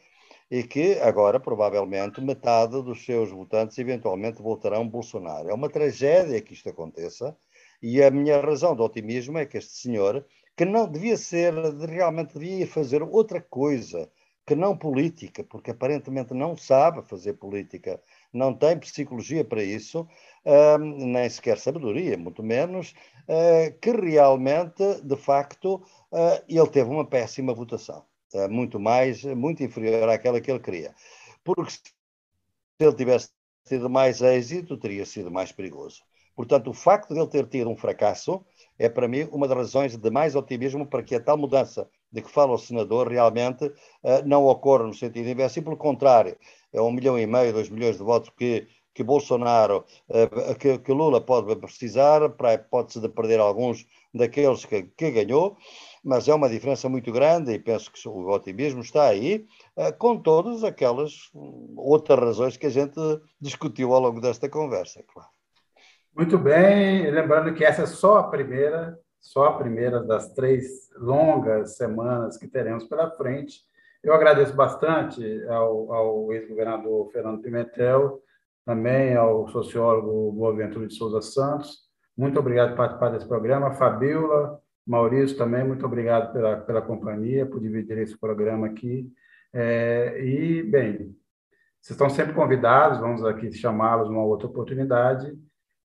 e 0.51 0.63
que 0.63 0.93
agora, 0.99 1.39
provavelmente, 1.39 2.21
metade 2.21 2.81
dos 2.83 3.03
seus 3.03 3.31
votantes 3.31 3.77
eventualmente 3.79 4.41
votarão 4.41 4.87
Bolsonaro. 4.87 5.49
É 5.49 5.53
uma 5.53 5.69
tragédia 5.69 6.39
que 6.41 6.53
isto 6.53 6.69
aconteça 6.69 7.35
e 7.81 8.03
a 8.03 8.11
minha 8.11 8.39
razão 8.39 8.75
de 8.75 8.81
otimismo 8.81 9.37
é 9.39 9.45
que 9.45 9.57
este 9.57 9.73
senhor, 9.73 10.25
que 10.55 10.63
não 10.63 10.89
devia 10.89 11.17
ser, 11.17 11.53
realmente 11.89 12.33
devia 12.33 12.67
fazer 12.67 13.01
outra 13.03 13.41
coisa 13.41 14.09
que 14.47 14.55
não 14.55 14.77
política, 14.77 15.43
porque 15.43 15.71
aparentemente 15.71 16.33
não 16.33 16.55
sabe 16.55 17.01
fazer 17.01 17.33
política, 17.33 18.01
não 18.31 18.53
tem 18.53 18.79
psicologia 18.79 19.43
para 19.43 19.61
isso, 19.61 20.07
nem 20.79 21.29
sequer 21.29 21.59
sabedoria, 21.59 22.17
muito 22.17 22.41
menos, 22.41 22.93
uh, 23.27 23.77
que 23.81 23.91
realmente, 23.91 25.01
de 25.03 25.17
facto, 25.17 25.75
uh, 26.11 26.41
ele 26.47 26.67
teve 26.69 26.89
uma 26.89 27.05
péssima 27.05 27.53
votação 27.53 28.05
muito 28.49 28.79
mais, 28.79 29.23
muito 29.23 29.63
inferior 29.63 30.09
àquela 30.09 30.39
que 30.41 30.51
ele 30.51 30.59
queria. 30.59 30.93
Porque 31.43 31.71
se 31.71 31.81
ele 32.79 32.93
tivesse 32.93 33.29
tido 33.65 33.89
mais 33.89 34.21
êxito, 34.21 34.77
teria 34.77 35.05
sido 35.05 35.31
mais 35.31 35.51
perigoso. 35.51 36.03
Portanto, 36.35 36.69
o 36.69 36.73
facto 36.73 37.13
de 37.13 37.19
ele 37.19 37.29
ter 37.29 37.47
tido 37.47 37.69
um 37.69 37.77
fracasso 37.77 38.45
é, 38.77 38.87
para 38.87 39.07
mim, 39.07 39.27
uma 39.31 39.47
das 39.47 39.57
razões 39.57 39.97
de 39.97 40.11
mais 40.11 40.35
otimismo 40.35 40.85
para 40.85 41.03
que 41.03 41.15
a 41.15 41.19
tal 41.19 41.37
mudança 41.37 41.89
de 42.11 42.21
que 42.21 42.29
fala 42.29 42.53
o 42.53 42.57
senador 42.57 43.07
realmente 43.09 43.65
uh, 43.65 44.25
não 44.25 44.45
ocorra 44.45 44.85
no 44.85 44.93
sentido 44.93 45.29
inverso, 45.29 45.59
e 45.59 45.61
pelo 45.61 45.77
contrário, 45.77 46.37
é 46.73 46.81
um 46.81 46.91
milhão 46.91 47.17
e 47.17 47.25
meio, 47.25 47.53
dois 47.53 47.69
milhões 47.69 47.97
de 47.97 48.03
votos 48.03 48.31
que, 48.37 48.67
que 48.93 49.03
Bolsonaro, 49.03 49.85
uh, 50.09 50.55
que, 50.55 50.77
que, 50.79 50.91
Lula 50.91 51.21
pode 51.21 51.55
precisar, 51.55 52.29
para 52.29 52.49
a 52.49 52.53
hipótese 52.53 53.01
de 53.01 53.09
perder 53.09 53.39
alguns 53.39 53.85
daqueles 54.13 54.65
que, 54.65 54.83
que 54.83 55.11
ganhou, 55.11 55.57
mas 56.03 56.27
é 56.27 56.33
uma 56.33 56.49
diferença 56.49 56.87
muito 56.87 57.11
grande 57.11 57.51
e 57.51 57.59
penso 57.59 57.91
que 57.91 58.07
o 58.07 58.29
otimismo 58.29 58.81
está 58.81 59.07
aí, 59.07 59.45
eh, 59.75 59.91
com 59.91 60.17
todas 60.17 60.63
aquelas 60.63 61.29
hum, 61.35 61.75
outras 61.77 62.17
razões 62.17 62.55
que 62.55 62.65
a 62.65 62.69
gente 62.69 62.97
discutiu 63.41 63.93
ao 63.93 63.99
longo 63.99 64.21
desta 64.21 64.47
conversa, 64.47 65.03
claro. 65.05 65.29
Muito 66.15 66.37
bem, 66.37 67.11
lembrando 67.11 67.53
que 67.53 67.63
essa 67.63 67.83
é 67.83 67.85
só 67.85 68.19
a 68.19 68.23
primeira, 68.23 68.97
só 69.27 69.47
a 69.47 69.57
primeira 69.57 70.01
das 70.01 70.33
três 70.33 70.89
longas 70.97 71.75
semanas 71.75 72.37
que 72.37 72.47
teremos 72.47 72.85
pela 72.85 73.11
frente. 73.11 73.61
Eu 74.01 74.13
agradeço 74.13 74.55
bastante 74.55 75.21
ao, 75.49 75.93
ao 75.93 76.33
ex-governador 76.33 77.11
Fernando 77.11 77.41
Pimentel, 77.41 78.21
também 78.65 79.15
ao 79.15 79.47
sociólogo 79.49 80.31
Boaventura 80.31 80.87
de 80.87 80.93
Souza 80.93 81.21
Santos. 81.21 81.79
Muito 82.17 82.39
obrigado 82.39 82.69
por 82.69 82.77
participar 82.77 83.09
desse 83.09 83.27
programa. 83.27 83.73
Fabiola, 83.73 84.59
Maurício, 84.85 85.37
também, 85.37 85.63
muito 85.65 85.85
obrigado 85.85 86.31
pela, 86.31 86.61
pela 86.61 86.81
companhia, 86.81 87.45
por 87.45 87.59
dividir 87.59 87.97
esse 87.97 88.17
programa 88.17 88.67
aqui. 88.67 89.11
É, 89.53 90.23
e, 90.23 90.63
bem, 90.63 91.13
vocês 91.81 91.91
estão 91.91 92.09
sempre 92.09 92.33
convidados, 92.33 92.99
vamos 92.99 93.25
aqui 93.25 93.51
chamá-los 93.51 94.09
numa 94.09 94.23
outra 94.23 94.47
oportunidade. 94.47 95.37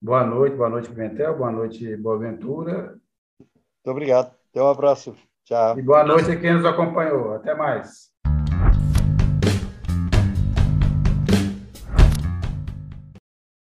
Boa 0.02 0.24
noite, 0.24 0.56
boa 0.56 0.68
noite, 0.68 0.90
Pimentel, 0.90 1.36
boa 1.36 1.52
noite, 1.52 1.96
Boaventura. 1.96 2.98
Muito 3.88 3.96
obrigado. 3.96 4.30
Até 4.50 4.62
um 4.62 4.68
abraço. 4.68 5.16
Tchau. 5.44 5.78
E 5.78 5.82
boa 5.82 6.04
noite 6.04 6.30
a 6.30 6.36
quem 6.36 6.52
nos 6.52 6.66
acompanhou. 6.66 7.34
Até 7.34 7.54
mais. 7.54 8.10